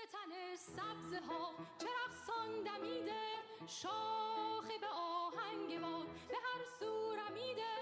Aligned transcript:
به 0.00 0.06
تن 0.06 0.56
سبزه 0.56 1.20
ها. 1.28 1.54
چرخ 1.78 2.30
دمیده 2.64 3.22
شاخه 3.66 4.78
به 4.80 4.86
آهنگ 4.86 5.80
باد 5.80 6.06
به 6.28 6.34
هر 6.34 6.64
سو 6.80 7.16
رمیده. 7.16 7.72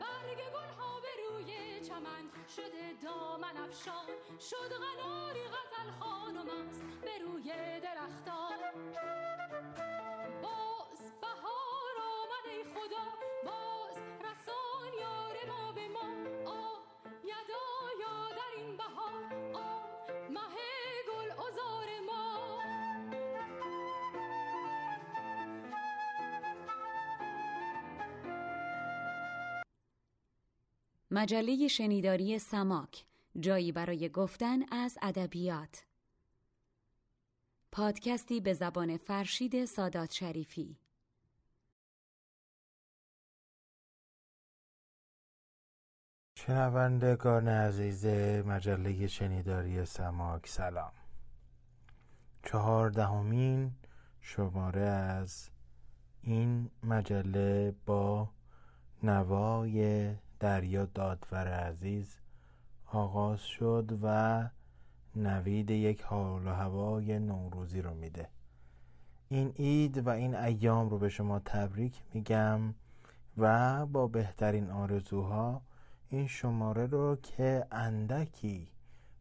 برگ 0.00 0.38
گل 0.54 0.70
ها 0.78 1.00
به 1.00 1.08
روی 1.22 1.80
چمن. 1.80 2.30
شده 2.56 2.94
دامن 3.02 3.56
افشان. 3.56 4.06
شد 4.40 4.72
غناری 4.72 5.44
غزل 5.44 5.90
خانم 6.00 6.68
است 6.68 6.82
به 7.02 7.18
روی 7.18 7.80
درختان. 7.80 8.58
مجله 31.10 31.68
شنیداری 31.68 32.38
سماک 32.38 33.06
جایی 33.40 33.72
برای 33.72 34.08
گفتن 34.08 34.58
از 34.72 34.98
ادبیات. 35.02 35.84
پادکستی 37.72 38.40
به 38.40 38.52
زبان 38.52 38.96
فرشید 38.96 39.64
سادات 39.64 40.12
شریفی. 40.12 40.78
شنوندگان 46.34 47.48
عزیز 47.48 48.06
مجله 48.46 49.06
شنیداری 49.06 49.84
سماک 49.84 50.48
سلام. 50.48 50.92
چهاردهمین 52.44 53.72
شماره 54.20 54.80
از 54.80 55.50
این 56.22 56.70
مجله 56.82 57.74
با 57.86 58.30
نوای 59.02 60.14
دریا 60.40 60.84
دادور 60.84 61.48
عزیز 61.48 62.16
آغاز 62.86 63.40
شد 63.40 63.98
و 64.02 64.48
نوید 65.16 65.70
یک 65.70 66.02
حال 66.02 66.46
و 66.46 66.50
هوای 66.50 67.18
نوروزی 67.18 67.82
رو 67.82 67.94
میده. 67.94 68.28
این 69.28 69.48
عید 69.48 70.06
و 70.06 70.08
این 70.08 70.34
ایام 70.34 70.88
رو 70.88 70.98
به 70.98 71.08
شما 71.08 71.38
تبریک 71.38 72.02
میگم 72.14 72.60
و 73.38 73.86
با 73.86 74.06
بهترین 74.06 74.70
آرزوها 74.70 75.62
این 76.10 76.26
شماره 76.26 76.86
رو 76.86 77.16
که 77.16 77.66
اندکی 77.70 78.68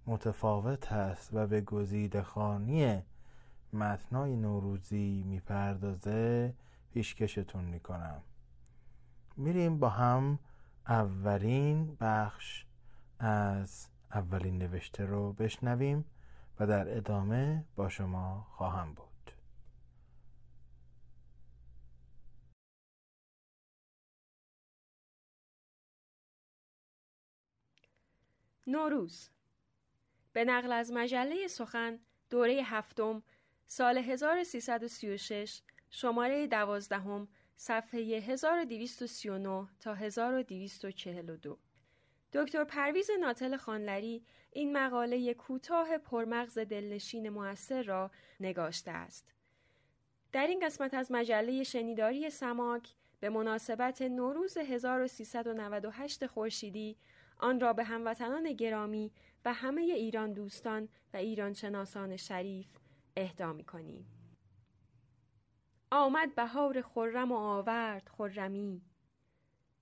متفاوت 0.06 0.92
هست 0.92 1.30
و 1.34 1.48
به 1.48 1.62
گزیده 1.62 2.22
خانی 2.22 3.02
متنای 3.74 4.36
نوروزی 4.36 5.24
می‌پردازه 5.28 6.54
پیشکشتون 6.94 7.64
می‌کنم. 7.64 8.22
میریم 9.38 9.80
با 9.80 9.90
هم 9.90 10.40
اولین 10.90 11.98
بخش 12.02 12.66
از 13.20 13.88
اولین 14.12 14.58
نوشته 14.58 15.06
رو 15.06 15.34
بشنویم 15.34 16.06
و 16.60 16.68
در 16.68 16.98
ادامه 16.98 17.66
با 17.76 17.90
شما 17.90 18.48
خواهم 18.52 18.94
بود. 18.94 19.32
نوروز. 28.68 29.30
به 30.34 30.46
نقل 30.46 30.72
از 30.72 30.92
مجله 30.92 31.48
سخن 31.48 32.00
دوره 32.30 32.62
هفتم 32.66 33.24
سال 33.68 33.98
1336 33.98 35.62
شماره 35.90 36.48
دوازدهم 36.48 37.28
صفحه 37.58 38.00
1239 38.00 39.68
تا 39.80 39.94
1242 39.94 41.58
دکتر 42.34 42.64
پرویز 42.64 43.10
ناتل 43.20 43.58
خانلری 43.58 44.24
این 44.52 44.78
مقاله 44.78 45.34
کوتاه 45.34 45.98
پرمغز 45.98 46.58
دلنشین 46.60 47.30
موثر 47.30 47.84
را 47.84 48.12
نگاشته 48.40 48.92
است. 48.92 49.34
در 50.32 50.48
این 50.48 50.66
قسمت 50.66 50.94
از 50.94 51.12
مجله 51.12 51.64
شنیداری 51.64 52.30
سماک 52.30 52.96
به 53.20 53.30
مناسبت 53.30 54.02
نوروز 54.02 54.58
1398 54.58 56.26
خورشیدی 56.26 56.98
آن 57.38 57.60
را 57.60 57.74
به 57.74 57.84
هموطنان 57.84 58.54
گرامی 58.54 59.12
و 59.46 59.54
همه 59.54 59.82
ایران 59.82 60.34
دوستان 60.34 60.90
و 61.14 61.18
ایران 61.18 61.54
شناسان 61.54 62.18
شریف 62.18 62.68
اهدا 63.18 63.54
می 63.54 63.64
کنیم. 63.64 64.17
آمد 65.92 66.36
بهار 66.36 66.82
خرم 66.82 67.32
و 67.32 67.36
آورد 67.36 68.10
خرمی 68.18 68.82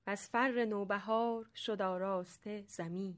و 0.08 0.10
از 0.10 0.30
فر 0.30 0.66
نوبهار 0.66 1.50
شد 1.56 1.82
آراسته 1.82 2.64
زمی. 2.68 3.18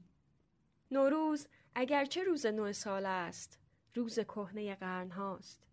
نوروز 0.90 1.48
اگرچه 1.74 2.24
روز 2.24 2.46
نو 2.46 2.72
سال 2.72 3.06
است 3.06 3.58
روز 3.94 4.18
کهنه 4.18 4.74
قرن 4.74 5.10
هاست. 5.10 5.66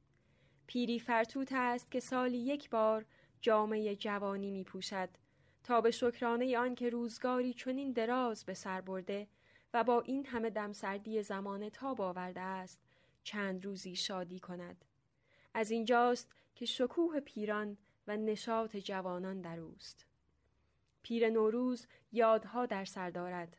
پیری 0.68 1.00
فرتوت 1.00 1.50
است 1.52 1.92
که 1.92 2.00
سالی 2.00 2.38
یک 2.38 2.70
بار 2.70 3.06
جامعه 3.42 3.96
جوانی 3.96 4.52
می 4.52 4.64
پوشد 4.64 5.10
تا 5.64 5.82
به 5.82 5.92
شکرانه 5.92 6.58
آن 6.58 6.76
که 6.76 6.90
روزگاری 6.90 7.54
چنین 7.54 7.92
دراز 7.92 8.46
به 8.46 8.54
سر 8.54 8.82
برده 8.82 9.28
و 9.74 9.84
با 9.84 10.02
این 10.02 10.26
همه 10.26 10.50
دمسردی 10.50 11.24
زمان 11.24 11.70
تاب 11.70 12.02
آورده 12.02 12.42
است 12.42 12.80
چند 13.24 13.66
روزی 13.66 13.96
شادی 13.96 14.40
کند. 14.40 14.86
از 15.54 15.72
اینجاست 15.72 16.32
که 16.56 16.66
شکوه 16.66 17.20
پیران 17.20 17.78
و 18.08 18.18
نشاط 18.18 18.76
جوانان 18.76 19.42
در 19.42 19.60
اوست. 19.60 20.06
پیر 21.02 21.30
نوروز 21.30 21.88
یادها 22.12 22.66
در 22.66 22.86
سر 22.86 23.10
دارد. 23.10 23.58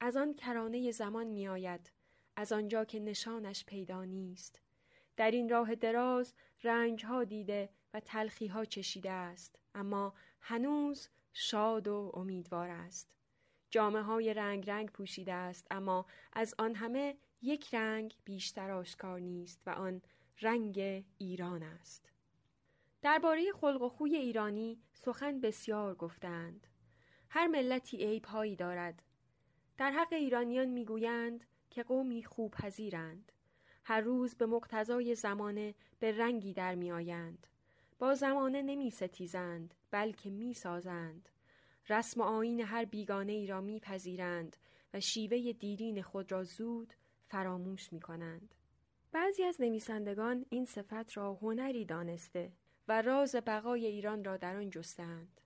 از 0.00 0.16
آن 0.16 0.34
کرانه 0.34 0.90
زمان 0.90 1.26
می 1.26 1.48
آید. 1.48 1.90
از 2.36 2.52
آنجا 2.52 2.84
که 2.84 3.00
نشانش 3.00 3.64
پیدا 3.64 4.04
نیست. 4.04 4.60
در 5.16 5.30
این 5.30 5.48
راه 5.48 5.74
دراز 5.74 6.34
رنجها 6.62 7.24
دیده 7.24 7.68
و 7.94 8.00
تلخیها 8.00 8.64
چشیده 8.64 9.10
است. 9.10 9.58
اما 9.74 10.14
هنوز 10.40 11.08
شاد 11.32 11.88
و 11.88 12.12
امیدوار 12.14 12.68
است. 12.68 13.08
جامعه 13.70 14.02
های 14.02 14.34
رنگ 14.34 14.70
رنگ 14.70 14.90
پوشیده 14.90 15.32
است 15.32 15.66
اما 15.70 16.06
از 16.32 16.54
آن 16.58 16.74
همه 16.74 17.16
یک 17.42 17.74
رنگ 17.74 18.16
بیشتر 18.24 18.70
آشکار 18.70 19.20
نیست 19.20 19.62
و 19.66 19.70
آن 19.70 20.02
رنگ 20.40 21.04
ایران 21.18 21.62
است. 21.62 22.11
درباره 23.02 23.52
خلق 23.52 23.82
و 23.82 23.88
خوی 23.88 24.16
ایرانی 24.16 24.78
سخن 24.92 25.40
بسیار 25.40 25.94
گفتند. 25.94 26.66
هر 27.30 27.46
ملتی 27.46 27.96
عیبهایی 27.96 28.56
دارد. 28.56 29.02
در 29.78 29.90
حق 29.90 30.12
ایرانیان 30.12 30.68
می‌گویند 30.68 31.44
که 31.70 31.82
قومی 31.82 32.24
خوب 32.24 32.50
پذیرند. 32.50 33.32
هر 33.84 34.00
روز 34.00 34.34
به 34.34 34.46
مقتضای 34.46 35.14
زمانه 35.14 35.74
به 35.98 36.18
رنگی 36.18 36.52
در 36.52 36.74
میآیند. 36.74 37.46
با 37.98 38.14
زمانه 38.14 38.62
نمی 38.62 38.90
ستیزند 38.90 39.74
بلکه 39.90 40.30
می 40.30 40.54
سازند. 40.54 41.28
رسم 41.88 42.20
و 42.20 42.24
آین 42.24 42.60
هر 42.60 42.84
بیگانه 42.84 43.32
ای 43.32 43.46
را 43.46 43.60
میپذیرند 43.60 44.56
و 44.94 45.00
شیوه 45.00 45.52
دیرین 45.52 46.02
خود 46.02 46.32
را 46.32 46.44
زود 46.44 46.94
فراموش 47.26 47.92
می 47.92 48.00
کنند. 48.00 48.54
بعضی 49.12 49.44
از 49.44 49.60
نویسندگان 49.60 50.46
این 50.50 50.64
صفت 50.64 51.16
را 51.16 51.34
هنری 51.34 51.84
دانسته 51.84 52.52
و 52.88 53.02
راز 53.02 53.36
بقای 53.36 53.86
ایران 53.86 54.24
را 54.24 54.36
در 54.36 54.56
آن 54.56 54.70
جستند. 54.70 55.40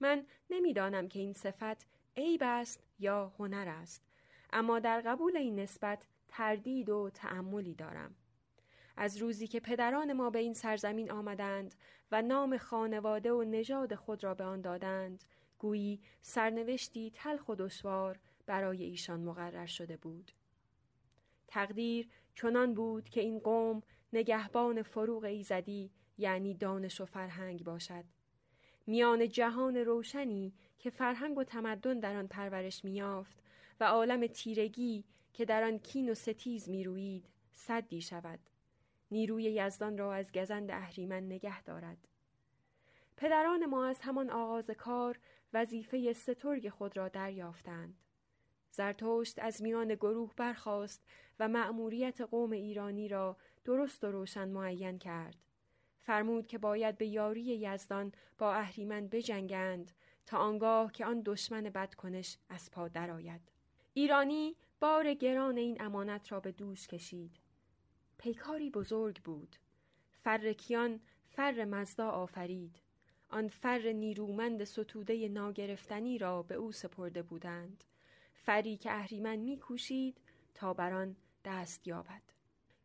من 0.00 0.26
نمی‌دانم 0.50 1.08
که 1.08 1.18
این 1.18 1.32
صفت 1.32 1.86
عیب 2.16 2.40
است 2.44 2.82
یا 2.98 3.32
هنر 3.38 3.68
است 3.68 4.02
اما 4.52 4.78
در 4.78 5.00
قبول 5.00 5.36
این 5.36 5.58
نسبت 5.58 6.06
تردید 6.28 6.88
و 6.88 7.10
تعملی 7.14 7.74
دارم 7.74 8.14
از 8.96 9.16
روزی 9.16 9.46
که 9.46 9.60
پدران 9.60 10.12
ما 10.12 10.30
به 10.30 10.38
این 10.38 10.54
سرزمین 10.54 11.10
آمدند 11.10 11.74
و 12.12 12.22
نام 12.22 12.58
خانواده 12.58 13.32
و 13.32 13.42
نژاد 13.42 13.94
خود 13.94 14.24
را 14.24 14.34
به 14.34 14.44
آن 14.44 14.60
دادند 14.60 15.24
گویی 15.58 16.00
سرنوشتی 16.20 17.10
تلخ 17.10 17.48
و 17.48 17.54
دشوار 17.54 18.18
برای 18.46 18.82
ایشان 18.84 19.20
مقرر 19.20 19.66
شده 19.66 19.96
بود 19.96 20.32
تقدیر 21.48 22.08
چنان 22.34 22.74
بود 22.74 23.08
که 23.08 23.20
این 23.20 23.38
قوم 23.38 23.82
نگهبان 24.12 24.82
فروغ 24.82 25.24
ایزدی 25.24 25.90
یعنی 26.22 26.54
دانش 26.54 27.00
و 27.00 27.04
فرهنگ 27.04 27.64
باشد. 27.64 28.04
میان 28.86 29.28
جهان 29.28 29.76
روشنی 29.76 30.52
که 30.78 30.90
فرهنگ 30.90 31.38
و 31.38 31.44
تمدن 31.44 32.00
در 32.00 32.16
آن 32.16 32.26
پرورش 32.26 32.84
میافت 32.84 33.42
و 33.80 33.84
عالم 33.84 34.26
تیرگی 34.26 35.04
که 35.32 35.44
در 35.44 35.64
آن 35.64 35.78
کین 35.78 36.10
و 36.10 36.14
ستیز 36.14 36.68
میرویید 36.68 37.24
صدی 37.52 38.00
شود. 38.00 38.40
نیروی 39.10 39.44
یزدان 39.44 39.98
را 39.98 40.14
از 40.14 40.32
گزند 40.32 40.70
اهریمن 40.70 41.26
نگه 41.26 41.62
دارد. 41.62 42.08
پدران 43.16 43.66
ما 43.66 43.86
از 43.86 44.00
همان 44.00 44.30
آغاز 44.30 44.70
کار 44.70 45.18
وظیفه 45.52 46.12
سترگ 46.12 46.68
خود 46.68 46.96
را 46.96 47.08
دریافتند. 47.08 47.98
زرتشت 48.70 49.38
از 49.38 49.62
میان 49.62 49.94
گروه 49.94 50.32
برخاست 50.36 51.04
و 51.38 51.48
مأموریت 51.48 52.20
قوم 52.20 52.50
ایرانی 52.50 53.08
را 53.08 53.36
درست 53.64 54.04
و 54.04 54.10
روشن 54.10 54.48
معین 54.48 54.98
کرد. 54.98 55.36
فرمود 56.02 56.46
که 56.46 56.58
باید 56.58 56.98
به 56.98 57.06
یاری 57.06 57.42
یزدان 57.42 58.12
با 58.38 58.54
اهریمن 58.54 59.08
بجنگند 59.08 59.92
تا 60.26 60.38
آنگاه 60.38 60.92
که 60.92 61.04
آن 61.04 61.22
دشمن 61.24 61.62
بدکنش 61.62 62.38
از 62.48 62.70
پا 62.70 62.88
درآید. 62.88 63.40
ایرانی 63.94 64.56
بار 64.80 65.14
گران 65.14 65.56
این 65.56 65.82
امانت 65.82 66.32
را 66.32 66.40
به 66.40 66.52
دوش 66.52 66.86
کشید. 66.88 67.36
پیکاری 68.18 68.70
بزرگ 68.70 69.22
بود. 69.22 69.56
فرکیان 70.24 71.00
فر 71.28 71.64
مزدا 71.64 72.08
آفرید. 72.08 72.76
آن 73.28 73.48
فر 73.48 73.92
نیرومند 73.92 74.64
ستوده 74.64 75.28
ناگرفتنی 75.28 76.18
را 76.18 76.42
به 76.42 76.54
او 76.54 76.72
سپرده 76.72 77.22
بودند. 77.22 77.84
فری 78.34 78.76
که 78.76 78.92
اهریمن 78.92 79.36
میکوشید 79.36 80.20
تا 80.54 80.74
بر 80.74 80.92
آن 80.92 81.16
دست 81.44 81.86
یابد. 81.86 82.31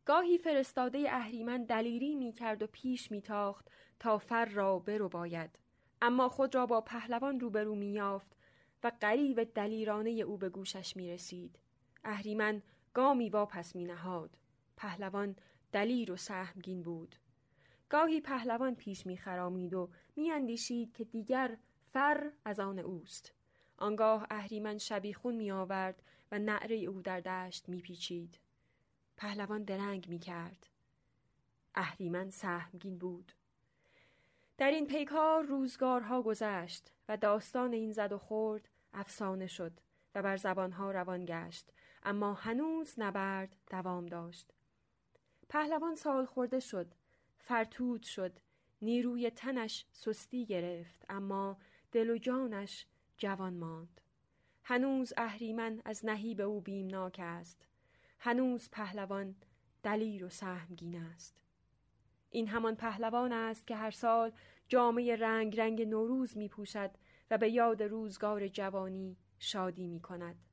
گاهی 0.07 0.37
فرستاده 0.37 1.05
اهریمن 1.09 1.63
دلیری 1.63 2.15
می 2.15 2.31
کرد 2.31 2.63
و 2.63 2.67
پیش 2.67 3.11
می 3.11 3.21
تاخت 3.21 3.67
تا 3.99 4.17
فر 4.17 4.45
را 4.45 4.79
برو 4.79 5.09
باید. 5.09 5.59
اما 6.01 6.29
خود 6.29 6.55
را 6.55 6.65
با 6.65 6.81
پهلوان 6.81 7.39
روبرو 7.39 7.75
می 7.75 7.91
یافت 7.91 8.35
و 8.83 8.91
قریب 9.01 9.43
دلیرانه 9.43 10.09
او 10.09 10.37
به 10.37 10.49
گوشش 10.49 10.97
می 10.97 11.11
رسید. 11.11 11.59
اهریمن 12.03 12.61
گامی 12.93 13.29
واپس 13.29 13.75
می 13.75 13.85
نهاد. 13.85 14.37
پهلوان 14.77 15.35
دلیر 15.71 16.11
و 16.11 16.15
سهمگین 16.15 16.81
بود. 16.81 17.15
گاهی 17.89 18.21
پهلوان 18.21 18.75
پیش 18.75 19.05
می 19.05 19.17
خرامید 19.17 19.73
و 19.73 19.89
می 20.15 20.31
اندیشید 20.31 20.93
که 20.93 21.03
دیگر 21.03 21.57
فر 21.93 22.31
از 22.45 22.59
آن 22.59 22.79
اوست. 22.79 23.33
آنگاه 23.77 24.27
اهریمن 24.29 24.77
شبیخون 24.77 25.35
می 25.35 25.51
آورد 25.51 26.03
و 26.31 26.39
نعره 26.39 26.75
او 26.75 27.01
در 27.01 27.19
دشت 27.19 27.69
می 27.69 27.81
پیچید. 27.81 28.39
پهلوان 29.17 29.63
درنگ 29.63 30.09
می 30.09 30.19
کرد. 30.19 30.67
اهریمن 31.75 32.29
سهمگین 32.29 32.97
بود. 32.97 33.31
در 34.57 34.71
این 34.71 34.87
پیکار 34.87 35.43
روزگارها 35.43 36.21
گذشت 36.21 36.91
و 37.09 37.17
داستان 37.17 37.73
این 37.73 37.91
زد 37.91 38.11
و 38.11 38.17
خورد 38.17 38.69
افسانه 38.93 39.47
شد 39.47 39.79
و 40.15 40.21
بر 40.21 40.37
زبانها 40.37 40.91
روان 40.91 41.25
گشت 41.25 41.71
اما 42.03 42.33
هنوز 42.33 42.93
نبرد 42.97 43.55
دوام 43.69 44.05
داشت. 44.05 44.53
پهلوان 45.49 45.95
سال 45.95 46.25
خورده 46.25 46.59
شد 46.59 46.93
فرتود 47.37 48.03
شد 48.03 48.39
نیروی 48.81 49.29
تنش 49.29 49.85
سستی 49.91 50.45
گرفت 50.45 51.05
اما 51.09 51.57
دل 51.91 52.09
و 52.09 52.17
جانش 52.17 52.85
جوان 53.17 53.53
ماند 53.53 54.01
هنوز 54.63 55.13
اهریمن 55.17 55.81
از 55.85 56.05
نهیب 56.05 56.41
او 56.41 56.61
بیمناک 56.61 57.19
است 57.23 57.66
هنوز 58.19 58.69
پهلوان 58.71 59.35
دلیر 59.83 60.25
و 60.25 60.29
سهمگین 60.29 60.95
است 60.95 61.35
این 62.29 62.47
همان 62.47 62.75
پهلوان 62.75 63.33
است 63.33 63.67
که 63.67 63.75
هر 63.75 63.91
سال 63.91 64.31
جامعه 64.67 65.15
رنگ 65.15 65.59
رنگ 65.59 65.81
نوروز 65.81 66.37
می 66.37 66.49
پوشد 66.49 66.91
و 67.31 67.37
به 67.37 67.49
یاد 67.49 67.83
روزگار 67.83 68.47
جوانی 68.47 69.17
شادی 69.39 69.87
می 69.87 69.99
کند. 69.99 70.46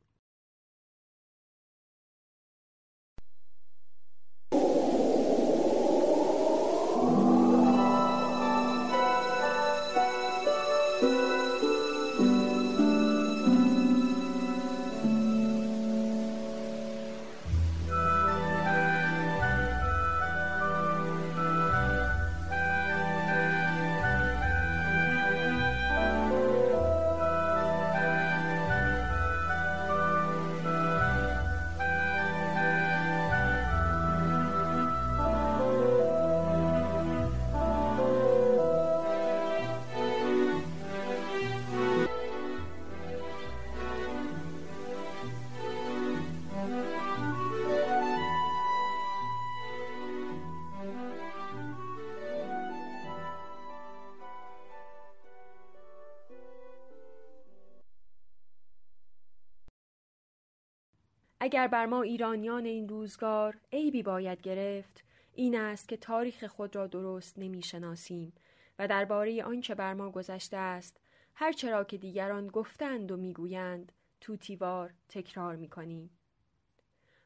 اگر 61.54 61.68
بر 61.68 61.86
ما 61.86 62.02
ایرانیان 62.02 62.64
این 62.64 62.88
روزگار 62.88 63.56
عیبی 63.72 64.02
باید 64.02 64.40
گرفت 64.40 65.04
این 65.32 65.56
است 65.58 65.88
که 65.88 65.96
تاریخ 65.96 66.44
خود 66.44 66.76
را 66.76 66.86
درست 66.86 67.38
نمی‌شناسیم 67.38 68.32
و 68.78 68.88
درباره 68.88 69.44
آنچه 69.44 69.74
بر 69.74 69.94
ما 69.94 70.10
گذشته 70.10 70.56
است 70.56 71.00
هر 71.34 71.52
چرا 71.52 71.84
که 71.84 71.98
دیگران 71.98 72.46
گفتند 72.46 73.12
و 73.12 73.16
می‌گویند 73.16 73.92
توتیوار 74.20 74.94
تکرار 75.08 75.56
می‌کنیم. 75.56 76.10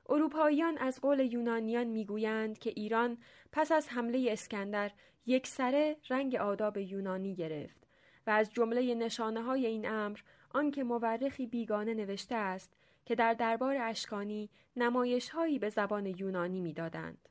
اروپاییان 0.09 0.79
از 0.79 1.01
قول 1.01 1.21
یونانیان 1.21 1.87
می‌گویند 1.87 2.59
که 2.59 2.71
ایران 2.71 3.19
پس 3.53 3.73
از 3.73 3.89
حمله 3.89 4.29
اسکندر 4.31 4.91
یک 5.27 5.47
سره 5.47 5.97
رنگ 6.11 6.35
آداب 6.35 6.77
یونانی 6.77 7.35
گرفت 7.35 7.87
و 8.27 8.31
از 8.31 8.53
جمله 8.53 8.95
نشانه 8.95 9.43
های 9.43 9.67
این 9.67 9.89
امر 9.89 10.19
آنکه 10.51 10.85
مورخی 10.85 11.47
بیگانه 11.47 11.95
نوشته 11.95 12.35
است 12.35 12.75
که 13.09 13.15
در 13.15 13.35
دربار 13.35 13.77
اشکانی 13.77 14.51
نمایش 14.77 15.29
هایی 15.29 15.59
به 15.59 15.69
زبان 15.69 16.07
یونانی 16.07 16.61
می‌دادند. 16.61 17.29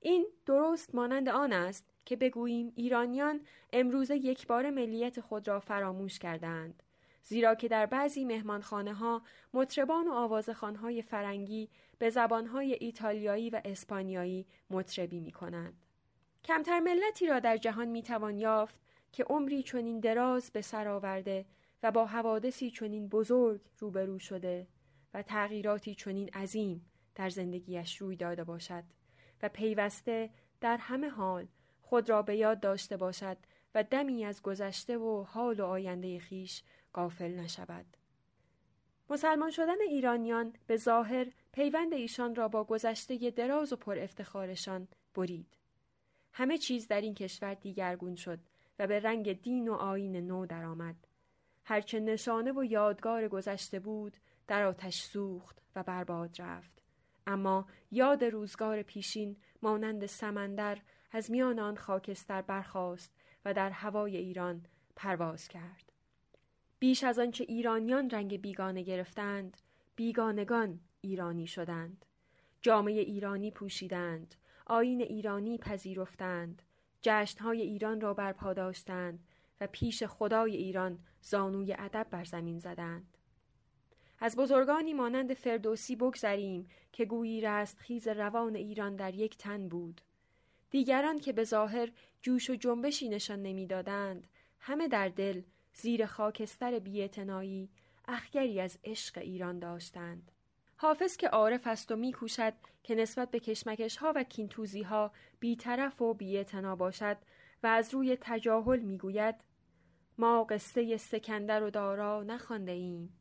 این 0.00 0.26
درست 0.46 0.94
مانند 0.94 1.28
آن 1.28 1.52
است 1.52 1.86
که 2.04 2.16
بگوییم 2.16 2.72
ایرانیان 2.76 3.40
امروزه 3.72 4.16
یک 4.16 4.46
بار 4.46 4.70
ملیت 4.70 5.20
خود 5.20 5.48
را 5.48 5.60
فراموش 5.60 6.18
کردند. 6.18 6.82
زیرا 7.22 7.54
که 7.54 7.68
در 7.68 7.86
بعضی 7.86 8.24
مهمانخانه 8.24 8.94
ها 8.94 9.22
مطربان 9.54 10.08
و 10.08 10.12
آوازخانهای 10.12 11.02
فرنگی 11.02 11.68
به 11.98 12.10
زبانهای 12.10 12.76
ایتالیایی 12.80 13.50
و 13.50 13.60
اسپانیایی 13.64 14.46
مطربی 14.70 15.20
می 15.20 15.32
کنند. 15.32 15.86
کمتر 16.44 16.80
ملتی 16.80 17.26
را 17.26 17.40
در 17.40 17.56
جهان 17.56 17.88
می 17.88 18.02
توان 18.02 18.38
یافت 18.38 18.80
که 19.12 19.24
عمری 19.24 19.62
چنین 19.62 20.00
دراز 20.00 20.50
به 20.50 20.62
سر 20.62 20.88
آورده 20.88 21.44
و 21.82 21.90
با 21.90 22.06
حوادثی 22.06 22.70
چنین 22.70 23.08
بزرگ 23.08 23.60
روبرو 23.78 24.18
شده 24.18 24.66
و 25.14 25.22
تغییراتی 25.22 25.94
چنین 25.94 26.28
عظیم 26.28 26.90
در 27.14 27.28
زندگیش 27.28 27.96
روی 27.96 28.16
داده 28.16 28.44
باشد 28.44 28.84
و 29.42 29.48
پیوسته 29.48 30.30
در 30.60 30.76
همه 30.76 31.08
حال 31.08 31.46
خود 31.82 32.10
را 32.10 32.22
به 32.22 32.36
یاد 32.36 32.60
داشته 32.60 32.96
باشد 32.96 33.36
و 33.74 33.82
دمی 33.82 34.24
از 34.24 34.42
گذشته 34.42 34.98
و 34.98 35.22
حال 35.22 35.60
و 35.60 35.64
آینده 35.64 36.18
خیش 36.18 36.62
غافل 36.94 37.34
نشود. 37.34 37.86
مسلمان 39.10 39.50
شدن 39.50 39.80
ایرانیان 39.88 40.52
به 40.66 40.76
ظاهر 40.76 41.26
پیوند 41.52 41.94
ایشان 41.94 42.34
را 42.34 42.48
با 42.48 42.64
گذشته 42.64 43.30
دراز 43.30 43.72
و 43.72 43.76
پر 43.76 43.98
افتخارشان 43.98 44.88
برید. 45.14 45.56
همه 46.32 46.58
چیز 46.58 46.88
در 46.88 47.00
این 47.00 47.14
کشور 47.14 47.54
دیگرگون 47.54 48.14
شد 48.14 48.38
و 48.78 48.86
به 48.86 49.00
رنگ 49.00 49.42
دین 49.42 49.68
و 49.68 49.74
آین 49.74 50.16
نو 50.16 50.46
درآمد. 50.46 50.96
هرچه 51.64 52.00
نشانه 52.00 52.52
و 52.52 52.64
یادگار 52.64 53.28
گذشته 53.28 53.80
بود 53.80 54.16
در 54.50 54.64
آتش 54.64 55.02
سوخت 55.02 55.58
و 55.76 55.82
برباد 55.82 56.42
رفت. 56.42 56.82
اما 57.26 57.66
یاد 57.90 58.24
روزگار 58.24 58.82
پیشین 58.82 59.36
مانند 59.62 60.06
سمندر 60.06 60.78
از 61.12 61.30
میان 61.30 61.58
آن 61.58 61.76
خاکستر 61.76 62.42
برخاست 62.42 63.12
و 63.44 63.54
در 63.54 63.70
هوای 63.70 64.16
ایران 64.16 64.66
پرواز 64.96 65.48
کرد. 65.48 65.92
بیش 66.78 67.04
از 67.04 67.18
آنچه 67.18 67.44
ایرانیان 67.48 68.10
رنگ 68.10 68.40
بیگانه 68.40 68.82
گرفتند 68.82 69.56
بیگانگان 69.96 70.80
ایرانی 71.00 71.46
شدند. 71.46 72.04
جامعه 72.62 73.00
ایرانی 73.00 73.50
پوشیدند 73.50 74.34
آین 74.66 75.00
ایرانی 75.00 75.58
پذیرفتند 75.58 76.62
جشنهای 77.02 77.62
ایران 77.62 78.00
را 78.00 78.14
برپا 78.14 78.52
داشتند 78.52 79.24
و 79.60 79.66
پیش 79.66 80.02
خدای 80.02 80.56
ایران 80.56 80.98
زانوی 81.20 81.76
ادب 81.78 82.06
بر 82.10 82.24
زمین 82.24 82.58
زدند. 82.58 83.16
از 84.20 84.36
بزرگانی 84.36 84.94
مانند 84.94 85.34
فردوسی 85.34 85.96
بگذریم 85.96 86.70
که 86.92 87.04
گویی 87.04 87.64
خیز 87.78 88.08
روان 88.08 88.56
ایران 88.56 88.96
در 88.96 89.14
یک 89.14 89.38
تن 89.38 89.68
بود 89.68 90.00
دیگران 90.70 91.18
که 91.18 91.32
به 91.32 91.44
ظاهر 91.44 91.90
جوش 92.22 92.50
و 92.50 92.54
جنبشی 92.54 93.08
نشان 93.08 93.42
نمی‌دادند 93.42 94.26
همه 94.60 94.88
در 94.88 95.08
دل 95.08 95.42
زیر 95.74 96.06
خاکستر 96.06 96.78
بیاعتنایی 96.78 97.68
اخگری 98.08 98.60
از 98.60 98.78
عشق 98.84 99.18
ایران 99.18 99.58
داشتند. 99.58 100.30
حافظ 100.76 101.16
که 101.16 101.28
عارف 101.28 101.66
است 101.66 101.92
و 101.92 101.96
میکوشد 101.96 102.54
که 102.82 102.94
نسبت 102.94 103.30
به 103.30 103.40
کشمکش 103.40 103.96
ها 103.96 104.12
و 104.16 104.22
کینتوزی 104.24 104.82
ها 104.82 105.12
بیطرف 105.40 106.02
و 106.02 106.14
بیعتنا 106.14 106.76
باشد 106.76 107.16
و 107.62 107.66
از 107.66 107.94
روی 107.94 108.18
تجاهل 108.20 108.80
می‌گوید 108.80 109.34
ما 110.18 110.44
قصه 110.44 110.96
سکندر 110.96 111.62
و 111.62 111.70
دارا 111.70 112.22
نخوانده 112.22 112.72
ایم 112.72 113.19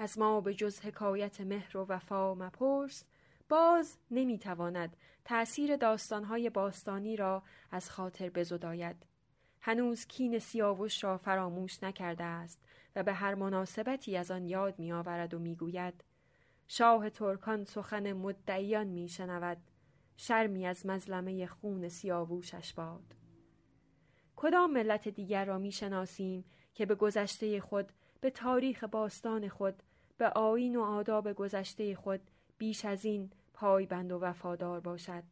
از 0.00 0.18
ما 0.18 0.40
به 0.40 0.54
جز 0.54 0.80
حکایت 0.80 1.40
مهر 1.40 1.76
و 1.76 1.86
وفا 1.88 2.34
مپرس 2.34 3.04
باز 3.48 3.98
نمی‌تواند 4.10 4.96
تأثیر 5.24 5.76
داستانهای 5.76 6.50
باستانی 6.50 7.16
را 7.16 7.42
از 7.70 7.90
خاطر 7.90 8.30
بزداید. 8.30 8.96
هنوز 9.60 10.06
کین 10.06 10.38
سیاوش 10.38 11.04
را 11.04 11.18
فراموش 11.18 11.82
نکرده 11.82 12.24
است 12.24 12.64
و 12.96 13.02
به 13.02 13.12
هر 13.12 13.34
مناسبتی 13.34 14.16
از 14.16 14.30
آن 14.30 14.44
یاد 14.44 14.78
میآورد 14.78 15.34
و 15.34 15.38
می‌گوید 15.38 16.04
شاه 16.68 17.10
ترکان 17.10 17.64
سخن 17.64 18.12
مدعیان 18.12 18.86
میشنود. 18.86 19.58
شرمی 20.16 20.66
از 20.66 20.86
مظلمه 20.86 21.46
خون 21.46 21.88
سیاووشش 21.88 22.74
باد. 22.74 23.14
کدام 24.36 24.72
ملت 24.72 25.08
دیگر 25.08 25.44
را 25.44 25.58
می‌شناسیم 25.58 26.44
که 26.74 26.86
به 26.86 26.94
گذشته 26.94 27.60
خود 27.60 27.92
به 28.20 28.30
تاریخ 28.30 28.84
باستان 28.84 29.48
خود 29.48 29.82
به 30.20 30.28
آیین 30.28 30.76
و 30.76 30.82
آداب 30.82 31.32
گذشته 31.32 31.94
خود 31.94 32.20
بیش 32.58 32.84
از 32.84 33.04
این 33.04 33.30
پایبند 33.54 34.12
و 34.12 34.18
وفادار 34.18 34.80
باشد. 34.80 35.22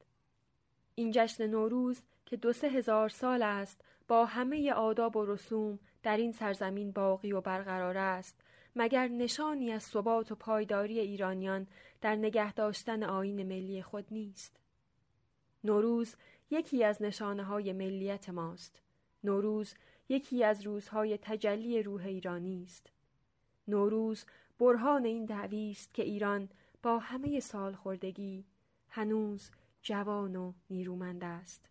این 0.95 1.11
جشن 1.15 1.47
نوروز 1.47 2.03
که 2.27 2.37
دو 2.37 2.53
سه 2.53 2.69
هزار 2.69 3.09
سال 3.09 3.43
است 3.43 3.85
با 4.09 4.25
همه 4.27 4.73
آداب 4.73 5.17
و 5.17 5.27
رسوم 5.27 5.79
در 6.03 6.17
این 6.17 6.33
سرزمین 6.33 6.93
باقی 6.93 7.33
و 7.33 7.41
برقرار 7.41 7.99
است 7.99 8.41
مگر 8.77 9.09
نشانی 9.09 9.73
از 9.73 9.83
ثبات 9.83 10.33
و 10.33 10.35
پایداری 10.35 11.01
ایرانیان 11.01 11.67
در 12.01 12.17
نگه 12.17 12.53
داشتن 12.53 13.03
آین 13.03 13.43
ملی 13.43 13.83
خود 13.83 14.07
نیست؟ 14.11 14.61
نوروز 15.65 16.17
یکی 16.51 16.85
از 16.85 17.03
نشانه 17.03 17.45
های 17.45 17.73
ملیت 17.73 18.29
ماست. 18.29 18.83
نوروز 19.25 19.75
یکی 20.09 20.45
از 20.45 20.67
روزهای 20.67 21.19
تجلی 21.19 21.83
روح 21.83 22.07
ایرانی 22.07 22.63
است. 22.65 22.93
نوروز 23.69 24.25
برهان 24.59 25.05
این 25.05 25.25
دعوی 25.25 25.71
است 25.71 25.95
که 25.95 26.03
ایران 26.03 26.49
با 26.83 26.99
همه 26.99 27.41
سالخوردگی 27.41 28.45
هنوز 28.89 29.51
جوان 29.83 30.37
و 30.37 30.53
نیرومند 30.71 31.25
است. 31.25 31.69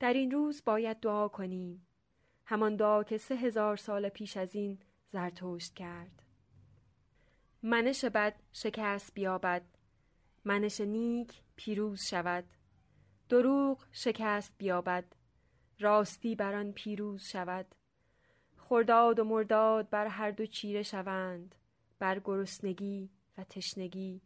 در 0.00 0.12
این 0.12 0.30
روز 0.30 0.62
باید 0.64 1.00
دعا 1.00 1.28
کنیم. 1.28 1.86
همان 2.46 2.76
دعا 2.76 3.04
که 3.04 3.18
سه 3.18 3.34
هزار 3.34 3.76
سال 3.76 4.08
پیش 4.08 4.36
از 4.36 4.54
این 4.54 4.78
زرتشت 5.12 5.74
کرد. 5.74 6.22
منش 7.62 8.04
بد 8.04 8.34
شکست 8.52 9.14
بیابد. 9.14 9.62
منش 10.44 10.80
نیک 10.80 11.42
پیروز 11.56 12.00
شود. 12.10 12.44
دروغ 13.28 13.84
شکست 13.92 14.54
بیابد. 14.58 15.04
راستی 15.80 16.34
بر 16.34 16.54
آن 16.54 16.72
پیروز 16.72 17.22
شود. 17.22 17.74
خرداد 18.56 19.18
و 19.18 19.24
مرداد 19.24 19.90
بر 19.90 20.06
هر 20.06 20.30
دو 20.30 20.46
چیره 20.46 20.82
شوند. 20.82 21.54
بر 21.98 22.20
گرسنگی 22.24 23.10
و 23.38 23.44
تشنگی. 23.44 24.20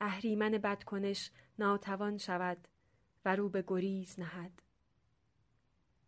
اهریمن 0.00 0.50
بدکنش 0.50 1.30
ناتوان 1.58 2.18
شود 2.18 2.68
و 3.24 3.36
رو 3.36 3.48
به 3.48 3.64
گریز 3.66 4.20
نهد. 4.20 4.62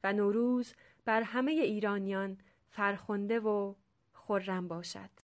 و 0.05 0.13
نوروز 0.13 0.75
بر 1.05 1.23
همه 1.23 1.53
ایرانیان 1.53 2.39
فرخنده 2.69 3.41
و 3.41 3.75
خرم 4.13 4.69
باشد. 4.69 5.26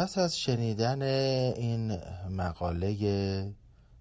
پس 0.00 0.18
از 0.18 0.38
شنیدن 0.38 1.02
این 1.52 1.98
مقاله 2.30 3.54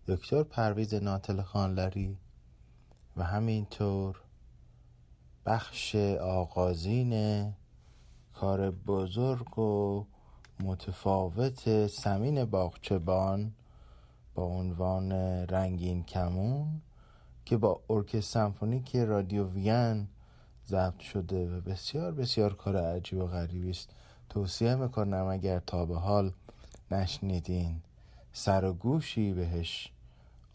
دکتر 0.07 0.43
پرویز 0.43 0.93
ناتل 0.93 1.41
خانلری 1.41 2.17
و 3.17 3.23
همینطور 3.23 4.21
بخش 5.45 5.95
آغازین 6.21 7.43
کار 8.33 8.71
بزرگ 8.71 9.59
و 9.59 10.05
متفاوت 10.59 11.87
سمین 11.87 12.45
باغچبان 12.45 13.53
با 14.35 14.43
عنوان 14.43 15.11
رنگین 15.49 16.03
کمون 16.03 16.81
که 17.45 17.57
با 17.57 17.81
ارکستر 17.89 18.21
سمفونیک 18.21 18.95
رادیو 18.95 19.49
وین 19.49 20.07
ضبط 20.67 20.99
شده 20.99 21.57
و 21.57 21.61
بسیار 21.61 22.11
بسیار 22.11 22.53
کار 22.53 22.77
عجیب 22.77 23.19
و 23.19 23.27
غریبی 23.27 23.69
است. 23.69 23.89
توصیه 24.29 24.75
می‌کنم 24.75 25.25
اگر 25.25 25.59
تا 25.59 25.86
به 25.86 25.95
حال 25.95 26.31
نشنیدین 26.91 27.81
سر 28.33 28.65
و 28.65 28.74
گوشی 28.74 29.33
بهش 29.33 29.91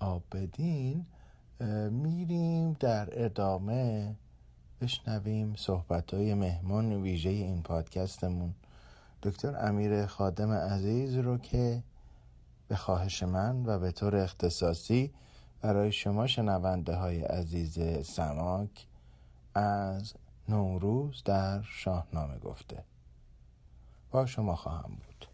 آب 0.01 0.23
بدین 0.33 1.07
میریم 1.91 2.73
در 2.73 3.25
ادامه 3.25 4.15
بشنویم 4.81 5.55
صحبت 5.57 6.15
های 6.15 6.35
مهمان 6.35 6.93
ویژه 6.93 7.31
این 7.31 7.63
پادکستمون. 7.63 8.55
دکتر 9.23 9.69
امیر 9.69 10.07
خادم 10.07 10.53
عزیز 10.53 11.17
رو 11.17 11.39
که 11.39 11.83
به 12.69 12.77
خواهش 12.77 13.23
من 13.23 13.67
و 13.67 13.79
به 13.79 13.93
طور 13.93 14.17
اختصاصی 14.17 15.11
برای 15.61 15.93
شما 15.93 16.27
شنونده 16.27 16.95
های 16.95 17.23
عزیز 17.23 17.79
سماک 18.07 18.87
از 19.55 20.15
نوروز 20.49 21.23
در 21.25 21.63
شاهنامه 21.63 22.39
گفته. 22.39 22.85
با 24.15 24.27
شما 24.27 24.57
خواهم 24.57 24.95
بود. 24.95 25.27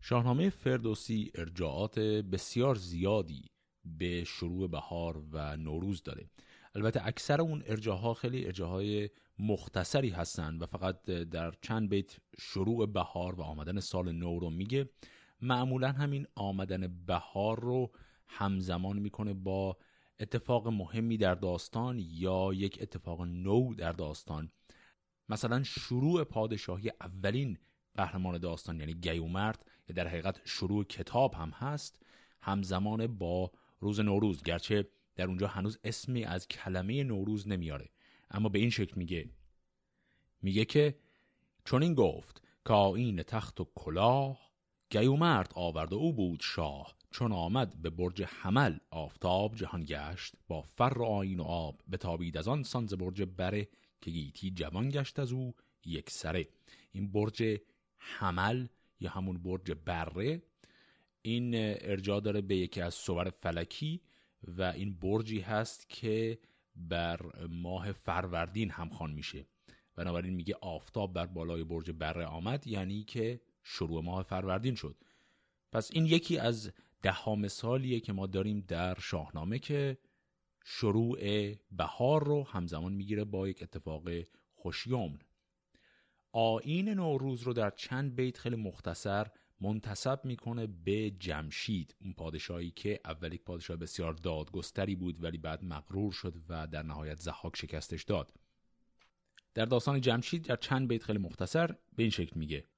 شاهنامه 0.00 0.50
فردوسی 0.50 1.30
ارجاعات 1.34 1.98
بسیار 1.98 2.74
زیادی 2.74 3.50
به 3.84 4.24
شروع 4.24 4.68
بهار 4.68 5.22
و 5.32 5.56
نوروز 5.56 6.02
داره 6.02 6.30
البته 6.74 7.06
اکثر 7.06 7.40
اون 7.40 7.62
ارجاها 7.66 8.14
خیلی 8.14 8.46
ارجاهای 8.46 9.10
مختصری 9.38 10.10
هستند 10.10 10.62
و 10.62 10.66
فقط 10.66 11.02
در 11.04 11.54
چند 11.62 11.88
بیت 11.88 12.16
شروع 12.38 12.86
بهار 12.86 13.34
و 13.34 13.42
آمدن 13.42 13.80
سال 13.80 14.12
نو 14.12 14.38
رو 14.38 14.50
میگه. 14.50 14.88
معمولا 15.42 15.92
همین 15.92 16.26
آمدن 16.34 17.04
بهار 17.06 17.60
رو 17.60 17.92
همزمان 18.30 18.98
می‌کنه 18.98 19.34
با 19.34 19.76
اتفاق 20.20 20.68
مهمی 20.68 21.16
در 21.16 21.34
داستان 21.34 21.98
یا 21.98 22.50
یک 22.54 22.78
اتفاق 22.80 23.22
نو 23.22 23.74
در 23.74 23.92
داستان. 23.92 24.52
مثلا 25.28 25.62
شروع 25.62 26.24
پادشاهی 26.24 26.92
اولین 27.00 27.58
قهرمان 27.94 28.38
داستان 28.38 28.80
یعنی 28.80 28.94
گیومرد 28.94 29.66
یا 29.88 29.94
در 29.94 30.08
حقیقت 30.08 30.40
شروع 30.44 30.84
کتاب 30.84 31.34
هم 31.34 31.50
هست 31.50 32.02
همزمان 32.42 33.06
با 33.06 33.50
روز 33.80 34.00
نوروز 34.00 34.42
گرچه 34.42 34.88
در 35.16 35.26
اونجا 35.26 35.46
هنوز 35.46 35.78
اسمی 35.84 36.24
از 36.24 36.48
کلمه 36.48 37.04
نوروز 37.04 37.48
نمیاره. 37.48 37.90
اما 38.30 38.48
به 38.48 38.58
این 38.58 38.70
شکل 38.70 38.92
میگه. 38.96 39.30
میگه 40.42 40.64
که 40.64 40.98
چون 41.64 41.82
این 41.82 41.94
گفت 41.94 42.42
که 42.64 42.74
این 42.74 43.22
تخت 43.22 43.60
و 43.60 43.68
کلاه 43.74 44.50
گیومرد 44.90 45.52
آورد 45.54 45.94
او 45.94 46.12
بود 46.12 46.40
شاه. 46.42 46.99
چون 47.10 47.32
آمد 47.32 47.82
به 47.82 47.90
برج 47.90 48.22
حمل 48.22 48.78
آفتاب 48.90 49.54
جهان 49.54 49.84
گشت 49.84 50.34
با 50.48 50.62
فر 50.62 50.98
و 50.98 51.04
آین 51.04 51.40
و 51.40 51.42
آب 51.42 51.80
به 51.88 51.96
تابید 51.96 52.36
از 52.36 52.48
آن 52.48 52.62
سانز 52.62 52.94
برج 52.94 53.22
بره 53.22 53.68
که 54.00 54.10
گیتی 54.10 54.50
جوان 54.50 54.88
گشت 54.88 55.18
از 55.18 55.32
او 55.32 55.54
یک 55.84 56.10
سره. 56.10 56.48
این 56.92 57.12
برج 57.12 57.58
حمل 57.98 58.66
یا 59.00 59.10
همون 59.10 59.42
برج 59.42 59.72
بره 59.84 60.42
این 61.22 61.52
ارجاع 61.54 62.20
داره 62.20 62.40
به 62.40 62.56
یکی 62.56 62.80
از 62.80 62.94
صور 62.94 63.30
فلکی 63.30 64.00
و 64.42 64.62
این 64.62 64.98
برجی 64.98 65.40
هست 65.40 65.88
که 65.88 66.38
بر 66.76 67.46
ماه 67.48 67.92
فروردین 67.92 68.70
همخوان 68.70 69.10
میشه. 69.10 69.46
بنابراین 69.96 70.34
میگه 70.34 70.54
آفتاب 70.60 71.12
بر 71.12 71.26
بالای 71.26 71.64
برج 71.64 71.90
بره 71.90 72.26
آمد 72.26 72.66
یعنی 72.66 73.04
که 73.04 73.40
شروع 73.62 74.02
ماه 74.02 74.22
فروردین 74.22 74.74
شد. 74.74 74.96
پس 75.72 75.90
این 75.92 76.06
یکی 76.06 76.38
از 76.38 76.72
ده 77.02 77.12
ها 77.12 77.34
مثالیه 77.34 78.00
که 78.00 78.12
ما 78.12 78.26
داریم 78.26 78.60
در 78.60 79.00
شاهنامه 79.00 79.58
که 79.58 79.98
شروع 80.64 81.18
بهار 81.72 82.24
رو 82.24 82.44
همزمان 82.44 82.92
می‌گیره 82.92 83.24
با 83.24 83.48
یک 83.48 83.62
اتفاق 83.62 84.08
خوشیومن 84.54 85.18
آین 86.32 86.88
نوروز 86.88 87.42
رو 87.42 87.52
در 87.52 87.70
چند 87.70 88.16
بیت 88.16 88.38
خیلی 88.38 88.56
مختصر 88.56 89.26
منتصب 89.60 90.20
می‌کنه 90.24 90.66
به 90.66 91.10
جمشید 91.10 91.94
اون 92.00 92.12
پادشاهی 92.12 92.70
که 92.70 93.00
اول 93.04 93.32
یک 93.32 93.44
پادشاه 93.44 93.76
بسیار 93.76 94.12
دادگستری 94.12 94.94
بود 94.94 95.24
ولی 95.24 95.38
بعد 95.38 95.64
مغرور 95.64 96.12
شد 96.12 96.36
و 96.48 96.66
در 96.66 96.82
نهایت 96.82 97.20
زحاک 97.20 97.56
شکستش 97.56 98.04
داد. 98.04 98.32
در 99.54 99.64
داستان 99.64 100.00
جمشید 100.00 100.44
در 100.44 100.56
چند 100.56 100.88
بیت 100.88 101.02
خیلی 101.02 101.18
مختصر 101.18 101.66
به 101.96 102.02
این 102.02 102.10
شکل 102.10 102.38
میگه. 102.38 102.68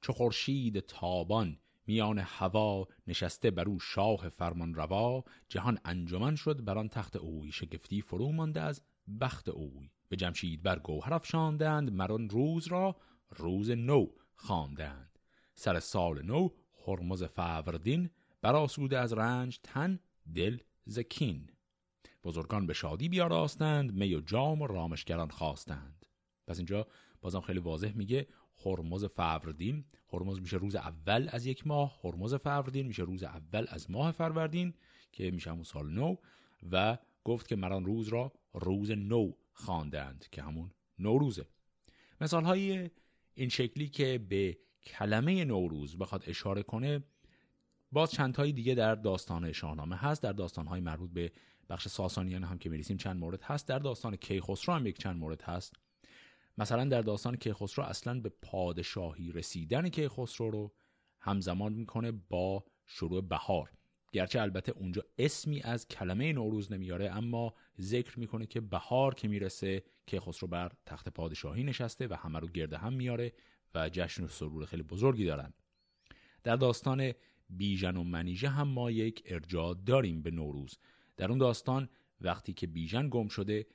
چو 0.00 0.12
خورشید 0.12 0.80
تابان 0.80 1.58
میان 1.90 2.18
هوا 2.18 2.86
نشسته 3.06 3.50
بر 3.50 3.68
او 3.68 3.78
شاه 3.78 4.28
فرمان 4.28 4.74
روا 4.74 5.24
جهان 5.48 5.78
انجمن 5.84 6.36
شد 6.36 6.64
بر 6.64 6.78
آن 6.78 6.88
تخت 6.88 7.16
اوی 7.16 7.52
شگفتی 7.52 8.00
فرو 8.00 8.32
مانده 8.32 8.60
از 8.60 8.82
بخت 9.20 9.48
اوی. 9.48 9.90
به 10.08 10.16
جمشید 10.16 10.62
بر 10.62 10.78
گوهر 10.78 11.14
افشاندند 11.14 11.92
مران 11.92 12.28
روز 12.28 12.66
را 12.66 12.96
روز 13.30 13.70
نو 13.70 14.06
خواندند. 14.34 15.18
سر 15.54 15.80
سال 15.80 16.22
نو 16.22 16.48
هرمز 16.86 17.24
فوردین 17.24 18.10
براسوده 18.42 18.98
از 18.98 19.12
رنج 19.12 19.58
تن 19.62 19.98
دل 20.34 20.58
زکین. 20.84 21.50
بزرگان 22.24 22.66
به 22.66 22.72
شادی 22.72 23.08
بیاراستند 23.08 23.92
می 23.94 24.14
و 24.14 24.20
جام 24.20 24.62
و 24.62 24.66
رامشگران 24.66 25.30
خواستند. 25.30 26.06
پس 26.46 26.56
اینجا 26.56 26.86
بازم 27.20 27.40
خیلی 27.40 27.58
واضح 27.58 27.92
میگه 27.92 28.26
هرمز 28.64 29.04
فروردین. 29.04 29.84
هرمز 30.12 30.40
میشه 30.40 30.56
روز 30.56 30.74
اول 30.74 31.28
از 31.32 31.46
یک 31.46 31.66
ماه. 31.66 32.00
هرمز 32.04 32.34
فروردین 32.34 32.86
میشه 32.86 33.02
روز 33.02 33.22
اول 33.22 33.66
از 33.68 33.90
ماه 33.90 34.12
فروردین 34.12 34.74
که 35.12 35.30
میشه 35.30 35.50
همون 35.50 35.64
سال 35.64 35.90
نو. 35.90 36.16
و 36.72 36.98
گفت 37.24 37.48
که 37.48 37.56
مران 37.56 37.84
روز 37.84 38.08
را 38.08 38.32
روز 38.54 38.90
نو 38.90 39.32
خواندند 39.52 40.26
که 40.32 40.42
همون 40.42 40.70
نوروزه 40.98 41.46
مثال 42.20 42.44
های 42.44 42.90
این 43.34 43.48
شکلی 43.48 43.88
که 43.88 44.18
به 44.28 44.58
کلمه 44.82 45.44
نوروز 45.44 45.98
بخواد 45.98 46.24
اشاره 46.26 46.62
کنه 46.62 47.04
باز 47.92 48.10
چندتایی 48.10 48.52
دیگه 48.52 48.74
در 48.74 48.94
داستان 48.94 49.52
شاهنامه 49.52 49.96
هست. 49.96 50.22
در 50.22 50.32
داستانهای 50.32 50.80
مربوط 50.80 51.10
به 51.10 51.32
بخش 51.70 51.88
ساسانیان 51.88 52.44
هم 52.44 52.58
که 52.58 52.68
میریسیم 52.68 52.96
چند 52.96 53.16
مورد 53.16 53.42
هست. 53.42 53.68
در 53.68 53.78
داستان 53.78 54.16
کیخسرو 54.16 54.74
هم 54.74 54.86
یک 54.86 54.98
چند 54.98 55.16
مورد 55.16 55.42
هست. 55.42 55.74
مثلا 56.58 56.84
در 56.84 57.02
داستان 57.02 57.36
کیخسرو 57.36 57.84
اصلا 57.84 58.20
به 58.20 58.28
پادشاهی 58.28 59.32
رسیدن 59.32 59.88
کیخسرو 59.88 60.50
رو 60.50 60.72
همزمان 61.20 61.72
می‌کنه 61.72 62.12
با 62.12 62.64
شروع 62.86 63.20
بهار. 63.20 63.70
گرچه 64.12 64.40
البته 64.40 64.72
اونجا 64.72 65.04
اسمی 65.18 65.62
از 65.62 65.88
کلمه 65.88 66.32
نوروز 66.32 66.72
نمیاره 66.72 67.10
اما 67.10 67.54
ذکر 67.80 68.18
می‌کنه 68.18 68.46
که 68.46 68.60
بهار 68.60 69.14
که 69.14 69.28
می‌رسه 69.28 69.84
کیخسرو 70.06 70.48
بر 70.48 70.72
تخت 70.86 71.08
پادشاهی 71.08 71.64
نشسته 71.64 72.06
و 72.06 72.14
همه 72.14 72.38
رو 72.38 72.48
گرده 72.48 72.78
هم 72.78 72.92
میاره 72.92 73.32
و 73.74 73.88
جشن 73.88 74.24
و 74.24 74.28
سرور 74.28 74.64
خیلی 74.66 74.82
بزرگی 74.82 75.24
دارن. 75.24 75.52
در 76.42 76.56
داستان 76.56 77.12
بیژن 77.50 77.96
و 77.96 78.04
منیژه 78.04 78.48
هم 78.48 78.68
ما 78.68 78.90
یک 78.90 79.22
ارجاع 79.26 79.74
داریم 79.86 80.22
به 80.22 80.30
نوروز. 80.30 80.78
در 81.16 81.28
اون 81.28 81.38
داستان 81.38 81.88
وقتی 82.20 82.52
که 82.52 82.66
بیژن 82.66 83.08
گم 83.08 83.28
شده 83.28 83.66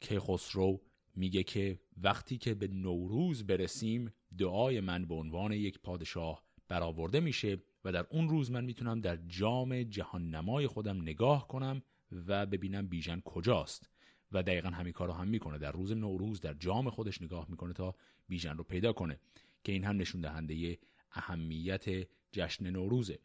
کیخسرو 0.00 0.80
میگه 1.14 1.42
که 1.42 1.80
وقتی 1.96 2.38
که 2.38 2.54
به 2.54 2.68
نوروز 2.68 3.46
برسیم 3.46 4.12
دعای 4.38 4.80
من 4.80 5.04
به 5.04 5.14
عنوان 5.14 5.52
یک 5.52 5.78
پادشاه 5.78 6.44
برآورده 6.68 7.20
میشه 7.20 7.62
و 7.84 7.92
در 7.92 8.06
اون 8.10 8.28
روز 8.28 8.50
من 8.50 8.64
می‌تونم 8.64 9.00
در 9.00 9.16
جام 9.16 9.82
جهان 9.82 10.30
نمای 10.30 10.66
خودم 10.66 11.02
نگاه 11.02 11.48
کنم 11.48 11.82
و 12.26 12.46
ببینم 12.46 12.86
بیژن 12.86 13.20
کجاست. 13.20 13.90
و 14.32 14.42
دقیقا 14.42 14.68
همین 14.68 14.92
کار 14.92 15.08
رو 15.08 15.14
هم 15.14 15.28
می‌کنه. 15.28 15.58
در 15.58 15.72
روز 15.72 15.92
نوروز 15.92 16.40
در 16.40 16.54
جام 16.54 16.90
خودش 16.90 17.22
نگاه 17.22 17.46
می‌کنه 17.50 17.72
تا 17.72 17.94
بیژن 18.28 18.56
رو 18.56 18.64
پیدا 18.64 18.92
کنه 18.92 19.20
که 19.64 19.72
این 19.72 19.84
هم 19.84 19.96
نشون 19.96 20.20
دهنده 20.20 20.78
اهمیت 21.12 21.84
جشن 22.32 22.70
نوروزه. 22.70 23.18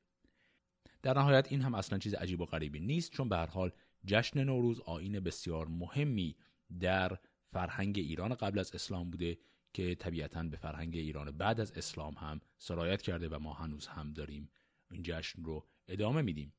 در 1.02 1.14
نهایت 1.14 1.52
این 1.52 1.62
هم 1.62 1.76
اصلا 1.76 2.00
چیز 2.00 2.14
عجیب 2.14 2.42
و 2.42 2.46
غریبی 2.46 2.80
نیست 2.80 3.12
چون 3.12 3.30
به 3.30 3.36
هر 3.38 3.46
حال 3.46 3.72
جشن 4.06 4.44
نوروز 4.44 4.80
آین 4.80 5.20
بسیار 5.20 5.68
مهمی 5.68 6.36
در 6.80 7.18
فرهنگ 7.52 8.00
ایران 8.00 8.34
قبل 8.34 8.60
از 8.60 8.76
اسلام 8.76 9.10
بوده 9.10 9.38
که 9.74 9.96
طبیعتا 9.96 10.44
به 10.44 10.58
فرهنگ 10.58 10.96
ایران 10.96 11.32
بعد 11.32 11.60
از 11.60 11.72
اسلام 11.72 12.14
هم 12.14 12.42
سرایت 12.58 13.02
کرده 13.02 13.30
و 13.30 13.40
ما 13.40 13.54
هنوز 13.54 13.88
هم 13.88 14.14
داریم 14.14 14.50
این 14.92 15.04
جشن 15.04 15.44
رو 15.44 15.68
ادامه 15.88 16.22
میدیم. 16.22 16.54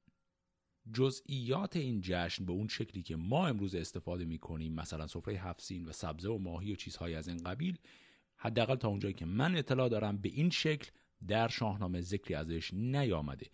جزئیات 0.93 1.77
این 1.77 2.01
جشن 2.05 2.45
به 2.45 2.53
اون 2.53 2.69
شکلی 2.69 3.03
که 3.03 3.17
ما 3.17 3.47
امروز 3.47 3.75
استفاده 3.75 4.25
می‌کنیم 4.25 4.75
مثلا 4.75 5.07
سفره 5.07 5.35
هفسین 5.35 5.85
و 5.85 5.93
سبزه 5.93 6.29
و 6.29 6.39
ماهی 6.39 6.73
و 6.73 6.77
چیزهای 6.77 7.15
از 7.15 7.29
این 7.29 7.37
قبیل 7.37 7.79
حداقل 8.37 8.77
تا 8.77 8.89
اونجایی 8.89 9.15
که 9.15 9.25
من 9.25 9.57
اطلاع 9.57 9.89
دارم 9.89 10.19
به 10.19 10.29
این 10.29 10.51
شکل 10.51 10.91
در 11.29 11.49
شاهنامه 11.49 12.01
ذکری 12.01 12.35
ازش 12.35 12.75
نیامده. 12.75 13.47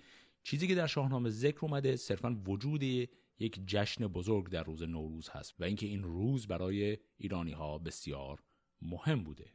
چیزی 0.42 0.68
که 0.68 0.74
در 0.74 0.86
شاهنامه 0.86 1.30
ذکر 1.30 1.58
اومده 1.62 1.96
صرفا 1.96 2.42
وجود 2.46 3.08
یک 3.38 3.60
جشن 3.66 4.06
بزرگ 4.06 4.48
در 4.50 4.62
روز 4.62 4.82
نوروز 4.82 5.28
هست 5.28 5.54
و 5.58 5.64
اینکه 5.64 5.86
این 5.86 6.02
روز 6.02 6.46
برای 6.46 6.98
ایرانی 7.16 7.52
ها 7.52 7.78
بسیار 7.78 8.42
مهم 8.82 9.24
بوده 9.24 9.52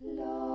Love. 0.00 0.47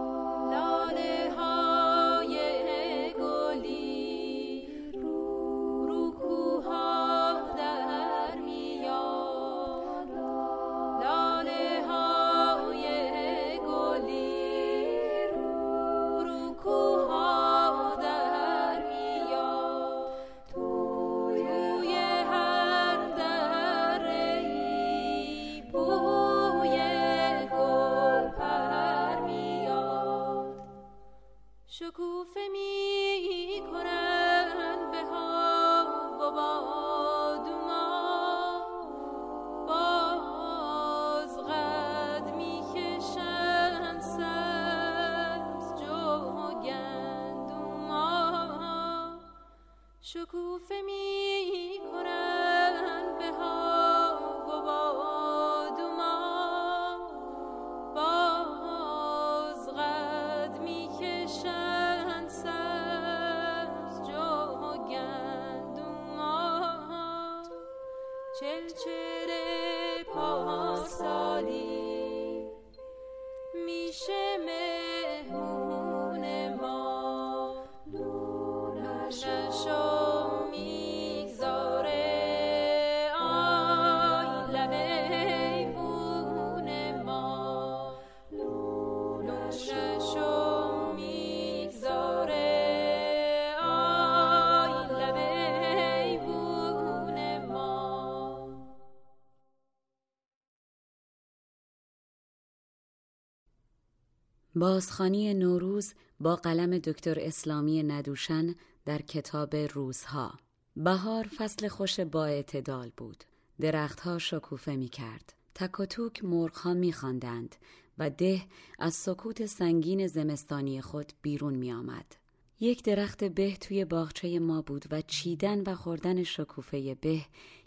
بازخانی 104.55 105.33
نوروز 105.33 105.93
با 106.19 106.35
قلم 106.35 106.77
دکتر 106.77 107.17
اسلامی 107.19 107.83
ندوشن 107.83 108.55
در 108.85 109.01
کتاب 109.01 109.55
روزها 109.55 110.33
بهار 110.75 111.27
فصل 111.37 111.67
خوش 111.67 111.99
با 111.99 112.25
اعتدال 112.25 112.91
بود 112.97 113.23
درختها 113.61 114.17
شکوفه 114.17 114.75
می 114.75 114.87
کرد 114.87 115.33
تک 115.55 115.79
و 115.79 115.85
توک 115.85 116.23
می 116.65 116.93
خواندند 116.93 117.55
و 117.97 118.09
ده 118.09 118.41
از 118.79 118.93
سکوت 118.93 119.45
سنگین 119.45 120.07
زمستانی 120.07 120.81
خود 120.81 121.13
بیرون 121.21 121.53
می 121.53 121.73
آمد. 121.73 122.15
یک 122.59 122.83
درخت 122.83 123.23
به 123.23 123.55
توی 123.55 123.85
باغچه 123.85 124.39
ما 124.39 124.61
بود 124.61 124.85
و 124.91 125.01
چیدن 125.01 125.61
و 125.61 125.75
خوردن 125.75 126.23
شکوفه 126.23 126.95
به 127.01 127.21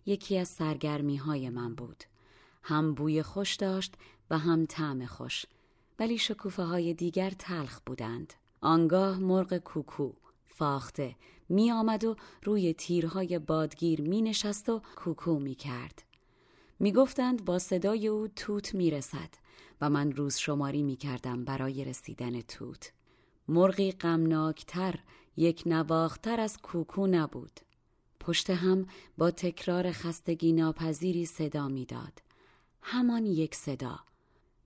یکی 0.07 0.38
از 0.38 0.49
سرگرمی 0.49 1.16
های 1.16 1.51
من 1.51 1.75
بود. 1.75 2.05
هم 2.62 2.94
بوی 2.94 3.22
خوش 3.22 3.55
داشت 3.55 3.94
و 4.31 4.38
هم 4.38 4.66
طعم 4.66 5.07
خوش 5.07 5.46
ولی 5.99 6.19
شکوفه 6.19 6.63
های 6.63 6.95
دیگر 6.95 7.31
تلخ 7.31 7.81
بودند. 7.87 8.33
آنگاه 8.61 9.19
مرغ 9.19 9.59
کوکو 9.59 10.13
فاخته 10.47 11.17
می 11.49 11.73
آمد 11.73 12.05
و 12.05 12.17
روی 12.43 12.75
تیرهای 12.75 13.39
بادگیر 13.39 14.01
می 14.01 14.23
نشست 14.23 14.69
و 14.69 14.83
کوکو 14.97 15.39
می 15.39 15.55
کرد. 15.55 16.03
می 16.79 16.93
گفتند 16.93 17.45
با 17.45 17.59
صدای 17.59 18.09
او 18.09 18.29
توت 18.29 18.75
می 18.75 18.91
رسد 18.91 19.31
و 19.81 19.91
من 19.91 20.13
روز 20.13 20.37
شماری 20.37 20.83
می 20.83 20.97
کردم 20.97 21.45
برای 21.45 21.85
رسیدن 21.85 22.41
توت. 22.41 22.93
مرغی 23.49 23.93
غمناکتر 23.93 24.99
یک 25.37 25.63
نواختر 25.67 26.41
از 26.41 26.59
کوکو 26.59 27.07
نبود. 27.07 27.61
پشت 28.21 28.51
هم 28.51 28.87
با 29.19 29.31
تکرار 29.31 29.93
خستگی 29.93 30.53
ناپذیری 30.53 31.27
صدا 31.27 31.69
می‌داد. 31.69 32.23
همان 32.83 33.27
یک 33.27 33.55
صدا. 33.55 33.99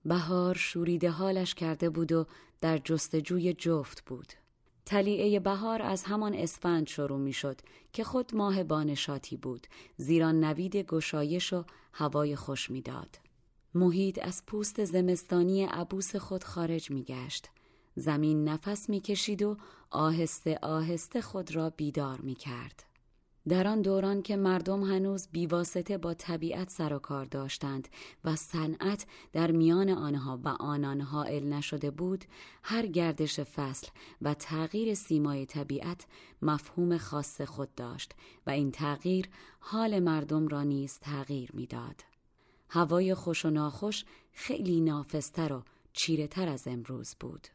بهار 0.05 0.55
شوریده 0.55 1.09
حالش 1.09 1.55
کرده 1.55 1.89
بود 1.89 2.11
و 2.11 2.25
در 2.61 2.77
جستجوی 2.77 3.53
جفت 3.53 4.05
بود. 4.05 4.33
تلیعه 4.85 5.39
بهار 5.39 5.81
از 5.81 6.03
همان 6.03 6.33
اسفند 6.33 6.87
شروع 6.87 7.19
می 7.19 7.33
شد 7.33 7.61
که 7.93 8.03
خود 8.03 8.35
ماه 8.35 8.63
بانشاتی 8.63 9.37
بود 9.37 9.67
زیرا 9.97 10.31
نوید 10.31 10.75
گشایش 10.75 11.53
و 11.53 11.63
هوای 11.93 12.35
خوش 12.35 12.71
می 12.71 12.81
داد. 12.81 13.19
محیط 13.73 14.19
از 14.23 14.45
پوست 14.45 14.83
زمستانی 14.83 15.63
عبوس 15.63 16.15
خود 16.15 16.43
خارج 16.43 16.91
می 16.91 17.03
گشت. 17.03 17.49
زمین 17.95 18.43
نفس 18.49 18.89
می 18.89 18.99
کشید 18.99 19.43
و 19.43 19.57
آهسته 19.89 20.59
آهسته 20.61 21.21
خود 21.21 21.55
را 21.55 21.69
بیدار 21.69 22.21
می 22.21 22.35
کرد. 22.35 22.90
در 23.47 23.67
آن 23.67 23.81
دوران 23.81 24.21
که 24.21 24.35
مردم 24.35 24.83
هنوز 24.83 25.27
بیواسطه 25.31 25.97
با 25.97 26.13
طبیعت 26.13 26.69
سر 26.69 26.93
و 26.93 26.99
کار 26.99 27.25
داشتند 27.25 27.87
و 28.23 28.35
صنعت 28.35 29.05
در 29.33 29.51
میان 29.51 29.89
آنها 29.89 30.39
و 30.43 30.47
آنان 30.47 31.01
حائل 31.01 31.53
نشده 31.53 31.91
بود 31.91 32.25
هر 32.63 32.85
گردش 32.85 33.39
فصل 33.39 33.87
و 34.21 34.33
تغییر 34.33 34.93
سیمای 34.93 35.45
طبیعت 35.45 36.05
مفهوم 36.41 36.97
خاص 36.97 37.41
خود 37.41 37.75
داشت 37.75 38.11
و 38.47 38.49
این 38.49 38.71
تغییر 38.71 39.29
حال 39.59 39.99
مردم 39.99 40.47
را 40.47 40.63
نیز 40.63 40.99
تغییر 40.99 41.49
می‌داد. 41.53 42.03
هوای 42.69 43.13
خوش 43.13 43.45
و 43.45 43.49
ناخوش 43.49 44.05
خیلی 44.33 44.81
نافستر 44.81 45.53
و 45.53 45.63
چیره 45.93 46.27
تر 46.27 46.49
از 46.49 46.67
امروز 46.67 47.15
بود. 47.19 47.47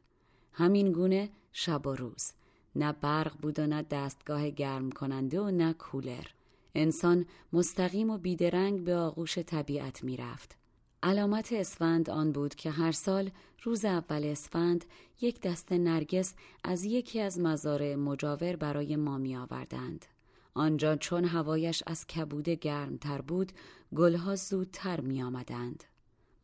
همین 0.53 0.93
گونه 0.93 1.31
شب 1.53 1.87
و 1.87 1.95
روز 1.95 2.33
نه 2.77 2.93
برق 2.93 3.37
بود 3.43 3.59
و 3.59 3.67
نه 3.67 3.83
دستگاه 3.83 4.51
گرم 4.51 4.91
کننده 4.91 5.41
و 5.41 5.51
نه 5.51 5.73
کولر 5.73 6.27
انسان 6.75 7.27
مستقیم 7.53 8.11
و 8.11 8.19
بیدرنگ 8.19 8.85
به 8.85 8.95
آغوش 8.95 9.39
طبیعت 9.39 10.05
می 10.05 10.17
رفت. 10.17 10.57
علامت 11.03 11.53
اسفند 11.53 12.11
آن 12.11 12.33
بود 12.33 12.55
که 12.55 12.71
هر 12.71 12.93
سال 12.93 13.31
روز 13.63 13.85
اول 13.85 14.25
اسفند 14.25 14.85
یک 15.21 15.41
دسته 15.41 15.79
نرگس 15.79 16.35
از 16.65 16.85
یکی 16.85 17.21
از 17.21 17.41
مزارع 17.41 17.95
مجاور 17.95 18.57
برای 18.57 18.97
ما 18.97 19.19
می 19.19 19.37
آوردند. 19.37 20.07
آنجا 20.55 20.97
چون 20.97 21.25
هوایش 21.25 21.83
از 21.87 22.07
کبوده 22.07 22.55
گرمتر 22.55 23.21
بود 23.21 23.53
گلها 23.95 24.37
زودتر 24.37 25.01
می 25.01 25.23
آمدند. 25.23 25.85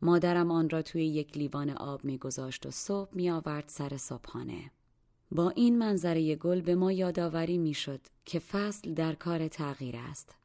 مادرم 0.01 0.51
آن 0.51 0.69
را 0.69 0.81
توی 0.81 1.05
یک 1.05 1.37
لیوان 1.37 1.69
آب 1.69 2.05
می 2.05 2.17
گذاشت 2.17 2.65
و 2.65 2.71
صبح 2.71 3.09
می 3.13 3.29
آورد 3.29 3.65
سر 3.67 3.97
صبحانه. 3.97 4.71
با 5.31 5.49
این 5.49 5.77
منظره 5.77 6.35
گل 6.35 6.61
به 6.61 6.75
ما 6.75 6.91
یادآوری 6.91 7.57
می‌شد 7.57 8.01
که 8.25 8.39
فصل 8.39 8.93
در 8.93 9.13
کار 9.13 9.47
تغییر 9.47 9.95
است. 9.97 10.35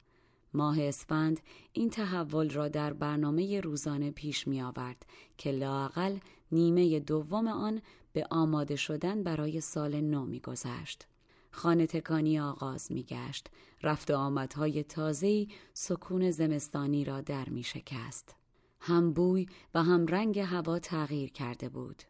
ماه 0.53 0.81
اسفند 0.81 1.39
این 1.73 1.89
تحول 1.89 2.49
را 2.49 2.67
در 2.67 2.93
برنامه 2.93 3.61
روزانه 3.61 4.11
پیش 4.11 4.47
می 4.47 4.61
آورد 4.61 5.05
که 5.37 5.51
لاقل 5.51 6.17
نیمه 6.51 6.99
دوم 6.99 7.47
آن 7.47 7.81
به 8.13 8.27
آماده 8.29 8.75
شدن 8.75 9.23
برای 9.23 9.61
سال 9.61 10.01
نو 10.01 10.25
می 10.25 10.39
گذشت. 10.39 11.07
خانه 11.51 11.87
تکانی 11.87 12.39
آغاز 12.39 12.91
می 12.91 13.03
گشت. 13.03 13.47
رفت 13.83 14.11
آمدهای 14.11 14.83
تازهی 14.83 15.47
سکون 15.73 16.31
زمستانی 16.31 17.05
را 17.05 17.21
در 17.21 17.49
می 17.49 17.63
شکست. 17.63 18.35
هم 18.79 19.13
بوی 19.13 19.45
و 19.73 19.83
هم 19.83 20.05
رنگ 20.05 20.39
هوا 20.39 20.79
تغییر 20.79 21.31
کرده 21.31 21.69
بود. 21.69 22.03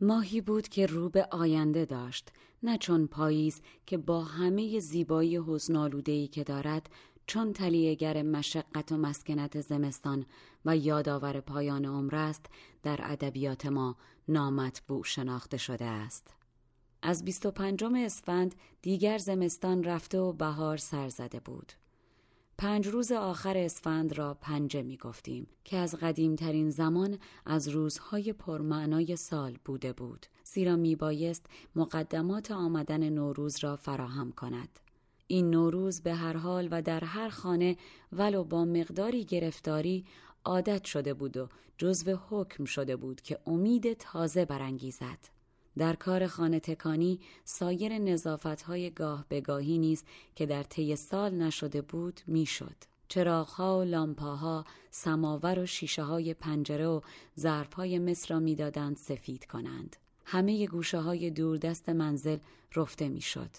ماهی 0.00 0.40
بود 0.40 0.68
که 0.68 0.86
رو 0.86 1.08
به 1.08 1.28
آینده 1.30 1.84
داشت 1.84 2.32
نه 2.62 2.78
چون 2.78 3.06
پاییز 3.06 3.60
که 3.86 3.98
با 3.98 4.24
همه 4.24 4.80
زیبایی 4.80 5.40
حسنالودهی 5.46 6.28
که 6.28 6.44
دارد 6.44 6.90
چون 7.26 7.52
تلیهگر 7.52 8.22
مشقت 8.22 8.92
و 8.92 8.96
مسکنت 8.96 9.60
زمستان 9.60 10.26
و 10.64 10.76
یادآور 10.76 11.40
پایان 11.40 11.84
عمر 11.84 12.14
است 12.14 12.46
در 12.82 13.00
ادبیات 13.02 13.66
ما 13.66 13.96
نامطبوع 14.28 15.04
شناخته 15.04 15.56
شده 15.56 15.84
است. 15.84 16.34
از 17.02 17.24
بیست 17.24 17.46
و 17.46 17.50
پنجم 17.50 17.94
اسفند 17.94 18.54
دیگر 18.82 19.18
زمستان 19.18 19.84
رفته 19.84 20.18
و 20.18 20.32
بهار 20.32 20.76
سر 20.76 21.08
زده 21.08 21.40
بود. 21.40 21.72
پنج 22.58 22.88
روز 22.88 23.12
آخر 23.12 23.56
اسفند 23.56 24.12
را 24.18 24.34
پنجه 24.40 24.82
می 24.82 24.96
گفتیم 24.96 25.46
که 25.64 25.76
از 25.76 25.94
قدیمترین 25.94 26.70
زمان 26.70 27.18
از 27.46 27.68
روزهای 27.68 28.32
پرمعنای 28.32 29.16
سال 29.16 29.58
بوده 29.64 29.92
بود 29.92 30.26
زیرا 30.44 30.76
می 30.76 30.96
بایست 30.96 31.46
مقدمات 31.74 32.50
آمدن 32.50 33.08
نوروز 33.08 33.64
را 33.64 33.76
فراهم 33.76 34.32
کند. 34.32 34.68
این 35.26 35.50
نوروز 35.50 36.00
به 36.00 36.14
هر 36.14 36.36
حال 36.36 36.68
و 36.70 36.82
در 36.82 37.04
هر 37.04 37.28
خانه 37.28 37.76
ولو 38.12 38.44
با 38.44 38.64
مقداری 38.64 39.24
گرفتاری 39.24 40.04
عادت 40.44 40.84
شده 40.84 41.14
بود 41.14 41.36
و 41.36 41.48
جزو 41.78 42.18
حکم 42.28 42.64
شده 42.64 42.96
بود 42.96 43.20
که 43.20 43.38
امید 43.46 43.92
تازه 43.92 44.44
برانگیزد. 44.44 45.35
در 45.78 45.96
کار 45.96 46.26
خانه 46.26 46.60
تکانی 46.60 47.20
سایر 47.44 47.98
نظافت 47.98 48.62
های 48.62 48.90
گاه 48.90 49.26
بگاهی 49.30 49.78
نیز 49.78 50.04
که 50.34 50.46
در 50.46 50.62
طی 50.62 50.96
سال 50.96 51.34
نشده 51.34 51.82
بود 51.82 52.20
می‌شد. 52.26 52.76
چراغها 53.08 53.78
و 53.78 53.82
لامپاها، 53.82 54.64
سماور 54.90 55.58
و 55.58 55.66
شیشه 55.66 56.02
های 56.02 56.34
پنجره 56.34 56.86
و 56.86 57.00
ظرف 57.40 57.72
های 57.72 57.98
مصر 57.98 58.34
را 58.34 58.40
می‌دادند 58.40 58.96
سفید 58.96 59.44
کنند. 59.44 59.96
همه 60.24 60.66
گوشه 60.66 60.98
های 60.98 61.30
دوردست 61.30 61.88
منزل 61.88 62.38
رفته 62.74 63.08
می‌شد. 63.08 63.50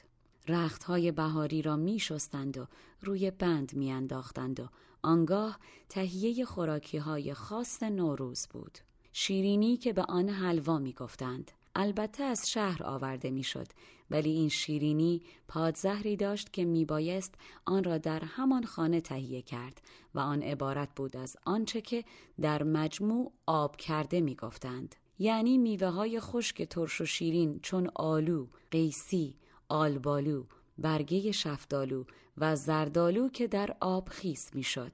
رخت 0.48 0.84
های 0.84 1.12
بهاری 1.12 1.62
را 1.62 1.76
می 1.76 2.00
شستند 2.00 2.58
و 2.58 2.68
روی 3.02 3.32
بند 3.32 3.74
می 3.74 3.92
انداختند 3.92 4.60
و 4.60 4.68
آنگاه 5.02 5.60
تهیه 5.90 6.46
خوراکی 6.46 6.98
های 6.98 7.34
خاص 7.34 7.84
نوروز 7.84 8.48
بود. 8.48 8.78
شیرینی 9.14 9.78
که 9.78 9.94
به 9.94 10.04
آن 10.04 10.30
حلوا 10.30 10.80
می 10.80 10.94
گفتند. 10.94 11.52
البته 11.80 12.24
از 12.24 12.50
شهر 12.50 12.84
آورده 12.84 13.32
می‌شد 13.32 13.68
ولی 14.12 14.30
این 14.30 14.50
شیرینی 14.50 15.22
پادزهری 15.48 16.16
داشت 16.16 16.54
که 16.54 16.66
میبایست 16.66 17.36
آن 17.66 17.84
را 17.84 17.98
در 17.98 18.20
همان 18.20 18.66
خانه 18.66 19.02
تهیه 19.02 19.42
کرد 19.42 19.82
و 20.16 20.20
آن 20.20 20.42
عبارت 20.42 20.90
بود 20.96 21.18
از 21.18 21.38
آنچه 21.46 21.82
که 21.82 22.04
در 22.42 22.64
مجموع 22.64 23.32
آب 23.46 23.76
کرده 23.76 24.22
می‌گفتند 24.22 24.96
یعنی 25.20 25.58
میوه 25.58 25.88
های 25.88 26.20
خشک 26.20 26.64
ترش 26.64 27.02
و 27.02 27.06
شیرین 27.06 27.60
چون 27.60 27.90
آلو، 27.96 28.48
قیسی، 28.72 29.36
آلبالو، 29.70 30.44
برگه 30.78 31.32
شفتالو 31.32 32.04
و 32.38 32.56
زردالو 32.56 33.30
که 33.30 33.48
در 33.48 33.76
آب 33.80 34.10
خیس 34.10 34.56
می‌شد. 34.56 34.92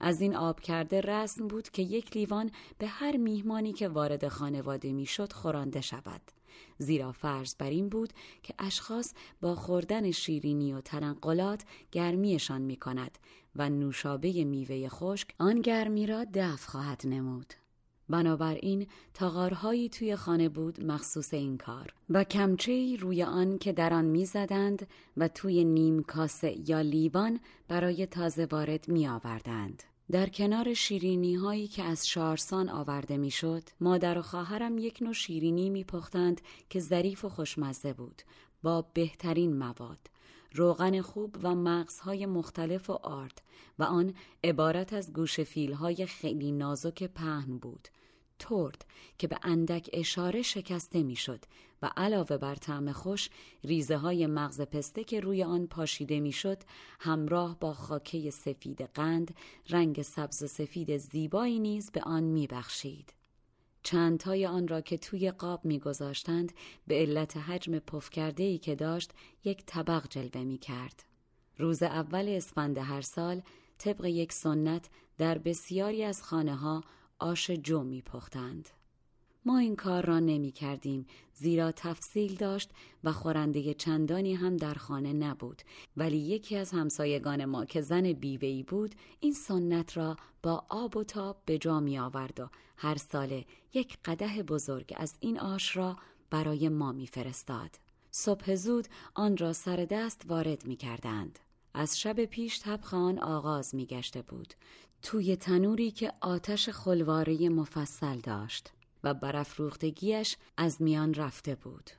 از 0.00 0.20
این 0.20 0.36
آب 0.36 0.60
کرده 0.60 1.00
رسم 1.00 1.48
بود 1.48 1.68
که 1.68 1.82
یک 1.82 2.16
لیوان 2.16 2.50
به 2.78 2.86
هر 2.86 3.16
میهمانی 3.16 3.72
که 3.72 3.88
وارد 3.88 4.28
خانواده 4.28 4.92
می‌شد 4.92 5.32
خورانده 5.32 5.80
شود. 5.80 6.20
زیرا 6.78 7.12
فرض 7.12 7.54
بر 7.54 7.70
این 7.70 7.88
بود 7.88 8.12
که 8.42 8.54
اشخاص 8.58 9.14
با 9.40 9.54
خوردن 9.54 10.10
شیرینی 10.10 10.72
و 10.72 10.80
تنقلات 10.80 11.64
گرمیشان 11.92 12.62
می 12.62 12.76
کند 12.76 13.18
و 13.56 13.70
نوشابه 13.70 14.44
میوه 14.44 14.88
خشک 14.88 15.34
آن 15.38 15.60
گرمی 15.60 16.06
را 16.06 16.24
دفع 16.34 16.70
خواهد 16.70 17.02
نمود. 17.04 17.54
بنابراین 18.08 18.86
تاغارهایی 19.14 19.88
توی 19.88 20.16
خانه 20.16 20.48
بود 20.48 20.84
مخصوص 20.84 21.34
این 21.34 21.56
کار 21.58 21.94
و 22.10 22.24
کمچه 22.24 22.96
روی 22.96 23.22
آن 23.22 23.58
که 23.58 23.72
در 23.72 23.94
آن 23.94 24.04
می‌زدند 24.04 24.86
و 25.16 25.28
توی 25.28 25.64
نیم 25.64 26.02
کاسه 26.02 26.70
یا 26.70 26.80
لیوان 26.80 27.40
برای 27.68 28.06
تازه 28.06 28.46
وارد 28.50 28.88
می 28.88 29.08
آوردند. 29.08 29.82
در 30.10 30.28
کنار 30.28 30.74
شیرینی 30.74 31.34
هایی 31.34 31.68
که 31.68 31.82
از 31.82 32.08
شارسان 32.08 32.68
آورده 32.68 33.16
می‌شد، 33.16 33.62
مادر 33.80 34.18
و 34.18 34.22
خواهرم 34.22 34.78
یک 34.78 35.02
نوع 35.02 35.12
شیرینی 35.12 35.70
می 35.70 35.84
پختند 35.84 36.40
که 36.70 36.80
ظریف 36.80 37.24
و 37.24 37.28
خوشمزه 37.28 37.92
بود 37.92 38.22
با 38.62 38.82
بهترین 38.94 39.56
مواد 39.56 39.98
روغن 40.54 41.00
خوب 41.00 41.36
و 41.42 41.54
مغزهای 41.54 42.26
مختلف 42.26 42.90
و 42.90 42.92
آرد 42.92 43.42
و 43.78 43.82
آن 43.82 44.14
عبارت 44.44 44.92
از 44.92 45.12
گوش 45.12 45.40
های 45.74 46.06
خیلی 46.06 46.52
نازک 46.52 47.04
پهن 47.04 47.58
بود. 47.58 47.88
ترد 48.40 48.84
که 49.18 49.26
به 49.26 49.38
اندک 49.42 49.90
اشاره 49.92 50.42
شکسته 50.42 51.02
می‌شد 51.02 51.44
و 51.82 51.90
علاوه 51.96 52.36
بر 52.36 52.54
طعم 52.54 52.92
خوش 52.92 53.30
ریزه 53.64 53.96
های 53.96 54.26
مغز 54.26 54.60
پسته 54.60 55.04
که 55.04 55.20
روی 55.20 55.42
آن 55.42 55.66
پاشیده 55.66 56.20
می‌شد 56.20 56.58
همراه 57.00 57.60
با 57.60 57.74
خاکه 57.74 58.30
سفید 58.30 58.82
قند 58.82 59.34
رنگ 59.68 60.02
سبز 60.02 60.42
و 60.42 60.46
سفید 60.46 60.96
زیبایی 60.96 61.58
نیز 61.58 61.90
به 61.90 62.00
آن 62.00 62.22
میبخشید. 62.22 63.14
چندتای 63.82 64.46
آن 64.46 64.68
را 64.68 64.80
که 64.80 64.98
توی 64.98 65.30
قاب 65.30 65.64
میگذاشتند 65.64 66.52
به 66.86 66.94
علت 66.94 67.36
حجم 67.36 67.78
پف 67.78 68.10
کرده 68.10 68.42
ای 68.42 68.58
که 68.58 68.74
داشت 68.74 69.12
یک 69.44 69.62
طبق 69.66 70.08
جلوه 70.08 70.44
می 70.44 70.58
کرد. 70.58 71.04
روز 71.58 71.82
اول 71.82 72.28
اسفند 72.28 72.78
هر 72.78 73.00
سال 73.00 73.42
طبق 73.78 74.04
یک 74.04 74.32
سنت 74.32 74.88
در 75.18 75.38
بسیاری 75.38 76.04
از 76.04 76.22
خانه 76.22 76.56
ها 76.56 76.84
آش 77.20 77.50
جو 77.50 77.82
می 77.82 78.02
پختند. 78.02 78.68
ما 79.44 79.58
این 79.58 79.76
کار 79.76 80.06
را 80.06 80.20
نمی 80.20 80.52
کردیم 80.52 81.06
زیرا 81.34 81.72
تفصیل 81.72 82.34
داشت 82.34 82.70
و 83.04 83.12
خورنده 83.12 83.74
چندانی 83.74 84.34
هم 84.34 84.56
در 84.56 84.74
خانه 84.74 85.12
نبود 85.12 85.62
ولی 85.96 86.18
یکی 86.18 86.56
از 86.56 86.70
همسایگان 86.70 87.44
ما 87.44 87.64
که 87.64 87.80
زن 87.80 88.12
بیوهی 88.12 88.62
بود 88.62 88.94
این 89.20 89.32
سنت 89.32 89.96
را 89.96 90.16
با 90.42 90.64
آب 90.68 90.96
و 90.96 91.04
تاب 91.04 91.42
به 91.44 91.58
جا 91.58 91.80
می 91.80 91.98
آورد 91.98 92.40
و 92.40 92.48
هر 92.76 92.96
ساله 92.96 93.44
یک 93.74 93.98
قده 94.04 94.42
بزرگ 94.42 94.94
از 94.96 95.14
این 95.20 95.40
آش 95.40 95.76
را 95.76 95.96
برای 96.30 96.68
ما 96.68 96.92
می 96.92 97.06
فرستاد. 97.06 97.70
صبح 98.10 98.54
زود 98.54 98.88
آن 99.14 99.36
را 99.36 99.52
سر 99.52 99.86
دست 99.90 100.22
وارد 100.28 100.66
می 100.66 100.76
کردند. 100.76 101.38
از 101.74 102.00
شب 102.00 102.24
پیش 102.24 102.60
طبخ 102.60 102.94
آغاز 103.20 103.74
می 103.74 103.86
گشته 103.86 104.22
بود. 104.22 104.54
توی 105.02 105.36
تنوری 105.36 105.90
که 105.90 106.12
آتش 106.20 106.68
خلواره 106.68 107.48
مفصل 107.48 108.18
داشت 108.20 108.72
و 109.04 109.14
برافروختگیش 109.14 110.36
از 110.56 110.82
میان 110.82 111.14
رفته 111.14 111.54
بود. 111.54 111.90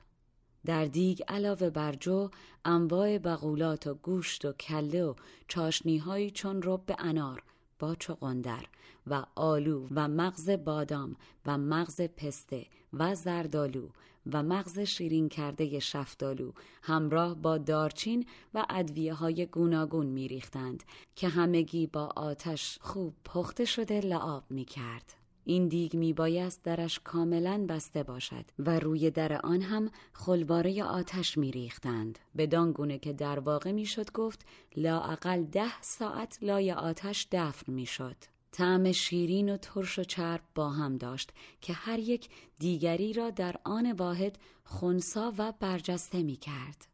در 0.64 0.84
دیگ 0.84 1.22
علاوه 1.28 1.70
بر 1.70 1.92
جو 1.92 2.28
انواع 2.64 3.18
بغولات 3.18 3.86
و 3.86 3.94
گوشت 3.94 4.44
و 4.44 4.52
کله 4.52 5.04
و 5.04 5.14
چاشنیهایی 5.48 6.30
چون 6.30 6.60
رب 6.64 6.94
انار 6.98 7.42
با 7.78 7.94
چقندر 7.94 8.66
و 9.06 9.24
آلو 9.34 9.88
و 9.90 10.08
مغز 10.08 10.50
بادام 10.50 11.16
و 11.46 11.58
مغز 11.58 12.00
پسته 12.00 12.66
و 12.92 13.14
زردالو 13.14 13.88
و 14.32 14.42
مغز 14.42 14.78
شیرین 14.78 15.28
کرده 15.28 15.78
شفتالو 15.78 16.52
همراه 16.82 17.34
با 17.34 17.58
دارچین 17.58 18.26
و 18.54 18.66
ادویه 18.70 19.14
های 19.14 19.46
گوناگون 19.46 20.06
می 20.06 20.28
ریختند 20.28 20.82
که 21.16 21.28
همگی 21.28 21.86
با 21.86 22.12
آتش 22.16 22.78
خوب 22.80 23.14
پخته 23.24 23.64
شده 23.64 24.00
لعاب 24.00 24.44
می 24.50 24.64
کرد. 24.64 25.14
این 25.44 25.68
دیگ 25.68 25.96
می 25.96 26.12
بایست 26.12 26.62
درش 26.62 27.00
کاملا 27.04 27.66
بسته 27.68 28.02
باشد 28.02 28.44
و 28.58 28.78
روی 28.78 29.10
در 29.10 29.40
آن 29.44 29.60
هم 29.60 29.90
خلواره 30.12 30.84
آتش 30.84 31.38
می 31.38 31.50
ریختند. 31.50 32.18
بدان 32.36 32.72
گونه 32.72 32.98
که 32.98 33.12
در 33.12 33.38
واقع 33.38 33.72
می 33.72 33.86
شد 33.86 34.12
گفت 34.12 34.46
لااقل 34.76 35.42
ده 35.42 35.82
ساعت 35.82 36.38
لای 36.42 36.72
آتش 36.72 37.28
دفن 37.32 37.72
می 37.72 37.86
شد. 37.86 38.16
طعم 38.52 38.92
شیرین 38.92 39.54
و 39.54 39.56
ترش 39.56 39.98
و 39.98 40.04
چرب 40.04 40.42
با 40.54 40.70
هم 40.70 40.96
داشت 40.96 41.30
که 41.60 41.72
هر 41.72 41.98
یک 41.98 42.28
دیگری 42.58 43.12
را 43.12 43.30
در 43.30 43.56
آن 43.64 43.92
واحد 43.92 44.38
خونسا 44.64 45.32
و 45.38 45.52
برجسته 45.60 46.22
می 46.22 46.36
کرد. 46.36 46.86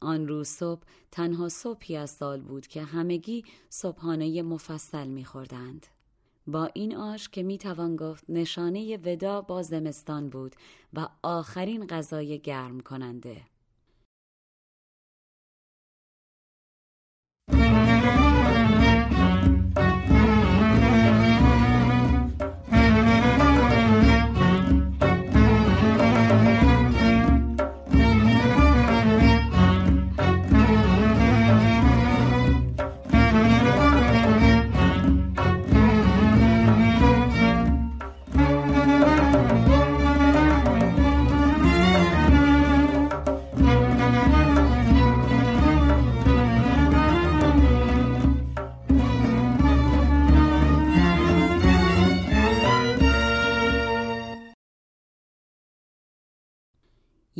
آن 0.00 0.28
روز 0.28 0.48
صبح 0.48 0.82
تنها 1.10 1.48
صبحی 1.48 1.96
از 1.96 2.10
سال 2.10 2.40
بود 2.40 2.66
که 2.66 2.82
همگی 2.82 3.44
صبحانه 3.68 4.42
مفصل 4.42 5.06
می 5.06 5.24
خوردند. 5.24 5.86
با 6.46 6.70
این 6.74 6.96
آش 6.96 7.28
که 7.28 7.42
می 7.42 7.58
توان 7.58 7.96
گفت 7.96 8.24
نشانه 8.28 8.96
ودا 8.96 9.40
با 9.40 9.62
زمستان 9.62 10.28
بود 10.28 10.56
و 10.94 11.08
آخرین 11.22 11.86
غذای 11.86 12.38
گرم 12.38 12.80
کننده. 12.80 13.42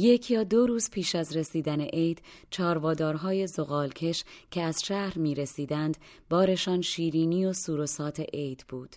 یک 0.01 0.31
یا 0.31 0.45
دو 0.45 0.67
روز 0.67 0.91
پیش 0.91 1.15
از 1.15 1.37
رسیدن 1.37 1.81
عید 1.81 2.23
چاروادارهای 2.51 3.47
زغالکش 3.47 4.25
که 4.51 4.63
از 4.63 4.83
شهر 4.83 5.19
می 5.19 5.35
رسیدند 5.35 5.97
بارشان 6.31 6.81
شیرینی 6.81 7.47
و 7.47 7.53
سوروسات 7.53 8.21
عید 8.21 8.65
بود. 8.69 8.97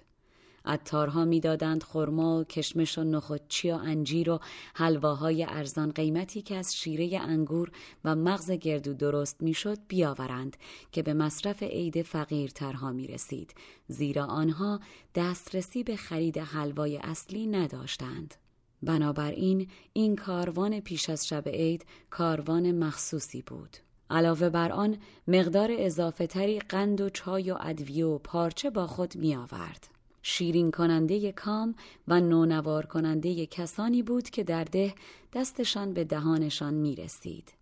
عطارها 0.65 1.25
می‌دادند 1.25 1.83
خرما 1.83 2.39
و 2.39 2.43
کشمش 2.43 2.97
و 2.97 3.03
نخودچی 3.03 3.71
و 3.71 3.73
انجیر 3.73 4.29
و 4.29 4.39
حلواهای 4.73 5.43
ارزان 5.43 5.91
قیمتی 5.91 6.41
که 6.41 6.55
از 6.55 6.75
شیره 6.75 7.19
انگور 7.19 7.71
و 8.05 8.15
مغز 8.15 8.51
گردو 8.51 8.93
درست 8.93 9.43
می‌شد 9.43 9.77
بیاورند 9.87 10.57
که 10.91 11.03
به 11.03 11.13
مصرف 11.13 11.63
عید 11.63 12.01
فقیرترها 12.01 12.91
می 12.91 13.07
رسید 13.07 13.55
زیرا 13.87 14.25
آنها 14.25 14.79
دسترسی 15.15 15.83
به 15.83 15.95
خرید 15.95 16.37
حلوای 16.37 16.97
اصلی 16.97 17.47
نداشتند. 17.47 18.42
بنابراین 18.85 19.67
این 19.93 20.15
کاروان 20.15 20.79
پیش 20.79 21.09
از 21.09 21.27
شب 21.27 21.47
عید 21.47 21.85
کاروان 22.09 22.71
مخصوصی 22.71 23.41
بود. 23.41 23.77
علاوه 24.09 24.49
بر 24.49 24.71
آن 24.71 24.97
مقدار 25.27 25.69
اضافه 25.77 26.27
تری 26.27 26.59
قند 26.59 27.01
و 27.01 27.09
چای 27.09 27.51
و 27.51 27.57
ادویه 27.61 28.05
و 28.05 28.17
پارچه 28.17 28.69
با 28.69 28.87
خود 28.87 29.15
می 29.15 29.35
آورد. 29.35 29.87
شیرین 30.21 30.71
کننده 30.71 31.31
کام 31.31 31.75
و 32.07 32.19
نونوار 32.19 32.85
کننده 32.85 33.45
کسانی 33.45 34.03
بود 34.03 34.29
که 34.29 34.43
در 34.43 34.63
ده 34.63 34.95
دستشان 35.33 35.93
به 35.93 36.03
دهانشان 36.03 36.73
می 36.73 36.95
رسید. 36.95 37.53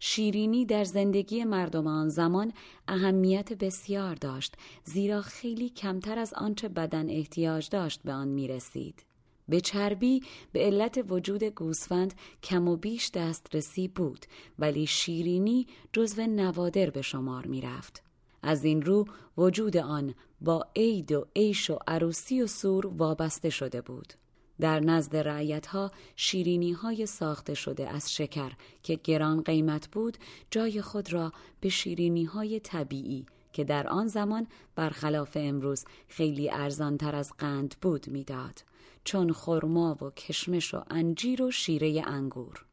شیرینی 0.00 0.66
در 0.66 0.84
زندگی 0.84 1.44
مردم 1.44 1.86
آن 1.86 2.08
زمان 2.08 2.52
اهمیت 2.88 3.52
بسیار 3.52 4.14
داشت 4.14 4.56
زیرا 4.84 5.22
خیلی 5.22 5.68
کمتر 5.68 6.18
از 6.18 6.34
آنچه 6.34 6.68
بدن 6.68 7.10
احتیاج 7.10 7.68
داشت 7.68 8.02
به 8.02 8.12
آن 8.12 8.28
می 8.28 8.48
رسید. 8.48 9.09
به 9.50 9.60
چربی 9.60 10.22
به 10.52 10.60
علت 10.60 11.04
وجود 11.08 11.44
گوسفند 11.44 12.14
کم 12.42 12.68
و 12.68 12.76
بیش 12.76 13.10
دسترسی 13.10 13.88
بود 13.88 14.26
ولی 14.58 14.86
شیرینی 14.86 15.66
جزو 15.92 16.26
نوادر 16.26 16.90
به 16.90 17.02
شمار 17.02 17.46
می 17.46 17.60
رفت. 17.60 18.02
از 18.42 18.64
این 18.64 18.82
رو 18.82 19.06
وجود 19.36 19.76
آن 19.76 20.14
با 20.40 20.66
عید 20.76 21.12
و 21.12 21.26
عیش 21.36 21.70
و 21.70 21.78
عروسی 21.86 22.42
و 22.42 22.46
سور 22.46 22.86
وابسته 22.86 23.50
شده 23.50 23.80
بود. 23.80 24.12
در 24.60 24.80
نزد 24.80 25.16
رعیتها 25.16 25.90
شیرینی 26.16 26.72
های 26.72 27.06
ساخته 27.06 27.54
شده 27.54 27.88
از 27.88 28.14
شکر 28.14 28.52
که 28.82 29.00
گران 29.04 29.42
قیمت 29.42 29.88
بود 29.88 30.18
جای 30.50 30.82
خود 30.82 31.12
را 31.12 31.32
به 31.60 31.68
شیرینی 31.68 32.24
های 32.24 32.60
طبیعی 32.60 33.26
که 33.52 33.64
در 33.64 33.88
آن 33.88 34.06
زمان 34.06 34.46
برخلاف 34.74 35.36
امروز 35.40 35.84
خیلی 36.08 36.50
ارزانتر 36.50 37.14
از 37.14 37.32
قند 37.38 37.74
بود 37.82 38.08
می‌داد 38.08 38.69
چون 39.04 39.32
خرما 39.32 39.96
و 40.04 40.10
کشمش 40.10 40.74
و 40.74 40.82
انجیر 40.90 41.42
و 41.42 41.50
شیره 41.50 42.02
انگور 42.06 42.64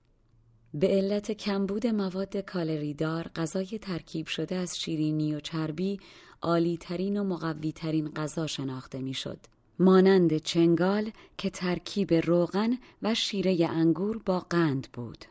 به 0.74 0.88
علت 0.88 1.32
کمبود 1.32 1.88
مواد 1.88 2.38
کالریدار 2.38 3.28
غذای 3.36 3.80
ترکیب 3.82 4.28
شده 4.28 4.56
از 4.56 4.80
شیرینی 4.80 5.36
و 5.36 5.40
چربی 5.40 6.00
عالیترین 6.42 7.18
و 7.18 7.24
مقویترین 7.24 8.10
غذا 8.10 8.48
شناخته 8.48 9.02
می‌شد. 9.02 9.40
مانند 9.80 10.38
چنگال 10.38 11.12
که 11.38 11.50
ترکیب 11.50 12.14
روغن 12.14 12.78
و 13.02 13.16
شیره 13.16 13.68
انگور 13.70 14.18
با 14.18 14.40
قند 14.40 14.88
بود. 14.94 15.26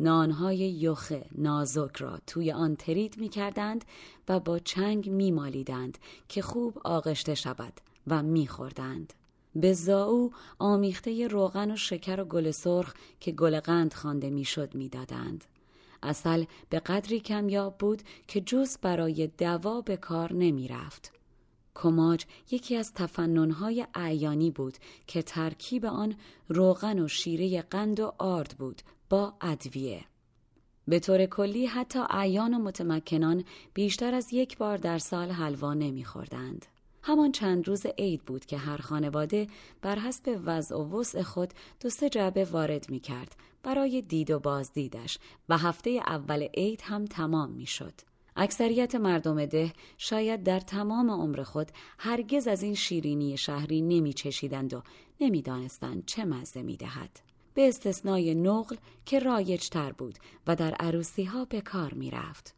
نانهای 0.00 0.58
یخه 0.58 1.26
نازک 1.34 1.96
را 1.96 2.18
توی 2.26 2.52
آن 2.52 2.76
ترید 2.76 3.18
می 3.18 3.28
کردند 3.28 3.84
و 4.28 4.40
با 4.40 4.58
چنگ 4.58 5.10
می 5.10 5.30
مالیدند 5.30 5.98
که 6.28 6.42
خوب 6.42 6.78
آغشته 6.84 7.34
شود 7.34 7.72
و 8.06 8.22
می 8.22 8.46
خوردند. 8.46 9.12
به 9.60 9.72
زاو 9.72 10.32
آمیخته 10.58 11.28
روغن 11.28 11.70
و 11.70 11.76
شکر 11.76 12.20
و 12.20 12.24
گل 12.24 12.50
سرخ 12.50 12.94
که 13.20 13.32
گل 13.32 13.60
قند 13.60 13.94
خوانده 13.94 14.30
می‌شد 14.30 14.74
می‌دادند. 14.74 15.44
اصل 16.02 16.44
به 16.70 16.80
قدری 16.80 17.20
کمیاب 17.20 17.78
بود 17.78 18.02
که 18.28 18.40
جز 18.40 18.78
برای 18.78 19.26
دوا 19.26 19.80
به 19.80 19.96
کار 19.96 20.32
نمی 20.32 20.68
رفت. 20.68 21.12
کماج 21.74 22.24
یکی 22.50 22.76
از 22.76 22.92
تفننهای 22.94 23.86
اعیانی 23.94 24.50
بود 24.50 24.76
که 25.06 25.22
ترکیب 25.22 25.86
آن 25.86 26.14
روغن 26.48 26.98
و 26.98 27.08
شیره 27.08 27.62
قند 27.62 28.00
و 28.00 28.12
آرد 28.18 28.54
بود 28.58 28.82
با 29.10 29.34
ادویه. 29.40 30.04
به 30.88 30.98
طور 31.00 31.26
کلی 31.26 31.66
حتی 31.66 32.00
اعیان 32.10 32.54
و 32.54 32.58
متمکنان 32.58 33.44
بیشتر 33.74 34.14
از 34.14 34.32
یک 34.32 34.58
بار 34.58 34.76
در 34.76 34.98
سال 34.98 35.30
حلوا 35.30 35.74
نمیخوردند. 35.74 36.66
همان 37.06 37.32
چند 37.32 37.68
روز 37.68 37.86
عید 37.98 38.22
بود 38.22 38.46
که 38.46 38.58
هر 38.58 38.76
خانواده 38.76 39.46
بر 39.82 39.98
حسب 39.98 40.40
وضع 40.44 40.76
و 40.76 41.00
وسع 41.00 41.22
خود 41.22 41.52
دو 41.80 41.90
سه 41.90 42.08
جعبه 42.08 42.44
وارد 42.44 42.90
می 42.90 43.00
کرد 43.00 43.36
برای 43.62 44.02
دید 44.02 44.30
و 44.30 44.38
بازدیدش 44.38 45.18
و 45.48 45.58
هفته 45.58 45.90
اول 45.90 46.42
عید 46.42 46.80
هم 46.84 47.04
تمام 47.04 47.50
می 47.50 47.66
شد. 47.66 47.92
اکثریت 48.36 48.94
مردم 48.94 49.46
ده 49.46 49.72
شاید 49.98 50.42
در 50.42 50.60
تمام 50.60 51.10
عمر 51.10 51.42
خود 51.42 51.68
هرگز 51.98 52.48
از 52.48 52.62
این 52.62 52.74
شیرینی 52.74 53.36
شهری 53.36 53.82
نمی 53.82 54.12
چشیدند 54.12 54.74
و 54.74 54.82
نمی 55.20 55.42
دانستند 55.42 56.04
چه 56.06 56.24
مزه 56.24 56.62
می 56.62 56.76
دهد. 56.76 57.20
به 57.54 57.68
استثنای 57.68 58.34
نقل 58.34 58.76
که 59.04 59.18
رایج 59.18 59.68
تر 59.68 59.92
بود 59.92 60.18
و 60.46 60.56
در 60.56 60.74
عروسی 60.74 61.24
ها 61.24 61.44
به 61.44 61.60
کار 61.60 61.94
می 61.94 62.10
رفت. 62.10 62.55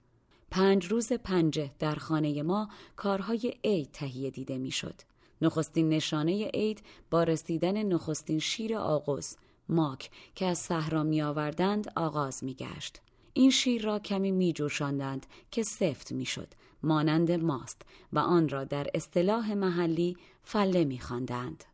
پنج 0.50 0.86
روز 0.86 1.12
پنجه 1.12 1.70
در 1.78 1.94
خانه 1.94 2.42
ما 2.42 2.68
کارهای 2.96 3.54
عید 3.64 3.90
تهیه 3.92 4.30
دیده 4.30 4.58
می‌شد. 4.58 4.94
نخستین 5.42 5.88
نشانه 5.88 6.50
عید 6.54 6.82
با 7.10 7.22
رسیدن 7.22 7.82
نخستین 7.82 8.38
شیر 8.38 8.76
آغوز 8.76 9.36
ماک 9.68 10.10
که 10.34 10.46
از 10.46 10.58
صحرا 10.58 11.02
می 11.02 11.22
آوردند 11.22 11.92
آغاز 11.96 12.44
می 12.44 12.54
گشت. 12.54 13.00
این 13.32 13.50
شیر 13.50 13.82
را 13.82 13.98
کمی 13.98 14.30
می 14.30 14.52
جوشاندند 14.52 15.26
که 15.50 15.62
سفت 15.62 16.12
می 16.12 16.26
شد. 16.26 16.48
مانند 16.82 17.30
ماست 17.32 17.82
و 18.12 18.18
آن 18.18 18.48
را 18.48 18.64
در 18.64 18.86
اصطلاح 18.94 19.54
محلی 19.54 20.16
فله 20.42 20.84
می 20.84 20.98
خواندند. 20.98 21.64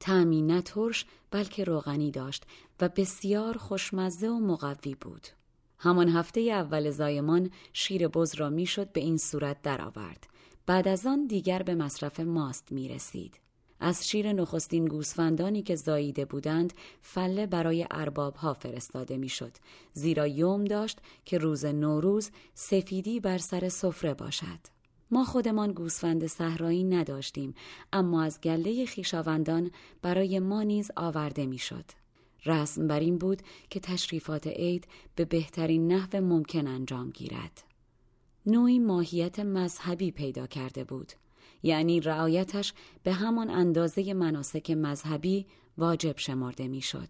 تعمی 0.00 0.42
نه 0.42 0.62
ترش 0.62 1.06
بلکه 1.30 1.64
روغنی 1.64 2.10
داشت 2.10 2.44
و 2.80 2.88
بسیار 2.88 3.58
خوشمزه 3.58 4.28
و 4.28 4.38
مقوی 4.38 4.94
بود. 4.94 5.26
همان 5.82 6.08
هفته 6.08 6.40
اول 6.40 6.90
زایمان 6.90 7.50
شیر 7.72 8.08
بز 8.08 8.34
را 8.34 8.50
می‌شد 8.50 8.92
به 8.92 9.00
این 9.00 9.16
صورت 9.16 9.62
درآورد. 9.62 10.26
بعد 10.66 10.88
از 10.88 11.06
آن 11.06 11.26
دیگر 11.26 11.62
به 11.62 11.74
مصرف 11.74 12.20
ماست 12.20 12.72
می 12.72 12.88
رسید. 12.88 13.40
از 13.80 14.08
شیر 14.08 14.32
نخستین 14.32 14.84
گوسفندانی 14.84 15.62
که 15.62 15.76
زاییده 15.76 16.24
بودند 16.24 16.72
فله 17.02 17.46
برای 17.46 17.86
ارباب 17.90 18.34
ها 18.34 18.54
فرستاده 18.54 19.16
می‌شد 19.16 19.52
زیرا 19.92 20.26
یوم 20.26 20.64
داشت 20.64 20.98
که 21.24 21.38
روز 21.38 21.64
نوروز 21.64 22.30
سفیدی 22.54 23.20
بر 23.20 23.38
سر 23.38 23.68
سفره 23.68 24.14
باشد 24.14 24.58
ما 25.10 25.24
خودمان 25.24 25.72
گوسفند 25.72 26.26
صحرایی 26.26 26.84
نداشتیم 26.84 27.54
اما 27.92 28.22
از 28.22 28.40
گله 28.40 28.86
خیشاوندان 28.86 29.70
برای 30.02 30.38
ما 30.38 30.62
نیز 30.62 30.90
آورده 30.96 31.46
می‌شد 31.46 31.84
رسم 32.46 32.86
بر 32.86 33.00
این 33.00 33.18
بود 33.18 33.42
که 33.70 33.80
تشریفات 33.80 34.46
عید 34.46 34.88
به 35.14 35.24
بهترین 35.24 35.92
نحو 35.92 36.20
ممکن 36.20 36.66
انجام 36.66 37.10
گیرد. 37.10 37.64
نوعی 38.46 38.78
ماهیت 38.78 39.40
مذهبی 39.40 40.10
پیدا 40.10 40.46
کرده 40.46 40.84
بود. 40.84 41.12
یعنی 41.62 42.00
رعایتش 42.00 42.72
به 43.02 43.12
همان 43.12 43.50
اندازه 43.50 44.14
مناسک 44.14 44.70
مذهبی 44.70 45.46
واجب 45.78 46.18
شمرده 46.18 46.68
می‌شد. 46.68 47.08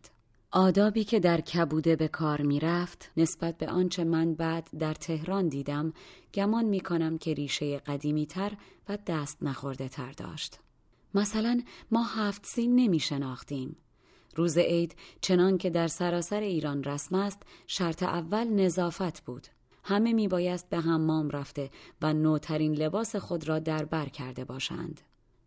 آدابی 0.52 1.04
که 1.04 1.20
در 1.20 1.40
کبوده 1.40 1.96
به 1.96 2.08
کار 2.08 2.42
می 2.42 2.60
رفت 2.60 3.10
نسبت 3.16 3.58
به 3.58 3.68
آنچه 3.68 4.04
من 4.04 4.34
بعد 4.34 4.68
در 4.78 4.94
تهران 4.94 5.48
دیدم 5.48 5.92
گمان 6.34 6.64
می 6.64 6.80
کنم 6.80 7.18
که 7.18 7.34
ریشه 7.34 7.78
قدیمی 7.78 8.26
تر 8.26 8.52
و 8.88 8.98
دست 9.06 9.42
نخورده 9.42 9.88
تر 9.88 10.12
داشت. 10.12 10.58
مثلا 11.14 11.62
ما 11.90 12.04
هفت 12.04 12.46
سین 12.46 12.76
نمی 12.76 12.98
شناختیم. 12.98 13.76
روز 14.36 14.58
عید 14.58 14.96
چنان 15.20 15.58
که 15.58 15.70
در 15.70 15.88
سراسر 15.88 16.40
ایران 16.40 16.84
رسم 16.84 17.14
است 17.14 17.42
شرط 17.66 18.02
اول 18.02 18.48
نظافت 18.48 19.24
بود. 19.24 19.46
همه 19.84 20.12
می 20.12 20.28
بایست 20.28 20.68
به 20.70 20.78
حمام 20.78 21.30
رفته 21.30 21.70
و 22.02 22.12
نوترین 22.12 22.74
لباس 22.74 23.16
خود 23.16 23.48
را 23.48 23.58
در 23.58 23.84
بر 23.84 24.08
کرده 24.08 24.44
باشند. 24.44 25.00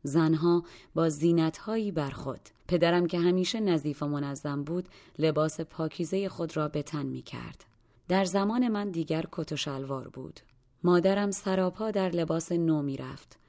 زنها 0.03 0.63
با 0.95 1.09
زینتهایی 1.09 1.91
بر 1.91 2.09
خود. 2.09 2.39
پدرم 2.67 3.07
که 3.07 3.19
همیشه 3.19 3.59
نظیف 3.59 4.03
و 4.03 4.07
منظم 4.07 4.63
بود 4.63 4.89
لباس 5.19 5.61
پاکیزه 5.61 6.29
خود 6.29 6.57
را 6.57 6.67
به 6.67 6.81
تن 6.81 7.05
می 7.05 7.21
کرد 7.21 7.65
در 8.07 8.25
زمان 8.25 8.67
من 8.67 8.91
دیگر 8.91 9.25
کت 9.31 9.51
و 9.51 9.55
شلوار 9.55 10.07
بود. 10.07 10.39
مادرم 10.83 11.31
سراپا 11.31 11.91
در 11.91 12.09
لباس 12.09 12.51
نو 12.51 12.81
می 12.81 12.97
رفت 12.97 13.39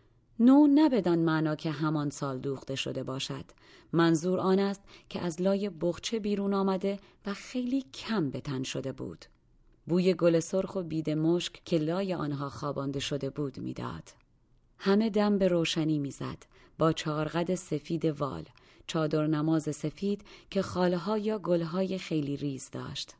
نو 0.40 0.66
نه 0.66 1.16
معنا 1.16 1.54
که 1.54 1.70
همان 1.70 2.10
سال 2.10 2.38
دوخته 2.38 2.74
شده 2.74 3.02
باشد. 3.02 3.44
منظور 3.92 4.40
آن 4.40 4.58
است 4.58 4.82
که 5.08 5.20
از 5.20 5.42
لای 5.42 5.70
بخچه 5.80 6.18
بیرون 6.18 6.54
آمده 6.54 6.98
و 7.26 7.34
خیلی 7.34 7.84
کم 7.94 8.30
به 8.30 8.40
تن 8.40 8.62
شده 8.62 8.92
بود. 8.92 9.24
بوی 9.86 10.14
گل 10.14 10.40
سرخ 10.40 10.76
و 10.76 10.82
بید 10.82 11.10
مشک 11.10 11.60
که 11.64 11.78
لای 11.78 12.14
آنها 12.14 12.48
خوابانده 12.48 13.00
شده 13.00 13.30
بود 13.30 13.58
می‌داد. 13.58 14.10
همه 14.78 15.10
دم 15.10 15.38
به 15.38 15.48
روشنی 15.48 15.98
می‌زد. 15.98 16.38
با 16.78 16.92
چارقد 16.92 17.54
سفید 17.54 18.04
وال 18.04 18.44
چادر 18.86 19.26
نماز 19.26 19.76
سفید 19.76 20.24
که 20.50 20.62
خاله 20.62 21.20
یا 21.20 21.38
گلهای 21.38 21.98
خیلی 21.98 22.36
ریز 22.36 22.70
داشت. 22.72 23.14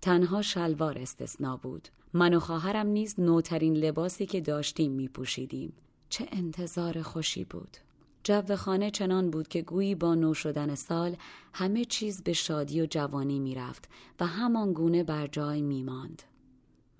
تنها 0.00 0.42
شلوار 0.42 0.98
استثنا 0.98 1.56
بود. 1.56 1.88
من 2.12 2.34
و 2.34 2.40
خواهرم 2.40 2.86
نیز 2.86 3.20
نوترین 3.20 3.76
لباسی 3.76 4.26
که 4.26 4.40
داشتیم 4.40 4.92
می 4.92 5.08
پوشیدیم 5.08 5.72
چه 6.10 6.28
انتظار 6.32 7.02
خوشی 7.02 7.44
بود 7.44 7.76
جو 8.24 8.56
خانه 8.56 8.90
چنان 8.90 9.30
بود 9.30 9.48
که 9.48 9.62
گویی 9.62 9.94
با 9.94 10.14
نو 10.14 10.34
شدن 10.34 10.74
سال 10.74 11.16
همه 11.52 11.84
چیز 11.84 12.22
به 12.22 12.32
شادی 12.32 12.80
و 12.80 12.86
جوانی 12.86 13.38
می‌رفت 13.38 13.88
و 14.20 14.26
همان 14.26 14.72
گونه 14.72 15.04
بر 15.04 15.26
جای 15.26 15.62
می 15.62 15.82
ماند. 15.82 16.22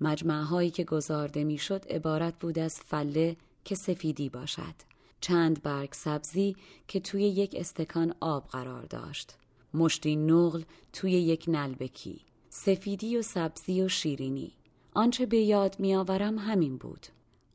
مجمع 0.01 0.43
هایی 0.43 0.71
که 0.71 0.83
گذارده 0.83 1.43
می‌شد 1.43 1.85
عبارت 1.89 2.39
بود 2.39 2.59
از 2.59 2.79
فله 2.79 3.37
که 3.65 3.75
سفیدی 3.75 4.29
باشد. 4.29 4.75
چند 5.21 5.63
برگ 5.63 5.93
سبزی 5.93 6.55
که 6.87 6.99
توی 6.99 7.23
یک 7.23 7.55
استکان 7.59 8.15
آب 8.19 8.47
قرار 8.47 8.83
داشت. 8.83 9.35
مشتی 9.73 10.15
نقل 10.15 10.63
توی 10.93 11.11
یک 11.11 11.45
نلبکی. 11.47 12.21
سفیدی 12.49 13.17
و 13.17 13.21
سبزی 13.21 13.81
و 13.81 13.87
شیرینی. 13.87 14.51
آنچه 14.93 15.25
به 15.25 15.37
یاد 15.37 15.75
میآورم 15.79 16.37
همین 16.37 16.77
بود. 16.77 17.07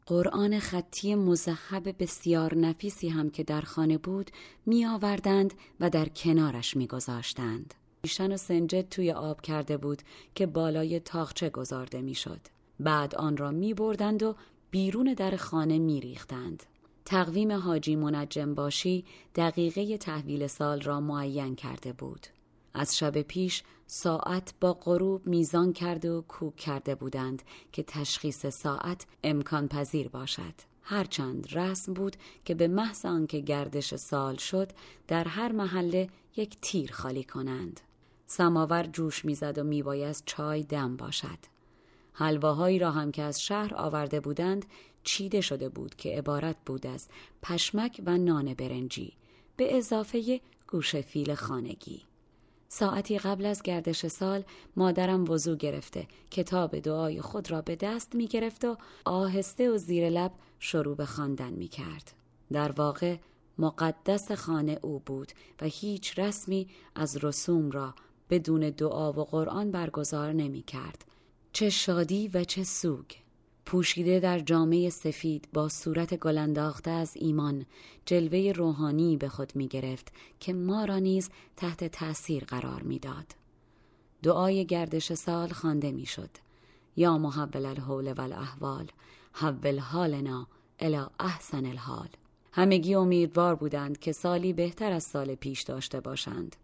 قرآن 0.09 0.59
خطی 0.59 1.15
مذهب 1.15 2.03
بسیار 2.03 2.55
نفیسی 2.55 3.09
هم 3.09 3.31
که 3.31 3.45
در 3.45 3.61
خانه 3.61 3.99
بود 3.99 4.31
می 4.67 4.87
آوردند 4.87 5.55
و 5.81 5.91
در 5.91 6.09
کنارش 6.09 6.77
می 6.77 6.87
گذاشتند. 6.87 7.75
ایشن 8.03 8.33
و 8.33 8.37
سنجد 8.37 8.89
توی 8.89 9.13
آب 9.13 9.41
کرده 9.41 9.77
بود 9.77 10.03
که 10.35 10.47
بالای 10.47 11.01
تاخچه 11.01 11.51
گذارده 11.51 12.03
می 12.03 12.15
شد. 12.15 12.41
بعد 12.81 13.15
آن 13.15 13.37
را 13.37 13.51
می 13.51 13.75
بردند 13.75 14.23
و 14.23 14.35
بیرون 14.71 15.15
در 15.15 15.37
خانه 15.37 15.79
می 15.79 16.01
ریختند. 16.01 16.63
تقویم 17.05 17.53
حاجی 17.53 17.97
منجم 17.97 18.55
باشی 18.55 19.05
دقیقه 19.35 19.99
تحویل 19.99 20.47
سال 20.47 20.81
را 20.81 21.01
معین 21.01 21.55
کرده 21.55 21.93
بود. 21.93 22.27
از 22.77 22.97
شب 22.97 23.23
پیش 23.23 23.63
ساعت 23.87 24.55
با 24.61 24.73
غروب 24.73 25.27
میزان 25.27 25.73
کرده 25.73 26.13
و 26.13 26.21
کوک 26.21 26.57
کرده 26.57 26.95
بودند 26.95 27.43
که 27.73 27.83
تشخیص 27.83 28.47
ساعت 28.47 29.07
امکان 29.25 29.69
پذیر 29.69 30.09
باشد. 30.09 30.55
هرچند 30.83 31.57
رسم 31.57 31.95
بود 31.95 32.17
که 32.45 32.55
به 32.55 32.69
محض 32.69 33.05
آنکه 33.05 33.41
گردش 33.41 33.95
سال 33.95 34.37
شد 34.37 34.71
در 35.09 35.25
هر 35.25 35.53
محله 35.53 36.09
یک 36.37 36.57
تیر 36.61 36.93
خالی 36.93 37.25
کنند. 37.25 37.81
سماور 38.27 38.83
جوش 38.83 39.25
می‌زد 39.25 39.59
و 39.59 39.65
میبایست 39.65 40.23
چای 40.27 40.63
دم 40.63 40.97
باشد. 40.97 41.39
حلواهایی 42.13 42.79
را 42.79 42.91
هم 42.91 43.13
که 43.13 43.23
از 43.23 43.43
شهر 43.43 43.75
آورده 43.75 44.21
بودند 44.21 44.65
چیده 45.05 45.41
شده 45.41 45.69
بود 45.69 45.95
که 45.95 46.19
عبارت 46.19 46.57
بود 46.67 46.87
از 46.87 47.09
پشمک 47.43 48.01
و 48.07 48.19
نان 48.19 48.55
برنجی 48.55 49.13
به 49.57 49.77
اضافه 49.77 50.41
گوش 50.67 50.97
فیل 50.97 51.35
خانگی. 51.35 52.03
ساعتی 52.69 53.19
قبل 53.19 53.47
از 53.47 53.63
گردش 53.63 54.07
سال 54.07 54.45
مادرم 54.77 55.31
وضو 55.31 55.57
گرفته 55.57 56.07
کتاب 56.31 56.79
دعای 56.79 57.21
خود 57.21 57.51
را 57.51 57.63
به 57.63 57.77
دست 57.77 58.15
می 58.15 58.27
گرفت 58.27 58.65
و 58.65 58.77
آهسته 59.05 59.71
و 59.71 59.77
زیر 59.77 60.09
لب 60.09 60.33
شروع 60.59 60.97
به 60.97 61.07
خواندن 61.07 61.53
می 61.53 61.69
کرد. 61.69 62.13
در 62.53 62.73
واقع 62.73 63.17
مقدس 63.59 64.33
خانه 64.33 64.79
او 64.83 64.99
بود 65.07 65.33
و 65.61 65.65
هیچ 65.65 66.19
رسمی 66.19 66.69
از 66.95 67.25
رسوم 67.25 67.71
را 67.71 67.95
بدون 68.31 68.71
دعا 68.71 69.13
و 69.13 69.25
قرآن 69.25 69.71
برگزار 69.71 70.33
نمی 70.33 70.63
کرد. 70.63 71.05
چه 71.53 71.71
شادی 71.71 72.29
و 72.29 72.45
چه 72.45 72.65
سوگ 72.65 73.07
پوشیده 73.67 74.21
در 74.21 74.39
جامعه 74.39 74.91
سفید 74.91 75.49
با 75.53 75.69
صورت 75.69 76.15
گلنداخته 76.15 76.91
از 76.91 77.13
ایمان 77.17 77.67
جلوه 78.05 78.53
روحانی 78.53 79.17
به 79.17 79.29
خود 79.29 79.57
می 79.57 79.69
گرفت 79.69 80.13
که 80.41 80.53
ما 80.53 80.85
را 80.85 80.99
نیز 80.99 81.31
تحت 81.57 81.85
تأثیر 81.85 82.45
قرار 82.45 82.83
می‌داد. 82.83 83.27
دعای 84.23 84.67
گردش 84.67 85.13
سال 85.13 85.49
خوانده 85.49 85.93
می‌شد. 85.93 86.31
یا 86.97 87.19
محول 87.19 87.67
الحول 87.67 88.13
والاحوال 88.13 88.87
حول 89.33 89.79
حالنا 89.79 90.47
الی 90.79 91.01
احسن 91.21 91.67
الحال 91.67 92.09
همگی 92.53 92.95
امیدوار 92.95 93.55
بودند 93.55 93.99
که 93.99 94.13
سالی 94.13 94.53
بهتر 94.53 94.93
از 94.93 95.05
سال 95.05 95.35
پیش 95.35 95.63
داشته 95.63 96.01
باشند 96.01 96.57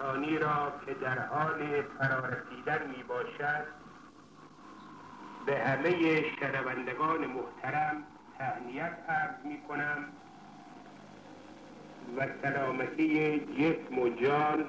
سلطانی 0.00 0.38
را 0.38 0.72
که 0.86 0.94
در 0.94 1.18
حال 1.18 1.82
فرارسیدن 1.82 2.90
می 2.96 3.02
باشد 3.02 3.66
به 5.46 5.58
همه 5.58 6.22
شنوندگان 6.40 7.26
محترم 7.26 8.02
تهنیت 8.38 8.92
عرض 9.08 9.44
می 9.44 9.60
کنم 9.68 10.04
و 12.16 12.26
سلامتی 12.42 13.38
جسم 13.40 13.98
و 13.98 14.08
جان 14.08 14.60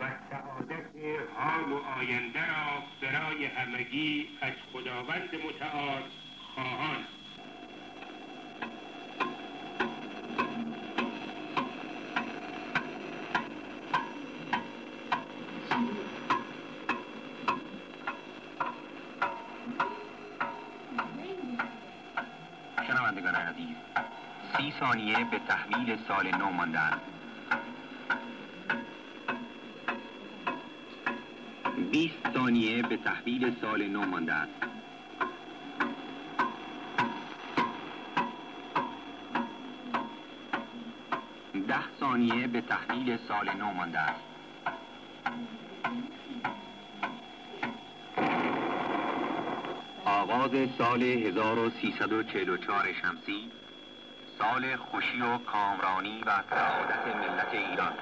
و 0.00 0.04
سعادت 0.30 0.86
حال 1.36 1.72
و 1.72 1.80
آینده 1.98 2.40
را 2.40 2.82
برای 3.02 3.44
همگی 3.44 4.28
از 4.42 4.52
خداوند 4.72 5.30
متعال 5.34 6.02
خواهان. 6.54 7.04
ثانیه 24.92 25.24
به 25.24 25.38
تحویل 25.38 25.98
سال 26.08 26.30
نو 26.36 26.50
ماندن. 26.50 27.00
20 31.92 32.14
ثانیه 32.34 32.82
به 32.82 32.96
تحویل 32.96 33.56
سال 33.60 33.88
نو 33.88 34.00
مانده 34.06 34.34
است 34.34 34.52
ده 41.68 41.84
ثانیه 42.00 42.46
به 42.46 42.60
تحویل 42.60 43.18
سال 43.28 43.50
نو 43.58 43.72
مانده 43.72 43.98
است 43.98 44.20
آغاز 50.04 50.50
سال 50.78 51.02
1344 51.02 52.92
شمسی. 52.92 53.61
سال 54.42 54.76
خوشی 54.76 55.20
و 55.20 55.38
کامرانی 55.38 56.22
و 56.26 56.30
سعادت 56.50 57.06
ملت 57.16 57.48
ایران. 57.52 57.92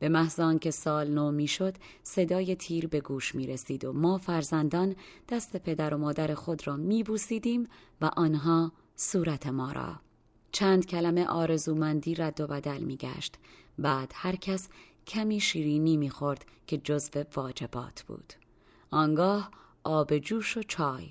به 0.00 0.08
محض 0.08 0.40
که 0.60 0.70
سال 0.70 1.10
نو 1.10 1.30
می‌شد 1.30 1.74
صدای 2.02 2.56
تیر 2.56 2.86
به 2.86 3.00
گوش 3.00 3.34
می 3.34 3.46
رسید 3.46 3.84
و 3.84 3.92
ما 3.92 4.18
فرزندان 4.18 4.96
دست 5.28 5.56
پدر 5.56 5.94
و 5.94 5.98
مادر 5.98 6.34
خود 6.34 6.66
را 6.66 6.76
می 6.76 7.02
بوسیدیم 7.02 7.68
و 8.00 8.10
آنها 8.16 8.72
صورت 8.96 9.46
ما 9.46 9.72
را. 9.72 9.96
چند 10.52 10.86
کلمه 10.86 11.26
آرزومندی 11.26 12.14
رد 12.14 12.40
و 12.40 12.46
بدل 12.46 12.78
می 12.78 12.96
گشت 12.96 13.36
بعد 13.78 14.12
هر 14.14 14.36
کس 14.36 14.68
کمی 15.06 15.40
شیرینی 15.40 15.96
می 15.96 16.10
خورد 16.10 16.44
که 16.66 16.78
جزو 16.78 17.24
واجبات 17.36 18.02
بود. 18.02 18.32
آنگاه 18.90 19.50
آب 19.84 20.18
جوش 20.18 20.56
و 20.56 20.62
چای. 20.62 21.08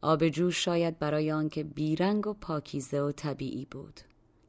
آب 0.00 0.28
جوش 0.28 0.64
شاید 0.64 0.98
برای 0.98 1.32
آنکه 1.32 1.64
بیرنگ 1.64 2.26
و 2.26 2.32
پاکیزه 2.32 3.00
و 3.00 3.12
طبیعی 3.12 3.66
بود. 3.70 4.00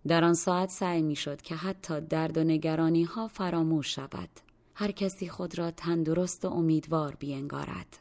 در 0.08 0.24
آن 0.24 0.34
ساعت 0.34 0.70
سعی 0.70 1.02
می 1.02 1.16
شد 1.16 1.42
که 1.42 1.56
حتی 1.56 2.02
درد 2.02 2.38
و 2.38 2.44
نگرانی 2.44 3.04
ها 3.04 3.28
فراموش 3.28 3.96
شود. 3.96 4.30
هر 4.76 4.92
کسی 4.92 5.30
خود 5.30 5.58
را 5.58 5.72
تندرست 5.72 6.46
و 6.46 6.48
امیدوار 6.48 7.16
بینگارد. 7.20 7.98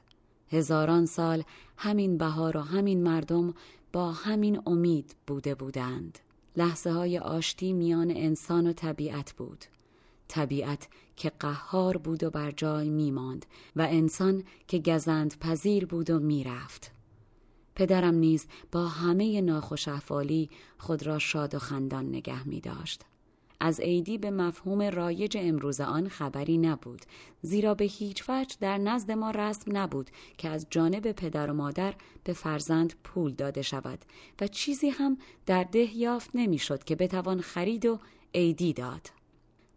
هزاران 0.50 1.06
سال 1.06 1.42
همین 1.76 2.18
بهار 2.18 2.56
و 2.56 2.60
همین 2.60 3.02
مردم 3.02 3.54
با 3.92 4.12
همین 4.12 4.60
امید 4.66 5.16
بوده 5.26 5.54
بودند. 5.54 6.18
لحظه 6.56 6.90
های 6.90 7.18
آشتی 7.18 7.72
میان 7.72 8.10
انسان 8.10 8.66
و 8.66 8.72
طبیعت 8.72 9.32
بود. 9.32 9.64
طبیعت 10.28 10.88
که 11.16 11.32
قهار 11.40 11.96
بود 11.96 12.24
و 12.24 12.30
بر 12.30 12.50
جای 12.50 12.90
می 12.90 13.10
ماند 13.10 13.46
و 13.76 13.82
انسان 13.90 14.44
که 14.68 14.78
گزند 14.78 15.38
پذیر 15.38 15.86
بود 15.86 16.10
و 16.10 16.18
می‌رفت. 16.18 16.95
پدرم 17.76 18.14
نیز 18.14 18.46
با 18.72 18.86
همه 18.88 19.40
ناخوش 19.40 19.88
خود 20.78 21.06
را 21.06 21.18
شاد 21.18 21.54
و 21.54 21.58
خندان 21.58 22.08
نگه 22.08 22.48
می 22.48 22.60
داشت. 22.60 23.02
از 23.60 23.80
عیدی 23.80 24.18
به 24.18 24.30
مفهوم 24.30 24.82
رایج 24.82 25.36
امروز 25.40 25.80
آن 25.80 26.08
خبری 26.08 26.58
نبود 26.58 27.04
زیرا 27.42 27.74
به 27.74 27.84
هیچ 27.84 28.24
وجه 28.28 28.56
در 28.60 28.78
نزد 28.78 29.10
ما 29.10 29.30
رسم 29.30 29.76
نبود 29.76 30.10
که 30.38 30.48
از 30.48 30.66
جانب 30.70 31.12
پدر 31.12 31.50
و 31.50 31.54
مادر 31.54 31.94
به 32.24 32.32
فرزند 32.32 32.94
پول 33.04 33.32
داده 33.32 33.62
شود 33.62 33.98
و 34.40 34.46
چیزی 34.46 34.88
هم 34.88 35.18
در 35.46 35.64
ده 35.64 35.96
یافت 35.96 36.30
نمی‌شد 36.34 36.84
که 36.84 36.96
بتوان 36.96 37.40
خرید 37.40 37.86
و 37.86 37.98
عیدی 38.34 38.72
داد. 38.72 39.10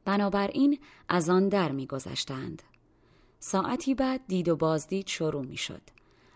بنابراین 0.05 0.79
از 1.09 1.29
آن 1.29 1.49
در 1.49 1.71
میگذشتند 1.71 2.63
ساعتی 3.39 3.95
بعد 3.95 4.21
دید 4.27 4.49
و 4.49 4.55
بازدید 4.55 5.07
شروع 5.07 5.45
می‌شد 5.45 5.81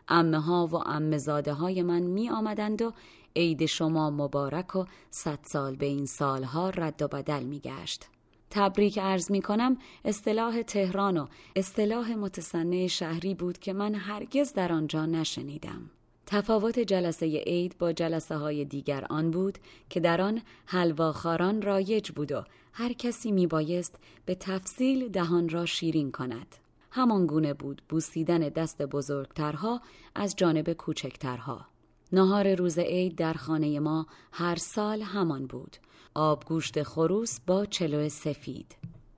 امه 0.08 0.40
ها 0.40 0.68
و 0.68 0.76
امه 0.76 1.18
زاده 1.18 1.54
های 1.54 1.82
من 1.82 2.02
می 2.02 2.30
آمدند 2.30 2.82
و 2.82 2.94
عید 3.36 3.66
شما 3.66 4.10
مبارک 4.10 4.76
و 4.76 4.86
صد 5.10 5.40
سال 5.44 5.76
به 5.76 5.86
این 5.86 6.06
سالها 6.06 6.70
رد 6.70 7.02
و 7.02 7.08
بدل 7.08 7.44
می 7.44 7.60
گشت. 7.60 8.06
تبریک 8.50 9.00
عرض 9.00 9.32
می 9.32 9.42
کنم 9.42 9.78
اصطلاح 10.06 10.62
تهران 10.62 11.18
و 11.18 11.28
اصطلاح 11.56 12.16
متصنع 12.16 12.88
شهری 12.88 13.34
بود 13.34 13.58
که 13.58 13.74
من 13.74 13.96
هرگز 13.96 14.54
در 14.54 14.74
آنجا 14.74 15.06
نشنیدم. 15.06 15.90
تفاوت 16.26 16.80
جلسه 16.80 17.26
عید 17.26 17.78
با 17.78 17.92
جلسه 17.92 18.36
های 18.36 18.66
دیگر 18.66 19.06
آن 19.10 19.32
بود 19.32 19.58
که 19.90 20.00
در 20.00 20.22
آن 20.22 20.42
حلواخاران 20.66 21.62
رایج 21.62 22.12
بود 22.12 22.32
و 22.32 22.44
هر 22.74 22.94
کسی 22.94 23.32
می 23.32 23.48
بایست 23.48 23.96
به 24.26 24.36
تفصیل 24.36 25.10
دهان 25.10 25.50
را 25.50 25.66
شیرین 25.66 26.12
کند. 26.12 26.63
همان 26.96 27.28
گونه 27.28 27.54
بود 27.54 27.82
بوسیدن 27.90 28.40
دست 28.40 28.82
بزرگترها 28.82 29.82
از 30.16 30.36
جانب 30.36 30.74
کوچکترها 30.74 31.66
نهار 32.12 32.56
روز 32.56 32.80
عید 32.80 33.16
در 33.16 33.34
خانه 33.34 33.80
ما 33.80 34.08
هر 34.32 34.56
سال 34.56 35.02
همان 35.02 35.48
بود. 35.48 35.78
آبگوشت 36.14 36.84
خروس 36.84 37.40
با 37.48 37.66
چلو 37.66 38.10
سفید. 38.10 38.76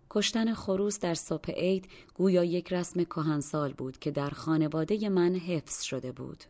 کشتن 0.10 0.54
خروس 0.54 1.00
در 1.00 1.14
صبح 1.14 1.52
عید 1.52 1.88
گویا 2.14 2.44
یک 2.44 2.74
رسم 2.74 3.04
کهنسال 3.04 3.74
بود 3.74 4.00
که 4.00 4.12
در 4.12 4.30
خانواده 4.30 5.10
من 5.10 5.36
حفظ 5.36 5.82
شده 5.82 6.12
بود. 6.12 6.44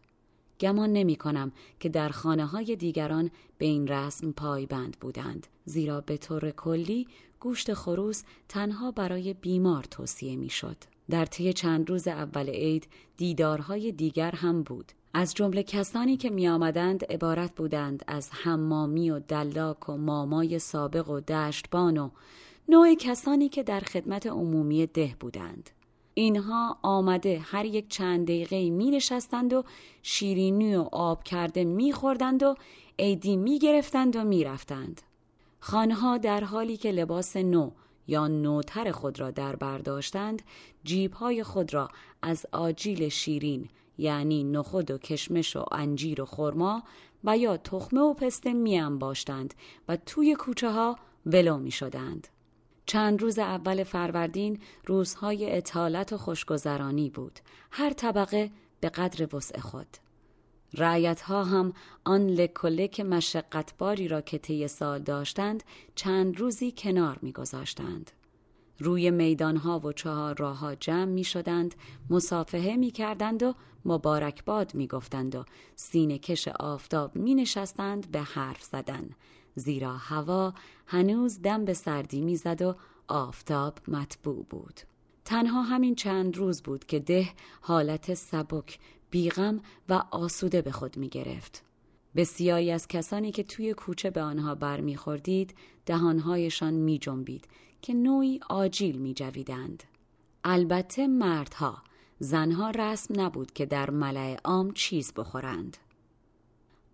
گمان 0.59 0.93
نمی 0.93 1.15
کنم 1.15 1.51
که 1.79 1.89
در 1.89 2.09
خانه 2.09 2.45
های 2.45 2.75
دیگران 2.75 3.31
به 3.57 3.65
این 3.65 3.87
رسم 3.87 4.31
پایبند 4.31 4.97
بودند 4.99 5.47
زیرا 5.65 6.01
به 6.01 6.17
طور 6.17 6.51
کلی 6.51 7.07
گوشت 7.39 7.73
خروس 7.73 8.23
تنها 8.49 8.91
برای 8.91 9.33
بیمار 9.33 9.83
توصیه 9.83 10.35
می 10.35 10.49
شد. 10.49 10.94
در 11.09 11.25
طی 11.25 11.53
چند 11.53 11.89
روز 11.89 12.07
اول 12.07 12.49
عید 12.49 12.87
دیدارهای 13.17 13.91
دیگر 13.91 14.31
هم 14.31 14.63
بود 14.63 14.91
از 15.13 15.33
جمله 15.33 15.63
کسانی 15.63 16.17
که 16.17 16.29
می 16.29 16.47
آمدند 16.47 17.05
عبارت 17.05 17.55
بودند 17.55 18.03
از 18.07 18.29
حمامی 18.31 19.09
و 19.09 19.19
دلاک 19.19 19.89
و 19.89 19.97
مامای 19.97 20.59
سابق 20.59 21.09
و 21.09 21.19
دشتبان 21.19 21.97
و 21.97 22.09
نوع 22.69 22.95
کسانی 22.95 23.49
که 23.49 23.63
در 23.63 23.79
خدمت 23.79 24.27
عمومی 24.27 24.87
ده 24.87 25.15
بودند. 25.19 25.69
اینها 26.13 26.77
آمده 26.81 27.39
هر 27.43 27.65
یک 27.65 27.87
چند 27.89 28.23
دقیقه 28.23 28.69
می 28.69 28.91
نشستند 28.91 29.53
و 29.53 29.63
شیرینی 30.03 30.75
و 30.75 30.81
آب 30.91 31.23
کرده 31.23 31.63
می 31.63 31.91
خوردند 31.91 32.43
و 32.43 32.55
عیدی 32.99 33.37
می 33.37 33.59
گرفتند 33.59 34.15
و 34.15 34.23
می 34.23 34.43
رفتند. 34.43 35.01
خانها 35.59 36.17
در 36.17 36.43
حالی 36.43 36.77
که 36.77 36.91
لباس 36.91 37.37
نو 37.37 37.71
یا 38.07 38.27
نوتر 38.27 38.91
خود 38.91 39.19
را 39.19 39.31
در 39.31 39.55
برداشتند 39.55 40.41
جیبهای 40.83 41.43
خود 41.43 41.73
را 41.73 41.89
از 42.21 42.45
آجیل 42.51 43.09
شیرین 43.09 43.69
یعنی 43.97 44.43
نخود 44.43 44.91
و 44.91 44.97
کشمش 44.97 45.55
و 45.55 45.65
انجیر 45.71 46.21
و 46.21 46.25
خرما 46.25 46.83
و 47.23 47.37
یا 47.37 47.57
تخمه 47.57 48.01
و 48.01 48.13
پسته 48.13 48.53
می 48.53 48.81
باشتند 48.81 49.53
و 49.87 49.97
توی 49.97 50.35
کوچه 50.35 50.71
ها 50.71 50.99
ولو 51.25 51.57
می 51.57 51.71
شدند. 51.71 52.27
چند 52.85 53.21
روز 53.21 53.39
اول 53.39 53.83
فروردین 53.83 54.59
روزهای 54.85 55.57
اطالت 55.57 56.13
و 56.13 56.17
خوشگذرانی 56.17 57.09
بود. 57.09 57.39
هر 57.71 57.93
طبقه 57.93 58.51
به 58.79 58.89
قدر 58.89 59.35
وسع 59.35 59.59
خود. 59.59 59.87
رعیت 60.77 61.21
ها 61.21 61.43
هم 61.43 61.73
آن 62.03 62.27
لکلک 62.27 62.99
مشقتباری 62.99 64.07
را 64.07 64.21
که 64.21 64.37
طی 64.37 64.67
سال 64.67 64.99
داشتند 64.99 65.63
چند 65.95 66.39
روزی 66.39 66.73
کنار 66.77 67.19
میگذاشتند. 67.21 68.11
روی 68.79 69.11
میدان 69.11 69.57
ها 69.57 69.79
و 69.79 69.91
چهار 69.91 70.35
راه 70.37 70.57
ها 70.57 70.75
جمع 70.75 71.05
می 71.05 71.23
شدند، 71.23 71.75
مصافحه 72.09 72.75
می 72.75 72.91
کردند 72.91 73.43
و 73.43 73.53
مبارکباد 73.85 74.75
می 74.75 74.87
گفتند 74.87 75.35
و 75.35 75.45
سینه 75.75 76.17
کش 76.17 76.47
آفتاب 76.47 77.15
می 77.15 77.35
نشستند 77.35 78.11
به 78.11 78.21
حرف 78.21 78.63
زدن 78.63 79.09
زیرا 79.55 79.97
هوا 79.97 80.53
هنوز 80.87 81.41
دم 81.41 81.65
به 81.65 81.73
سردی 81.73 82.21
می‌زد 82.21 82.61
و 82.61 82.75
آفتاب 83.07 83.79
مطبوع 83.87 84.45
بود. 84.49 84.79
تنها 85.25 85.61
همین 85.61 85.95
چند 85.95 86.37
روز 86.37 86.61
بود 86.61 86.85
که 86.85 86.99
ده 86.99 87.29
حالت 87.61 88.13
سبک، 88.13 88.79
بیغم 89.09 89.61
و 89.89 90.03
آسوده 90.11 90.61
به 90.61 90.71
خود 90.71 90.97
می 90.97 91.09
گرفت. 91.09 91.63
بسیاری 92.15 92.71
از 92.71 92.87
کسانی 92.87 93.31
که 93.31 93.43
توی 93.43 93.73
کوچه 93.73 94.09
به 94.09 94.21
آنها 94.21 94.55
برمیخوردید 94.55 95.55
دهانهایشان 95.85 96.73
می 96.73 96.99
جنبید 96.99 97.47
که 97.81 97.93
نوعی 97.93 98.39
آجیل 98.49 98.97
می 98.97 99.13
جویدند. 99.13 99.83
البته 100.43 101.07
مردها 101.07 101.77
زنها 102.19 102.69
رسم 102.69 103.21
نبود 103.21 103.51
که 103.51 103.65
در 103.65 103.89
ملع 103.89 104.37
عام 104.43 104.71
چیز 104.71 105.13
بخورند. 105.13 105.77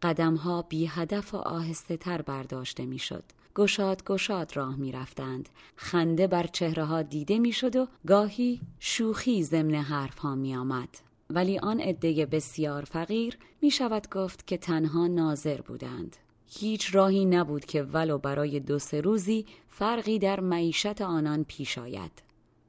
قدمها 0.01 0.61
بی 0.61 0.85
هدف 0.85 1.33
و 1.33 1.37
آهسته 1.37 1.97
تر 1.97 2.21
برداشته 2.21 2.85
می 2.85 2.99
شد. 2.99 3.23
گشاد 3.55 4.03
گشاد 4.05 4.57
راه 4.57 4.75
می 4.75 4.91
رفتند. 4.91 5.49
خنده 5.75 6.27
بر 6.27 6.47
چهره 6.47 6.83
ها 6.83 7.01
دیده 7.01 7.39
می 7.39 7.51
شد 7.51 7.75
و 7.75 7.87
گاهی 8.07 8.61
شوخی 8.79 9.43
ضمن 9.43 9.75
حرف 9.75 10.17
ها 10.17 10.35
می 10.35 10.55
آمد. 10.55 11.10
ولی 11.31 11.59
آن 11.59 11.79
عده 11.79 12.25
بسیار 12.25 12.83
فقیر 12.83 13.37
می 13.61 13.71
شود 13.71 14.09
گفت 14.09 14.47
که 14.47 14.57
تنها 14.57 15.07
ناظر 15.07 15.61
بودند. 15.61 16.17
هیچ 16.47 16.95
راهی 16.95 17.25
نبود 17.25 17.65
که 17.65 17.83
ولو 17.83 18.17
برای 18.17 18.59
دو 18.59 18.79
سه 18.79 19.01
روزی 19.01 19.45
فرقی 19.67 20.19
در 20.19 20.39
معیشت 20.39 21.01
آنان 21.01 21.43
پیش 21.43 21.77
آید. 21.77 22.11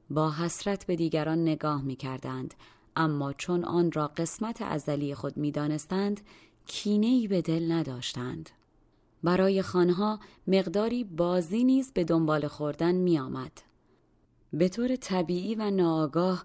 با 0.09 0.31
حسرت 0.31 0.85
به 0.85 0.95
دیگران 0.95 1.41
نگاه 1.41 1.81
می 1.81 1.95
کردند 1.95 2.53
اما 2.95 3.33
چون 3.33 3.65
آن 3.65 3.91
را 3.91 4.07
قسمت 4.07 4.61
ازلی 4.61 5.15
خود 5.15 5.37
می 5.37 5.51
دانستند 5.51 6.21
کینه 6.65 7.27
به 7.27 7.41
دل 7.41 7.71
نداشتند. 7.71 8.49
برای 9.23 9.61
خانها 9.61 10.19
مقداری 10.47 11.03
بازی 11.03 11.63
نیز 11.63 11.91
به 11.91 12.03
دنبال 12.03 12.47
خوردن 12.47 12.95
می 12.95 13.19
آمد. 13.19 13.61
به 14.53 14.69
طور 14.69 14.95
طبیعی 14.95 15.55
و 15.55 15.71
ناآگاه 15.71 16.43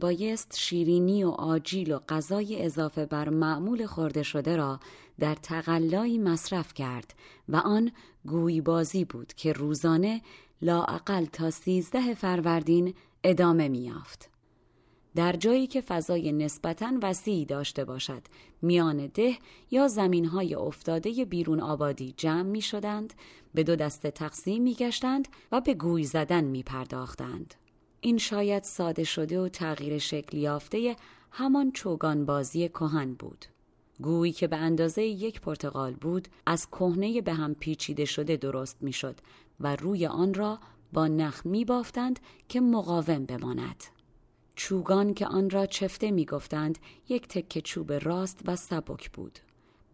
بایست 0.00 0.56
شیرینی 0.58 1.24
و 1.24 1.28
آجیل 1.28 1.92
و 1.92 1.98
غذای 2.08 2.64
اضافه 2.64 3.06
بر 3.06 3.28
معمول 3.28 3.86
خورده 3.86 4.22
شده 4.22 4.56
را 4.56 4.80
در 5.18 5.34
تقلایی 5.34 6.18
مصرف 6.18 6.74
کرد 6.74 7.14
و 7.48 7.56
آن 7.56 7.92
گوی 8.26 8.60
بازی 8.60 9.04
بود 9.04 9.32
که 9.32 9.52
روزانه 9.52 10.22
لااقل 10.62 11.24
تا 11.24 11.50
سیزده 11.50 12.14
فروردین 12.14 12.94
ادامه 13.24 13.68
میافت. 13.68 14.30
در 15.18 15.32
جایی 15.32 15.66
که 15.66 15.80
فضای 15.80 16.32
نسبتاً 16.32 16.92
وسیعی 17.02 17.44
داشته 17.44 17.84
باشد 17.84 18.22
میان 18.62 19.06
ده 19.06 19.38
یا 19.70 19.88
زمینهای 19.88 20.54
افتاده 20.54 21.24
بیرون 21.24 21.60
آبادی 21.60 22.14
جمع 22.16 22.42
می 22.42 22.60
شدند 22.60 23.14
به 23.54 23.62
دو 23.62 23.76
دسته 23.76 24.10
تقسیم 24.10 24.62
می 24.62 24.74
گشتند 24.74 25.28
و 25.52 25.60
به 25.60 25.74
گوی 25.74 26.04
زدن 26.04 26.44
می 26.44 26.62
پرداختند. 26.62 27.54
این 28.00 28.18
شاید 28.18 28.62
ساده 28.62 29.04
شده 29.04 29.40
و 29.40 29.48
تغییر 29.48 29.98
شکل 29.98 30.36
یافته 30.36 30.96
همان 31.30 31.72
چوگان 31.72 32.26
بازی 32.26 32.68
کهن 32.68 33.14
بود. 33.14 33.44
گویی 34.00 34.32
که 34.32 34.46
به 34.46 34.56
اندازه 34.56 35.02
یک 35.02 35.40
پرتغال 35.40 35.94
بود 35.94 36.28
از 36.46 36.66
کهنه 36.66 37.20
به 37.20 37.32
هم 37.32 37.54
پیچیده 37.54 38.04
شده 38.04 38.36
درست 38.36 38.76
می‌شد 38.80 39.20
و 39.60 39.76
روی 39.76 40.06
آن 40.06 40.34
را 40.34 40.58
با 40.92 41.08
نخ 41.08 41.46
می 41.46 41.64
بافتند 41.64 42.20
که 42.48 42.60
مقاوم 42.60 43.24
بماند. 43.24 43.97
چوگان 44.58 45.14
که 45.14 45.26
آن 45.26 45.50
را 45.50 45.66
چفته 45.66 46.10
می 46.10 46.24
گفتند 46.24 46.78
یک 47.08 47.28
تکه 47.28 47.60
چوب 47.60 47.92
راست 47.92 48.40
و 48.44 48.56
سبک 48.56 49.10
بود. 49.10 49.38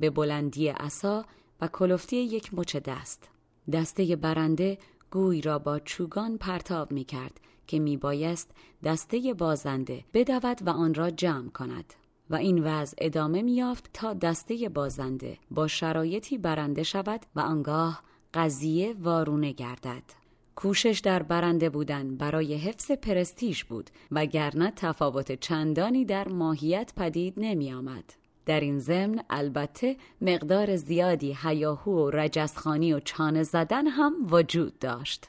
به 0.00 0.10
بلندی 0.10 0.68
عصا 0.68 1.24
و 1.60 1.68
کلفتی 1.68 2.16
یک 2.16 2.54
مچ 2.54 2.76
دست. 2.76 3.28
دسته 3.72 4.16
برنده 4.16 4.78
گوی 5.10 5.40
را 5.40 5.58
با 5.58 5.78
چوگان 5.78 6.38
پرتاب 6.38 6.92
می 6.92 7.04
کرد 7.04 7.40
که 7.66 7.78
می 7.78 7.96
بایست 7.96 8.50
دسته 8.84 9.34
بازنده 9.34 10.04
بدود 10.14 10.66
و 10.66 10.70
آن 10.70 10.94
را 10.94 11.10
جمع 11.10 11.48
کند. 11.48 11.94
و 12.30 12.34
این 12.34 12.64
وضع 12.64 12.96
ادامه 13.00 13.42
میافت 13.42 13.90
تا 13.92 14.14
دسته 14.14 14.68
بازنده 14.68 15.38
با 15.50 15.68
شرایطی 15.68 16.38
برنده 16.38 16.82
شود 16.82 17.26
و 17.36 17.40
آنگاه 17.40 18.02
قضیه 18.34 18.94
وارونه 19.00 19.52
گردد. 19.52 20.23
کوشش 20.56 21.00
در 21.04 21.22
برنده 21.22 21.70
بودن 21.70 22.16
برای 22.16 22.54
حفظ 22.54 22.90
پرستیش 22.90 23.64
بود 23.64 23.90
وگرنه 24.10 24.72
تفاوت 24.76 25.32
چندانی 25.32 26.04
در 26.04 26.28
ماهیت 26.28 26.92
پدید 26.96 27.34
نمی 27.36 27.72
آمد. 27.72 28.04
در 28.46 28.60
این 28.60 28.78
ضمن 28.78 29.20
البته 29.30 29.96
مقدار 30.20 30.76
زیادی 30.76 31.36
هیاهو 31.42 31.90
و 31.92 32.10
رجزخانی 32.10 32.92
و 32.92 33.00
چانه 33.00 33.42
زدن 33.42 33.86
هم 33.86 34.14
وجود 34.30 34.78
داشت. 34.78 35.28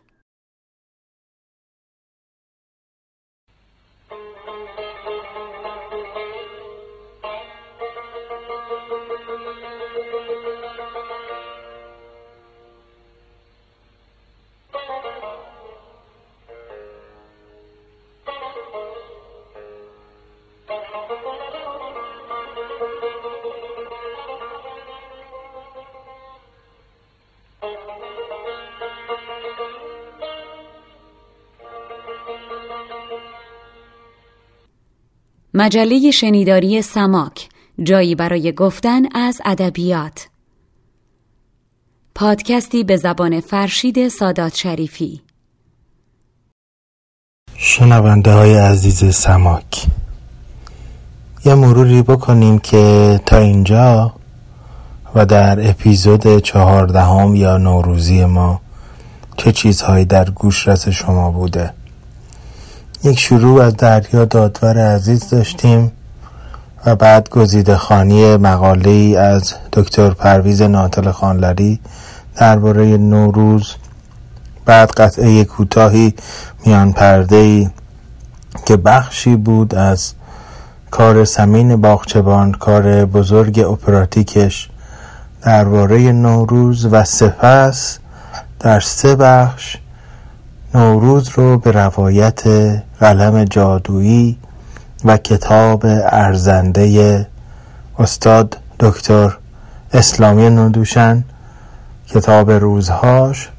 مجله 35.57 36.11
شنیداری 36.11 36.81
سماک 36.81 37.49
جایی 37.83 38.15
برای 38.15 38.51
گفتن 38.51 39.01
از 39.15 39.41
ادبیات. 39.45 40.27
پادکستی 42.15 42.83
به 42.83 42.97
زبان 42.97 43.41
فرشید 43.41 44.07
سادات 44.07 44.55
شریفی. 44.55 45.21
شنونده 47.57 48.31
های 48.31 48.57
عزیز 48.57 49.15
سماک 49.15 49.85
یه 51.45 51.55
مروری 51.55 52.01
بکنیم 52.01 52.59
که 52.59 53.19
تا 53.25 53.37
اینجا 53.37 54.13
و 55.15 55.25
در 55.25 55.69
اپیزود 55.69 56.39
چهاردهم 56.39 57.35
یا 57.35 57.57
نوروزی 57.57 58.25
ما 58.25 58.61
چه 59.37 59.51
چیزهایی 59.51 60.05
در 60.05 60.29
گوش 60.29 60.67
رس 60.67 60.89
شما 60.89 61.31
بوده. 61.31 61.73
یک 63.05 63.19
شروع 63.19 63.61
از 63.61 63.77
دریا 63.77 64.25
دادور 64.25 64.95
عزیز 64.95 65.29
داشتیم 65.29 65.91
و 66.85 66.95
بعد 66.95 67.29
گزیده 67.29 67.77
خانی 67.77 68.37
مقاله 68.37 68.89
ای 68.89 69.15
از 69.15 69.53
دکتر 69.73 70.09
پرویز 70.09 70.61
ناطل 70.61 71.11
خانلری 71.11 71.79
درباره 72.35 72.97
نوروز 72.97 73.75
بعد 74.65 74.91
قطعه 74.91 75.43
کوتاهی 75.43 76.13
میان 76.65 76.93
پرده 76.93 77.35
ای 77.35 77.69
که 78.65 78.77
بخشی 78.77 79.35
بود 79.35 79.75
از 79.75 80.13
کار 80.91 81.25
سمین 81.25 81.81
باغچبان 81.81 82.51
کار 82.51 83.05
بزرگ 83.05 83.59
اپراتیکش. 83.59 84.69
درباره 85.41 86.11
نوروز 86.11 86.85
و 86.85 87.03
سپس 87.03 87.99
در 88.59 88.79
سه 88.79 89.15
بخش 89.15 89.77
نوروز 90.75 91.29
رو 91.29 91.57
به 91.57 91.71
روایت 91.71 92.43
قلم 92.99 93.43
جادویی 93.43 94.37
و 95.05 95.17
کتاب 95.17 95.83
ارزنده 96.05 97.27
استاد 97.99 98.57
دکتر 98.79 99.37
اسلامی 99.93 100.49
ندوشن 100.49 101.23
کتاب 102.07 102.51
روزهاش 102.51 103.49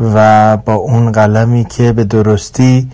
و 0.00 0.56
با 0.56 0.74
اون 0.74 1.12
قلمی 1.12 1.64
که 1.64 1.92
به 1.92 2.04
درستی 2.04 2.90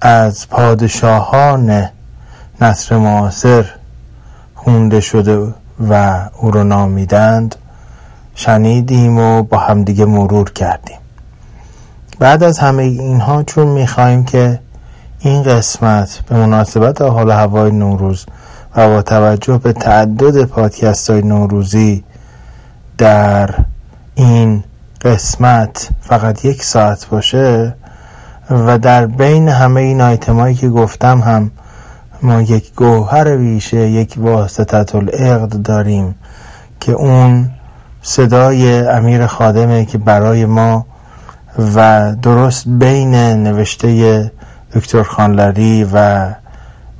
از 0.00 0.48
پادشاهان 0.48 1.88
نصر 2.60 2.98
معاصر 2.98 3.64
خونده 4.54 5.00
شده 5.00 5.54
و 5.90 6.22
او 6.40 6.50
رو 6.50 6.64
نامیدند 6.64 7.54
شنیدیم 8.34 9.18
و 9.18 9.42
با 9.42 9.58
همدیگه 9.58 10.04
مرور 10.04 10.50
کردیم. 10.50 11.01
بعد 12.22 12.42
از 12.42 12.58
همه 12.58 12.82
اینها 12.82 13.42
چون 13.42 13.66
می‌خواهیم 13.66 14.24
که 14.24 14.60
این 15.18 15.42
قسمت 15.42 16.22
به 16.28 16.36
مناسبت 16.36 17.02
حال 17.02 17.30
هوای 17.30 17.70
نوروز 17.70 18.26
و 18.76 18.88
با 18.88 19.02
توجه 19.02 19.58
به 19.58 19.72
تعدد 19.72 20.44
پادکست 20.44 21.10
های 21.10 21.22
نوروزی 21.22 22.04
در 22.98 23.54
این 24.14 24.64
قسمت 25.04 25.90
فقط 26.00 26.44
یک 26.44 26.64
ساعت 26.64 27.06
باشه 27.08 27.74
و 28.50 28.78
در 28.78 29.06
بین 29.06 29.48
همه 29.48 29.80
این 29.80 30.00
آیتمایی 30.00 30.54
که 30.54 30.68
گفتم 30.68 31.20
هم 31.20 31.50
ما 32.22 32.42
یک 32.42 32.74
گوهر 32.74 33.36
ویشه 33.36 33.88
یک 33.88 34.14
واسطت 34.16 34.94
العقد 34.94 35.62
داریم 35.62 36.14
که 36.80 36.92
اون 36.92 37.50
صدای 38.02 38.86
امیر 38.86 39.26
خادمه 39.26 39.84
که 39.84 39.98
برای 39.98 40.46
ما 40.46 40.86
و 41.58 42.14
درست 42.22 42.64
بین 42.68 43.14
نوشته 43.14 44.32
دکتر 44.74 45.02
خانلری 45.02 45.86
و 45.92 46.26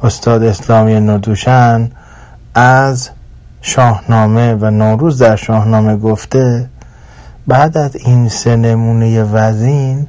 استاد 0.02 0.42
اسلامی 0.42 1.00
ندوشن 1.00 1.90
از 2.54 3.10
شاهنامه 3.62 4.54
و 4.54 4.70
نوروز 4.70 5.18
در 5.18 5.36
شاهنامه 5.36 5.96
گفته 5.96 6.68
بعد 7.46 7.78
از 7.78 7.96
این 7.96 8.28
سه 8.28 8.56
نمونه 8.56 9.22
وزین 9.22 10.06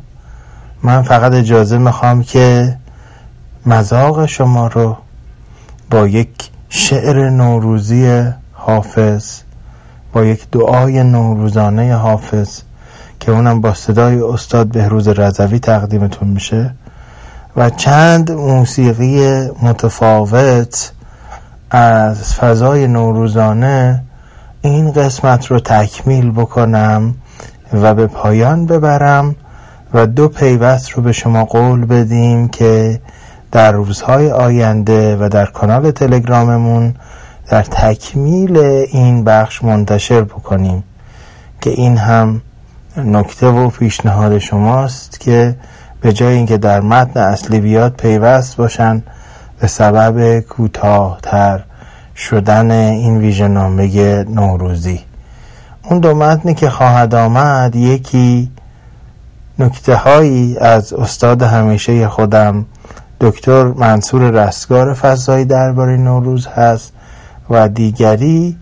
من 0.83 1.01
فقط 1.01 1.31
اجازه 1.31 1.77
می‌خوام 1.77 2.23
که 2.23 2.77
مذاق 3.65 4.25
شما 4.25 4.67
رو 4.67 4.97
با 5.89 6.07
یک 6.07 6.49
شعر 6.69 7.29
نوروزی 7.29 8.31
حافظ 8.53 9.39
با 10.13 10.25
یک 10.25 10.51
دعای 10.51 11.03
نوروزانه 11.03 11.95
حافظ 11.95 12.61
که 13.19 13.31
اونم 13.31 13.61
با 13.61 13.73
صدای 13.73 14.21
استاد 14.21 14.67
بهروز 14.67 15.07
رضوی 15.07 15.59
تقدیمتون 15.59 16.27
میشه 16.27 16.73
و 17.55 17.69
چند 17.69 18.31
موسیقی 18.31 19.47
متفاوت 19.61 20.91
از 21.71 22.33
فضای 22.33 22.87
نوروزانه 22.87 24.03
این 24.61 24.91
قسمت 24.91 25.45
رو 25.45 25.59
تکمیل 25.59 26.31
بکنم 26.31 27.15
و 27.73 27.93
به 27.93 28.07
پایان 28.07 28.65
ببرم 28.65 29.35
و 29.93 30.07
دو 30.07 30.27
پیوست 30.27 30.89
رو 30.89 31.03
به 31.03 31.11
شما 31.11 31.45
قول 31.45 31.85
بدیم 31.85 32.47
که 32.47 33.01
در 33.51 33.71
روزهای 33.71 34.31
آینده 34.31 35.17
و 35.17 35.29
در 35.29 35.45
کانال 35.45 35.91
تلگراممون 35.91 36.95
در 37.49 37.63
تکمیل 37.63 38.57
این 38.57 39.23
بخش 39.23 39.63
منتشر 39.63 40.21
بکنیم 40.21 40.83
که 41.61 41.69
این 41.69 41.97
هم 41.97 42.41
نکته 42.97 43.47
و 43.47 43.69
پیشنهاد 43.69 44.37
شماست 44.37 45.19
که 45.19 45.55
به 46.01 46.13
جای 46.13 46.35
اینکه 46.35 46.57
در 46.57 46.81
متن 46.81 47.19
اصلی 47.19 47.59
بیاد 47.59 47.93
پیوست 47.93 48.57
باشن 48.57 49.03
به 49.59 49.67
سبب 49.67 50.39
کوتاهتر 50.39 51.63
شدن 52.15 52.71
این 52.71 53.17
ویژنامه 53.17 54.23
نوروزی. 54.23 54.99
اون 55.83 55.99
دو 55.99 56.15
متنی 56.15 56.53
که 56.53 56.69
خواهد 56.69 57.15
آمد 57.15 57.75
یکی 57.75 58.51
نکته 59.59 59.95
هایی 59.95 60.57
از 60.57 60.93
استاد 60.93 61.41
همیشه 61.41 62.07
خودم 62.07 62.65
دکتر 63.21 63.63
منصور 63.63 64.29
رستگار 64.29 64.93
فضایی 64.93 65.45
درباره 65.45 65.97
نوروز 65.97 66.47
هست 66.47 66.93
و 67.49 67.69
دیگری 67.69 68.57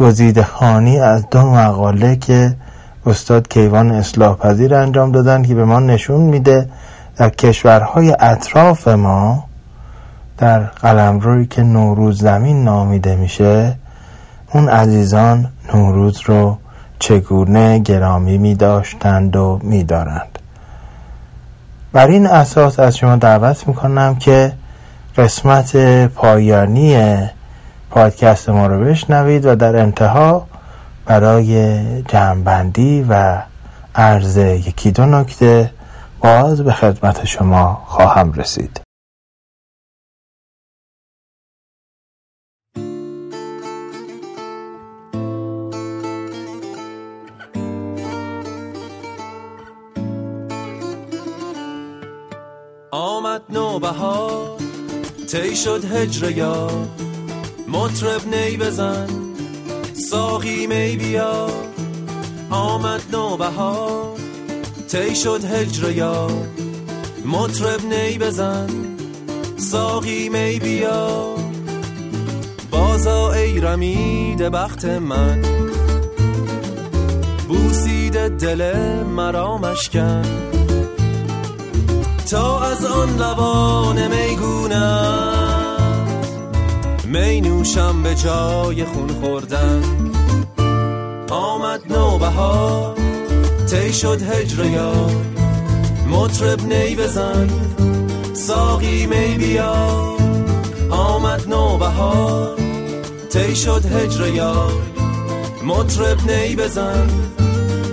گزیده 0.00 0.42
خانی 0.42 0.98
از 0.98 1.26
دو 1.30 1.42
مقاله 1.42 2.16
که 2.16 2.56
استاد 3.08 3.48
کیوان 3.48 3.90
اصلاح 3.90 4.36
پذیر 4.36 4.74
انجام 4.74 5.12
دادن 5.12 5.42
که 5.42 5.54
به 5.54 5.64
ما 5.64 5.80
نشون 5.80 6.20
میده 6.20 6.68
در 7.16 7.28
کشورهای 7.28 8.16
اطراف 8.20 8.88
ما 8.88 9.44
در 10.38 10.58
قلمروی 10.58 11.46
که 11.46 11.62
نوروز 11.62 12.22
زمین 12.22 12.64
نامیده 12.64 13.16
میشه 13.16 13.74
اون 14.52 14.68
عزیزان 14.68 15.48
نوروز 15.74 16.20
رو 16.24 16.58
چگونه 16.98 17.78
گرامی 17.78 18.38
می 18.38 18.54
داشتند 18.54 19.36
و 19.36 19.60
می 19.62 19.84
دارند 19.84 20.38
بر 21.92 22.06
این 22.06 22.26
اساس 22.26 22.80
از 22.80 22.96
شما 22.96 23.16
دعوت 23.16 23.68
می 23.68 23.74
کنم 23.74 24.14
که 24.14 24.52
قسمت 25.16 25.76
پایانی 26.06 27.18
پادکست 27.90 28.48
ما 28.48 28.66
رو 28.66 28.84
بشنوید 28.84 29.46
و 29.46 29.56
در 29.56 29.76
انتها 29.76 30.46
برای 31.08 32.02
جمعبندی 32.02 33.06
و 33.08 33.42
عرض 33.94 34.36
یکی 34.36 34.90
دو 34.90 35.06
نکته 35.06 35.70
باز 36.20 36.60
به 36.60 36.72
خدمت 36.72 37.24
شما 37.24 37.82
خواهم 37.86 38.32
رسید. 38.32 38.80
آمد 52.90 53.42
نوبهار 53.48 54.58
تی 55.30 55.56
شد 55.56 55.84
هجر 55.84 56.30
یا 56.30 56.70
مطرب 57.68 58.34
نی 58.34 58.56
بزن 58.56 59.27
ساقی 59.98 60.66
می 60.66 60.96
بیا. 60.96 61.46
آمد 62.50 63.02
نوبهار. 63.12 64.16
تی 64.88 65.16
شد 65.16 65.44
هجر 65.44 65.90
یا 65.90 66.28
مطرب 67.24 67.80
نی 67.84 68.18
بزن. 68.18 68.66
ساقی 69.56 70.28
می 70.28 70.58
بیا. 70.58 71.34
بازا 72.70 73.32
ای 73.32 73.60
رمید 73.60 74.38
بخت 74.38 74.84
من. 74.84 75.42
بوسید 77.48 78.28
دل 78.28 78.72
مرا 79.02 79.58
مشکن. 79.58 80.22
تا 82.30 82.60
از 82.60 82.84
آن 82.84 83.16
لبان 83.16 84.08
میگونم. 84.08 85.27
می 87.08 87.40
نوشم 87.40 88.02
به 88.02 88.14
جای 88.14 88.84
خون 88.84 89.08
خوردن. 89.08 89.82
آمد 91.30 91.92
نوبهار 91.92 92.96
تی 93.70 93.92
شد 93.92 94.22
هجر 94.22 94.64
یا 94.64 94.92
مطرب 96.10 96.72
نی 96.72 96.96
بزن 96.96 97.48
ساقی 98.32 99.06
می 99.06 99.36
بیا. 99.38 100.16
آمد 100.90 101.48
نوبهار 101.48 102.56
تی 103.30 103.56
شد 103.56 103.84
هجر 103.86 104.26
یا 104.26 104.68
مطرب 105.64 106.30
نی 106.30 106.56
بزن 106.56 107.08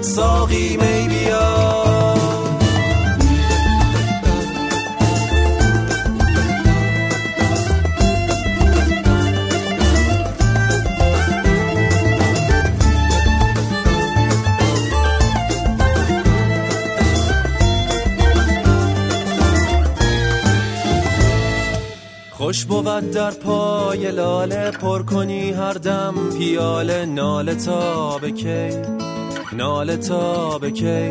ساقی 0.01 0.77
می 0.77 1.07
بیا. 1.07 1.84
خوش 22.55 22.65
بود 22.65 23.11
در 23.11 23.31
پای 23.31 24.11
لاله 24.11 24.71
پر 24.71 25.03
کنی 25.03 25.51
هر 25.51 25.73
دم 25.73 26.13
پیاله. 26.37 27.05
ناله 27.05 27.55
تا 27.55 28.19
کی؟ 28.19 28.69
ناله 29.53 29.97
تا 29.97 30.59
کی؟ 30.59 31.09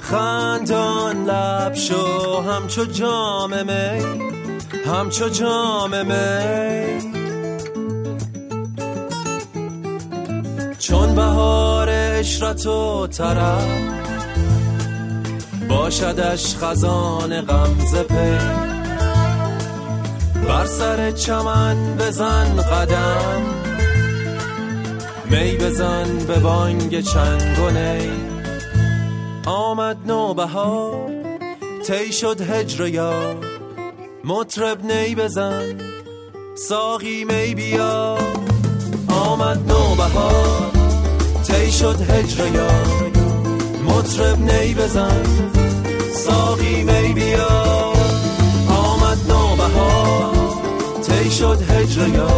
خندان 0.00 1.24
لب 1.24 1.74
شو 1.74 2.40
همچو 2.40 2.84
جام 2.84 3.50
می. 3.50 4.04
همچو 4.86 5.28
جام 5.28 6.06
می. 6.06 7.14
چون 10.78 11.14
بهار 11.14 11.88
اشرت 11.90 12.66
و 12.66 13.06
طرف 13.06 13.66
باشدش 15.68 16.56
خزان 16.56 17.40
غمزه 17.40 18.02
پی. 18.02 18.73
بر 20.48 20.66
سر 20.66 21.10
چمن 21.10 21.96
بزن 21.96 22.56
قدم. 22.56 23.42
می 25.30 25.56
بزن 25.56 26.18
به 26.28 26.38
بانگ 26.38 27.00
چنگ 27.00 27.58
و 27.58 27.70
نی. 27.70 28.10
آمد 29.46 29.96
نوبهار 30.06 31.10
تی 31.86 32.12
شد 32.12 32.40
هجر 32.40 32.86
یا 32.86 33.34
مطرب 34.24 34.84
نی 34.84 35.14
بزن 35.14 35.80
ساقی 36.54 37.24
می 37.24 37.54
بیا. 37.54 38.18
آمد 39.08 39.58
نوبهار 39.68 40.70
تی 41.46 41.72
شد 41.72 42.10
هجر 42.10 42.46
یا 42.46 42.70
مطرب 43.88 44.38
نی 44.38 44.74
بزن 44.74 45.22
ساقی 46.12 46.82
می 46.82 47.12
بیا. 47.12 47.83
تی 51.14 51.30
شد 51.30 51.70
هجر 51.70 52.08
یا 52.08 52.28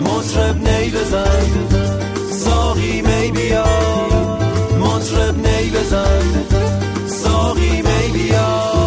مطرب 0.00 0.68
نی 0.68 0.90
بزن. 0.90 1.68
ساقی 2.32 3.02
می 3.02 3.30
بیا. 3.30 3.64
مطرب 4.80 5.46
نی 5.46 5.70
بزن. 5.70 6.46
ساقی 7.06 7.82
می 7.82 8.08
بیا. 8.12 8.79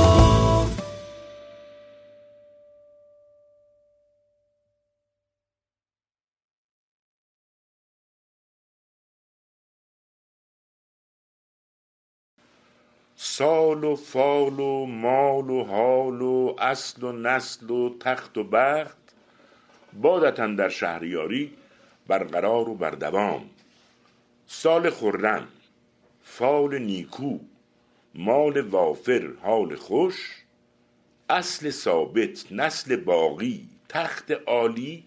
سال 13.37 13.83
و 13.83 13.95
فال 13.95 14.59
و 14.59 14.85
مال 14.85 15.49
و 15.49 15.63
حال 15.63 16.21
و 16.21 16.55
اصل 16.59 17.03
و 17.03 17.11
نسل 17.11 17.69
و 17.69 17.97
تخت 17.99 18.37
و 18.37 18.43
بخت 18.43 18.97
بادتن 19.93 20.55
در 20.55 20.69
شهریاری 20.69 21.53
برقرار 22.07 22.69
و 22.69 22.75
بردوام. 22.75 23.49
سال 24.47 24.89
خرم 24.89 25.47
فال 26.23 26.77
نیکو 26.79 27.39
مال 28.15 28.61
وافر 28.61 29.29
حال 29.41 29.75
خوش 29.75 30.43
اصل 31.29 31.69
ثابت 31.69 32.51
نسل 32.51 32.95
باقی 32.95 33.69
تخت 33.89 34.31
عالی 34.31 35.03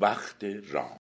بخت 0.00 0.44
رام. 0.44 1.01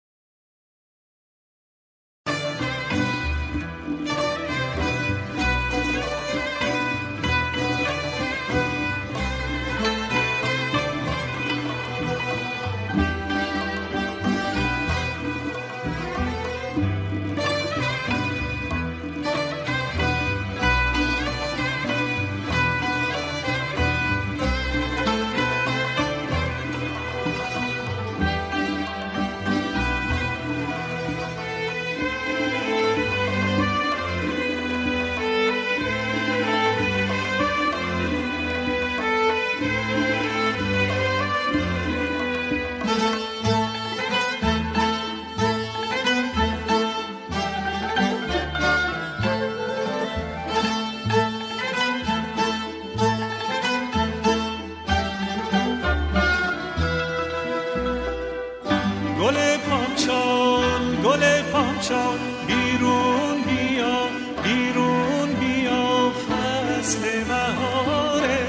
بیرون 62.47 63.41
بیا 63.47 63.97
بیرون 64.43 65.33
بیا. 65.39 66.11
فصل 66.11 67.23
بهاره. 67.23 68.39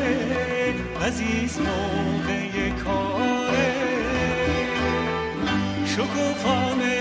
عزیز 1.07 1.59
موقع 1.59 2.71
کاره. 2.85 3.75
شکوفانه 5.87 6.99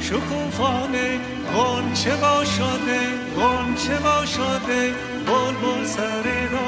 شکوفانه. 0.00 1.20
گنچه 1.56 2.16
با 2.16 2.44
شده 2.44 3.00
گنچه 3.36 3.98
با 3.98 4.26
شده 4.26 4.94
بلبل 5.26 5.84
سر 5.84 6.22
داره 6.22 6.59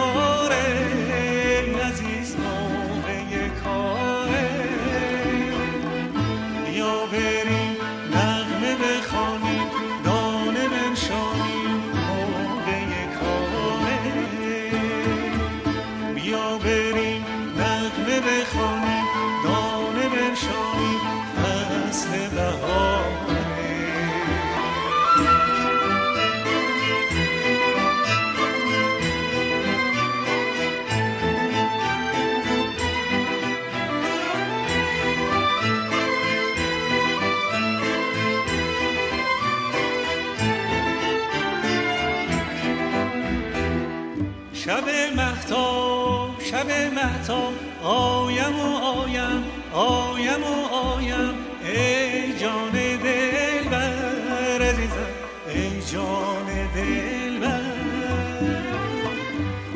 شب 47.02 47.08
مهتاب 47.08 47.52
آیم 47.84 48.60
و 48.60 48.76
آیم 48.76 49.44
آیم 49.72 50.42
و 50.42 50.74
آیم. 50.74 51.34
ای 51.64 52.38
جان 52.38 52.70
دل 53.02 53.68
بر 53.70 54.62
عزیزم 54.62 55.12
ای 55.48 55.82
جان 55.92 56.46
دل 56.74 57.38
بر 57.38 57.60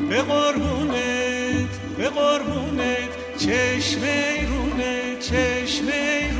به 0.09 0.22
قربونت 0.22 1.72
به 1.99 2.09
قربونت 2.09 3.37
چشم 3.39 4.01
رونه 4.49 5.16
چشم 5.20 5.87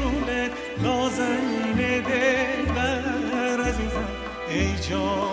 رونه 0.03 0.51
نازنین 0.83 2.01
دل 2.01 2.73
بر 2.75 3.61
عزیزم 3.61 4.09
ای 4.49 4.77
جان 4.91 5.26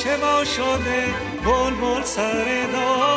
غنچه 0.00 0.16
با 0.16 0.44
شده 0.44 1.04
بل 1.44 1.74
بل 1.74 2.02
سر 2.02 2.66
داره 2.72 3.09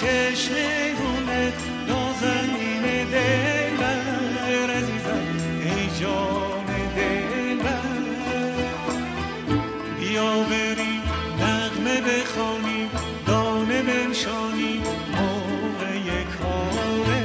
چشم 0.00 0.54
رونت 0.98 1.54
نازنین 1.88 2.82
دلبر 3.12 4.70
عزیزم 4.70 5.26
ای 5.64 6.00
جان 6.00 6.66
دلبر 6.96 7.98
بیا 10.00 10.42
بریم 10.42 11.02
نغمه 11.40 12.00
بخوانیم 12.00 12.90
دانه 13.26 13.82
بنشانیم 13.82 14.82
موقع 15.12 16.24
کاره. 16.38 17.22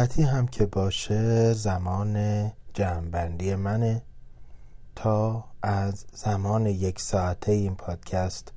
نوبتی 0.00 0.22
هم 0.22 0.46
که 0.46 0.66
باشه 0.66 1.52
زمان 1.52 2.46
جمعبندی 2.74 3.54
منه. 3.54 4.02
تا 4.96 5.44
از 5.62 6.04
زمان 6.12 6.66
یک 6.66 7.00
ساعته 7.00 7.52
این 7.52 7.74
پادکست 7.74 8.52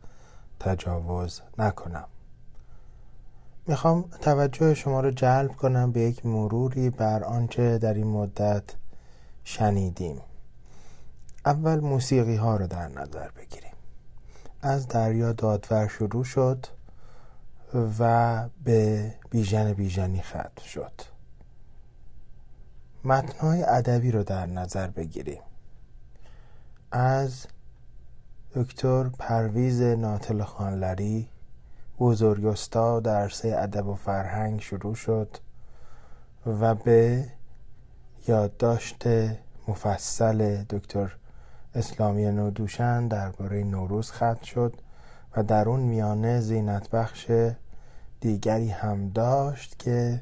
تجاوز 0.59 1.41
نکنم. 1.57 2.07
می‌خوام 3.67 4.05
توجه 4.21 4.73
شما 4.73 4.99
رو 5.01 5.11
جلب 5.11 5.51
کنم 5.51 5.91
به 5.91 6.01
یک 6.01 6.25
مروری 6.25 6.89
بر 6.89 7.23
آنچه 7.23 7.77
در 7.77 7.93
این 7.93 8.07
مدت 8.07 8.63
شنیدیم. 9.43 10.21
اول 11.45 11.79
موسیقی 11.79 12.35
ها 12.35 12.55
رو 12.55 12.67
در 12.67 12.87
نظر 12.87 13.29
بگیریم. 13.31 13.75
از 14.61 14.87
دریا 14.87 15.33
دادور 15.33 15.87
شروع 15.87 16.23
شد 16.23 16.65
و 17.99 18.43
به 18.63 19.13
بیژن 19.29 19.73
بیژنی 19.73 20.21
ختم 20.21 20.63
شد. 20.65 21.12
متنهای 23.05 23.63
ادبی 23.63 24.11
رو 24.11 24.23
در 24.23 24.45
نظر 24.45 24.87
بگیریم. 24.87 25.41
از 26.91 27.45
دکتر 28.55 29.03
پرویز 29.03 29.81
ناتل 29.81 30.43
خانلری 30.43 31.29
بزرگ 31.99 32.45
استاد 32.45 33.07
عرصه 33.07 33.55
ادب 33.57 33.87
و 33.87 33.95
فرهنگ 33.95 34.61
شروع 34.61 34.95
شد 34.95 35.37
و 36.45 36.75
به 36.75 37.25
یادداشت 38.27 39.03
مفصل 39.67 40.63
دکتر 40.69 41.15
اسلامی 41.75 42.31
نودوشن 42.31 43.07
درباره 43.07 43.63
نوروز 43.63 44.11
ختم 44.11 44.43
شد 44.43 44.73
و 45.37 45.43
در 45.43 45.69
اون 45.69 45.79
میانه 45.79 46.41
زینت 46.41 46.89
بخش 46.89 47.31
دیگری 48.21 48.69
هم 48.69 49.09
داشت 49.09 49.79
که 49.79 50.21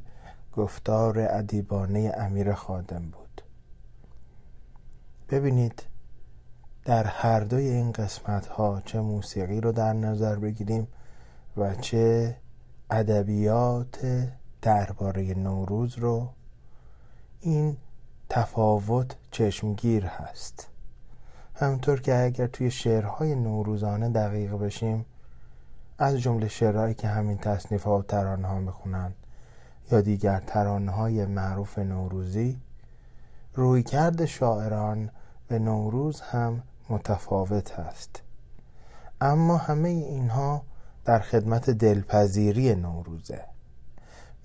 گفتار 0.55 1.19
ادیبانه 1.19 2.13
امیر 2.17 2.53
خادم 2.53 3.01
بود. 3.01 3.41
ببینید 5.29 5.83
در 6.85 7.03
هر 7.03 7.39
دوی 7.39 7.67
این 7.67 7.91
قسمت 7.91 8.47
ها 8.47 8.81
چه 8.85 8.99
موسیقی 8.99 9.61
رو 9.61 9.71
در 9.71 9.93
نظر 9.93 10.35
بگیریم 10.35 10.87
و 11.57 11.75
چه 11.75 12.35
ادبیات 12.89 14.27
درباره 14.61 15.33
نوروز 15.33 15.97
رو 15.97 16.29
این 17.39 17.77
تفاوت 18.29 19.15
چشمگیر 19.31 20.05
هست. 20.05 20.67
همطور 21.55 22.01
که 22.01 22.23
اگر 22.23 22.47
توی 22.47 22.71
شعرهای 22.71 23.35
نوروزانه 23.35 24.09
دقیق 24.09 24.53
بشیم 24.53 25.05
از 25.97 26.17
جمله 26.17 26.47
شعرهایی 26.47 26.93
که 26.93 27.07
همین 27.07 27.37
تصنیف 27.37 27.83
ها 27.83 27.97
و 27.97 28.03
ترانه 28.03 28.47
ها 28.47 28.59
می‌خونن 28.59 29.13
یا 29.91 30.01
دیگر 30.01 30.39
ترانه 30.47 30.91
های 30.91 31.25
معروف 31.25 31.79
نوروزی 31.79 32.59
رویکرد 33.53 34.25
شاعران 34.25 35.09
به 35.47 35.59
نوروز 35.59 36.21
هم 36.21 36.63
متفاوت 36.89 37.79
هست 37.79 38.21
اما 39.21 39.57
همه 39.57 39.89
اینها 39.89 40.63
در 41.05 41.19
خدمت 41.19 41.69
دلپذیری 41.69 42.75
نوروزه. 42.75 43.45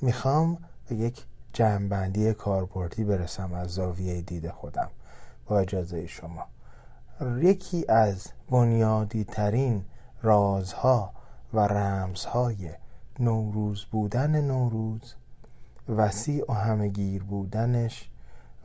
می‌خوام 0.00 0.58
به 0.88 0.94
یک 0.94 1.26
جمعبندی 1.52 2.34
کاربردی 2.34 3.04
برسم 3.04 3.52
از 3.52 3.70
زاویه 3.70 4.22
دید 4.22 4.50
خودم 4.50 4.88
با 5.46 5.58
اجازه 5.58 6.06
شما. 6.06 6.46
یکی 7.40 7.84
از 7.88 8.28
بنیادی 8.50 9.24
ترین 9.24 9.84
رازها 10.22 11.12
و 11.52 11.60
رمزهای 11.60 12.70
نوروز 13.18 13.84
بودن 13.84 14.40
نوروز 14.40 15.14
وسیع 15.88 16.44
و 16.48 16.52
همگیر 16.52 17.22
بودنش 17.22 18.10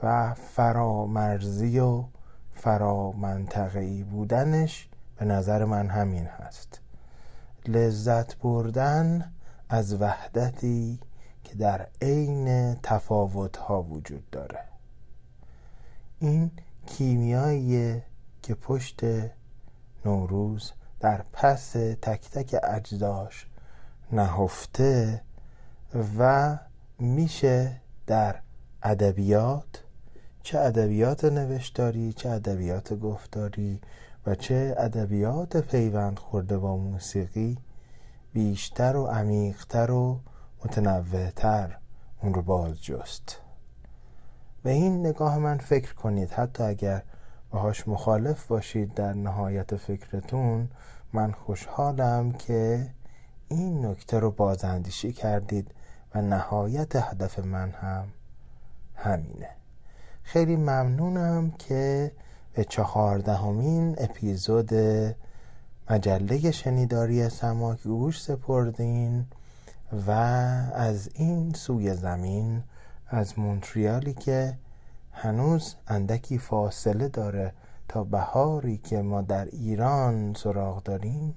و 0.04 0.34
فرامرزی 0.34 1.80
و 1.80 2.04
فرامنطقه‌ای 2.54 4.04
بودنش 4.04 4.90
به 5.16 5.26
نظر 5.26 5.66
من 5.66 5.90
همین 5.90 6.26
هست. 6.26 6.80
لذت 7.68 8.38
بردن 8.38 9.32
از 9.70 10.02
وحدتی 10.02 11.00
که 11.44 11.56
در 11.56 11.88
عین 12.02 12.76
تفاوتها 12.84 13.82
وجود 13.82 14.30
داره. 14.30 14.60
این 16.20 16.52
کیمیایی 16.86 18.02
که 18.42 18.56
پشت 18.56 19.02
نوروز 20.06 20.72
در 21.00 21.22
پس 21.34 21.72
تک 22.02 22.30
تک 22.30 22.56
اجزاش 22.64 23.48
نهفته 24.12 25.22
و 26.18 26.58
میشه 27.02 27.82
در 28.08 28.36
ادبیات؟ 28.84 29.84
چه 30.44 30.60
ادبیات 30.60 31.26
نوشتاری 31.26 32.14
چه 32.14 32.30
ادبیات 32.30 32.94
گفتاری 32.94 33.82
و 34.26 34.36
چه 34.36 34.76
ادبیات 34.78 35.58
پیوند 35.58 36.20
خورده 36.20 36.58
با 36.58 36.78
موسیقی 36.78 37.58
بیشتر 38.34 38.96
و 38.96 39.06
عمیقتر 39.06 39.92
و 39.92 40.20
متنوعتر 40.66 41.78
اون 42.22 42.34
رو 42.34 42.42
باز 42.42 42.84
جست. 42.84 43.38
به 44.64 44.72
این 44.72 45.06
نگاه 45.06 45.38
من 45.38 45.58
فکر 45.58 45.94
کنید. 45.94 46.32
حتی 46.32 46.64
اگر 46.64 47.02
باهاش 47.52 47.88
مخالف 47.88 48.48
باشید 48.48 48.94
در 48.94 49.14
نهایت 49.14 49.76
فکرتون 49.76 50.70
من 51.14 51.32
خوشحالم 51.32 52.32
که 52.32 52.88
این 53.48 53.86
نکته 53.86 54.20
رو 54.20 54.32
بازاندیشی 54.32 55.14
کردید. 55.14 55.72
و 56.16 56.22
نهایت 56.22 56.96
هدف 56.96 57.40
من 57.40 57.72
هم 57.72 58.08
همینه. 58.96 59.50
خیلی 60.24 60.56
ممنونم 60.56 61.52
که 61.52 62.12
به 62.54 62.64
چهاردهمین 62.64 63.96
اپیزود 63.98 64.74
مجله 65.90 66.52
شنیداری 66.52 67.30
سماک 67.30 67.84
گوش 67.84 68.22
سپردین 68.22 69.26
و 70.08 70.12
از 70.12 71.10
این 71.14 71.54
سوی 71.54 71.94
زمین 71.96 72.64
از 73.08 73.40
مونتریالی 73.40 74.14
که 74.14 74.58
هنوز 75.12 75.76
اندکی 75.88 76.38
فاصله 76.38 77.08
داره 77.08 77.54
تا 77.88 78.04
بهاری 78.04 78.78
که 78.78 79.02
ما 79.02 79.22
در 79.22 79.46
ایران 79.46 80.34
سراغ 80.34 80.84
داریم 80.84 81.36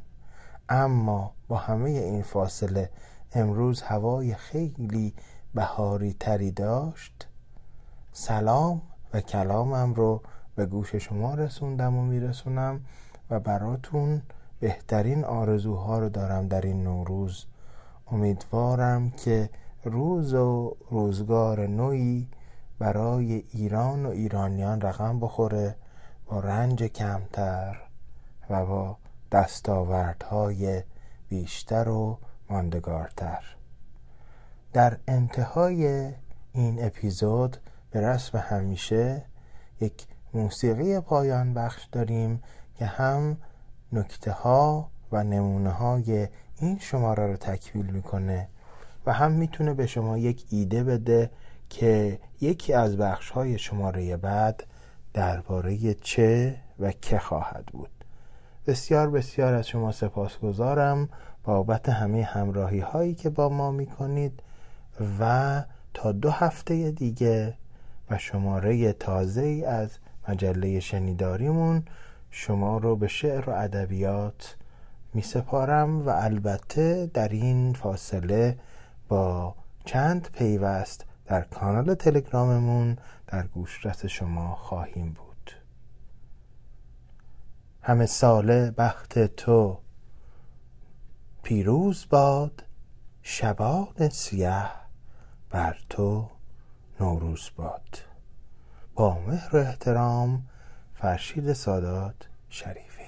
اما 0.69 1.33
با 1.49 1.57
همه 1.57 1.91
این 1.91 2.23
فاصله 2.23 2.91
امروز 3.35 3.83
هوای 3.83 4.35
خیلی 4.35 5.15
بهاری 5.55 6.17
تری 6.21 6.51
داشت. 6.51 7.29
سلام 8.13 8.83
و 9.15 9.21
کلامم 9.21 9.95
رو 9.95 10.23
به 10.57 10.67
گوش 10.67 10.95
شما 10.95 11.35
رسوندم 11.35 11.97
و 11.97 12.03
میرسونم 12.03 12.81
و 13.31 13.41
براتون 13.41 14.23
بهترین 14.61 15.25
آرزوها 15.25 15.99
رو 15.99 16.09
دارم 16.09 16.49
در 16.49 16.61
این 16.61 16.85
نوروز 16.85 17.45
امیدوارم 18.11 19.11
که 19.11 19.51
روز 19.85 20.35
و 20.35 20.77
روزگار 20.91 21.67
نوی 21.67 22.27
برای 22.79 23.45
ایران 23.53 24.07
و 24.07 24.09
ایرانیان 24.09 24.81
رقم 24.81 25.21
بخوره 25.21 25.77
با 26.27 26.41
رنج 26.41 26.83
کمتر 26.83 27.77
و 28.51 28.67
با 28.67 28.97
دستاوردهای 29.33 30.83
بیشتر 31.29 31.89
و 31.89 32.19
ماندگارتر. 32.51 33.45
در 34.73 34.99
انتهای 35.09 36.13
این 36.53 36.85
اپیزود 36.85 37.57
به 37.91 38.01
رسم 38.01 38.39
همیشه 38.39 39.25
یک 39.81 40.07
موسیقی 40.35 41.01
پایان 41.01 41.55
بخش 41.55 41.85
داریم 41.93 42.43
که 42.75 42.87
هم 42.87 43.37
نکته 43.93 44.33
ها 44.33 44.91
و 45.13 45.25
نمونه 45.25 45.71
های 45.71 46.29
این 46.61 46.79
شماره 46.79 47.27
رو 47.27 47.37
تکمیل 47.37 47.87
می‌کنه 47.87 48.49
و 49.07 49.13
هم 49.13 49.33
می‌تونه 49.33 49.75
به 49.75 49.87
شما 49.87 50.19
یک 50.19 50.45
ایده 50.51 50.85
بده 50.85 51.31
که 51.71 52.19
یکی 52.41 52.73
از 52.73 52.97
بخش 52.97 53.31
های 53.31 53.59
شماره 53.59 54.17
بعد 54.17 54.65
درباره 55.13 55.95
چه 55.95 56.57
و 56.81 56.93
که 56.93 57.19
خواهد 57.19 57.67
بود. 57.67 57.91
بسیار 58.67 59.11
بسیار 59.11 59.55
از 59.55 59.69
شما 59.69 59.93
سپاسگزارم. 59.93 61.09
بابت 61.45 61.89
همه 61.89 62.23
همراهی 62.23 62.81
هایی 62.81 63.15
که 63.15 63.31
با 63.31 63.49
ما 63.49 63.71
می‌کنید 63.71 64.43
و 65.21 65.63
تا 65.95 66.13
دو 66.13 66.31
هفته 66.31 66.91
دیگه 66.91 67.55
و 68.11 68.19
شماره 68.19 68.93
تازه 68.93 69.43
ای 69.43 69.65
از 69.65 69.91
مجله 70.29 70.81
شنیداریمون 70.81 71.83
شما 72.31 72.79
رو 72.79 72.97
به 72.97 73.09
شعر 73.09 73.51
و 73.51 73.53
ادبیات 73.53 74.57
می 75.15 75.23
سپارم 75.23 76.07
و 76.07 76.11
البته 76.11 77.11
در 77.15 77.29
این 77.29 77.73
فاصله 77.73 78.59
با 79.09 79.55
چند 79.85 80.29
پیوست 80.33 81.05
در 81.27 81.41
کانال 81.41 81.95
تلگراممون 81.95 82.97
در 83.27 83.47
گوشرس 83.47 84.07
شما 84.07 84.55
خواهیم 84.55 85.07
بود. 85.07 85.51
همه 87.83 88.07
ساله 88.07 88.71
بخت 88.71 89.19
تو 89.19 89.79
پیروز 91.45 92.07
باد 92.11 92.65
شبان 93.23 94.09
سیه 94.09 94.71
بر 95.51 95.79
تو 95.89 96.31
نوروز 97.01 97.51
باد. 97.57 97.99
با 98.95 99.19
مهر 99.19 99.57
و 99.57 99.59
احترام 99.59 100.43
فرشید 100.95 101.53
سادات 101.53 102.29
شریفی. 102.49 103.05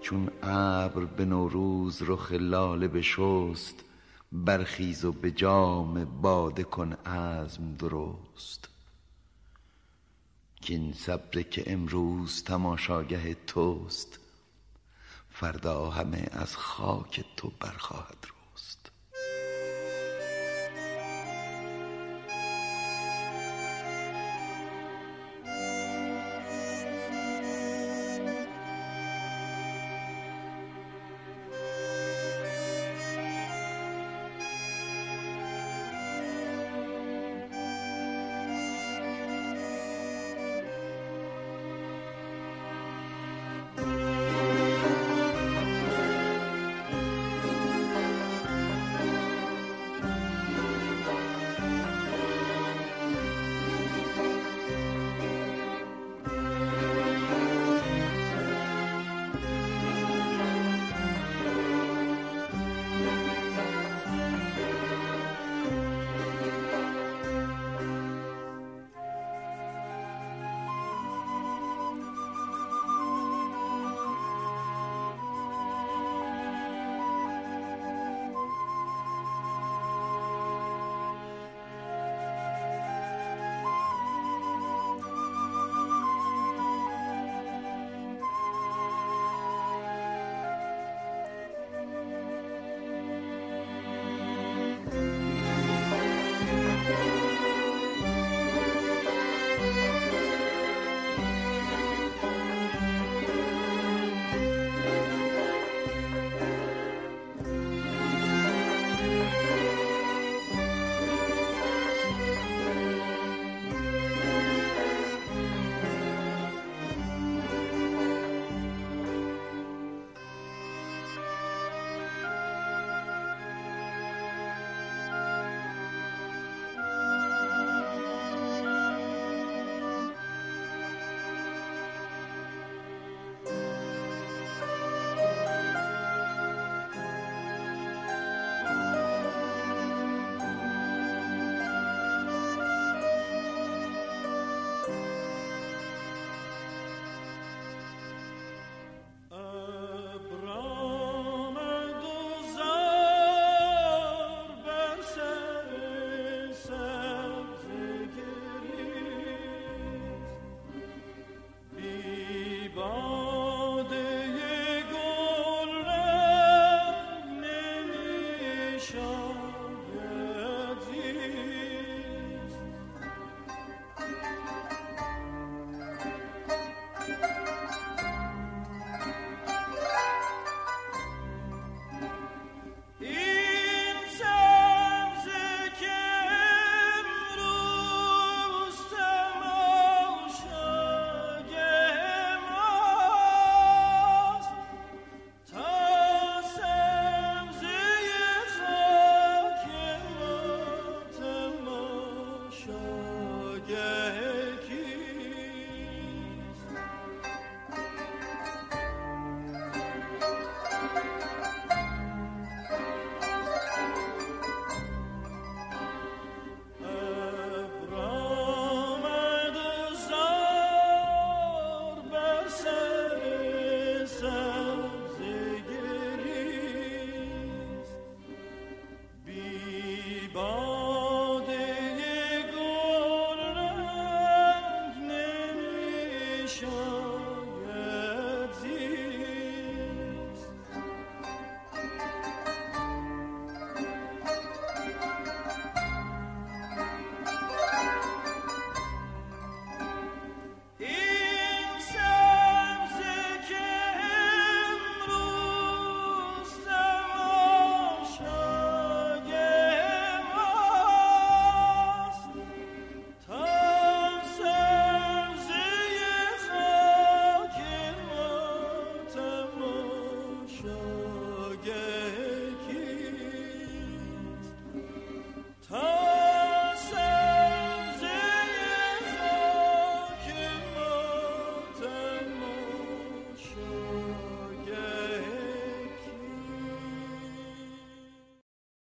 چون 0.00 0.30
ابر 0.42 1.04
به 1.04 1.24
نوروز 1.24 2.02
رخ 2.02 2.32
لاله 2.32 2.88
بشست 2.88 3.74
برخیز 4.32 5.04
و 5.04 5.12
به 5.12 5.30
جام 5.30 6.04
باده 6.04 6.64
کن 6.64 6.92
عزم 6.92 7.74
درست. 7.74 8.69
کین 10.60 10.92
صبر 10.92 11.42
که 11.42 11.72
امروز 11.72 12.44
تماشاگه 12.44 13.34
توست 13.34 14.18
فردا 15.30 15.90
همه 15.90 16.28
از 16.32 16.56
خاک 16.56 17.24
تو 17.36 17.52
برخواهد 17.60 18.26
رو. 18.28 18.39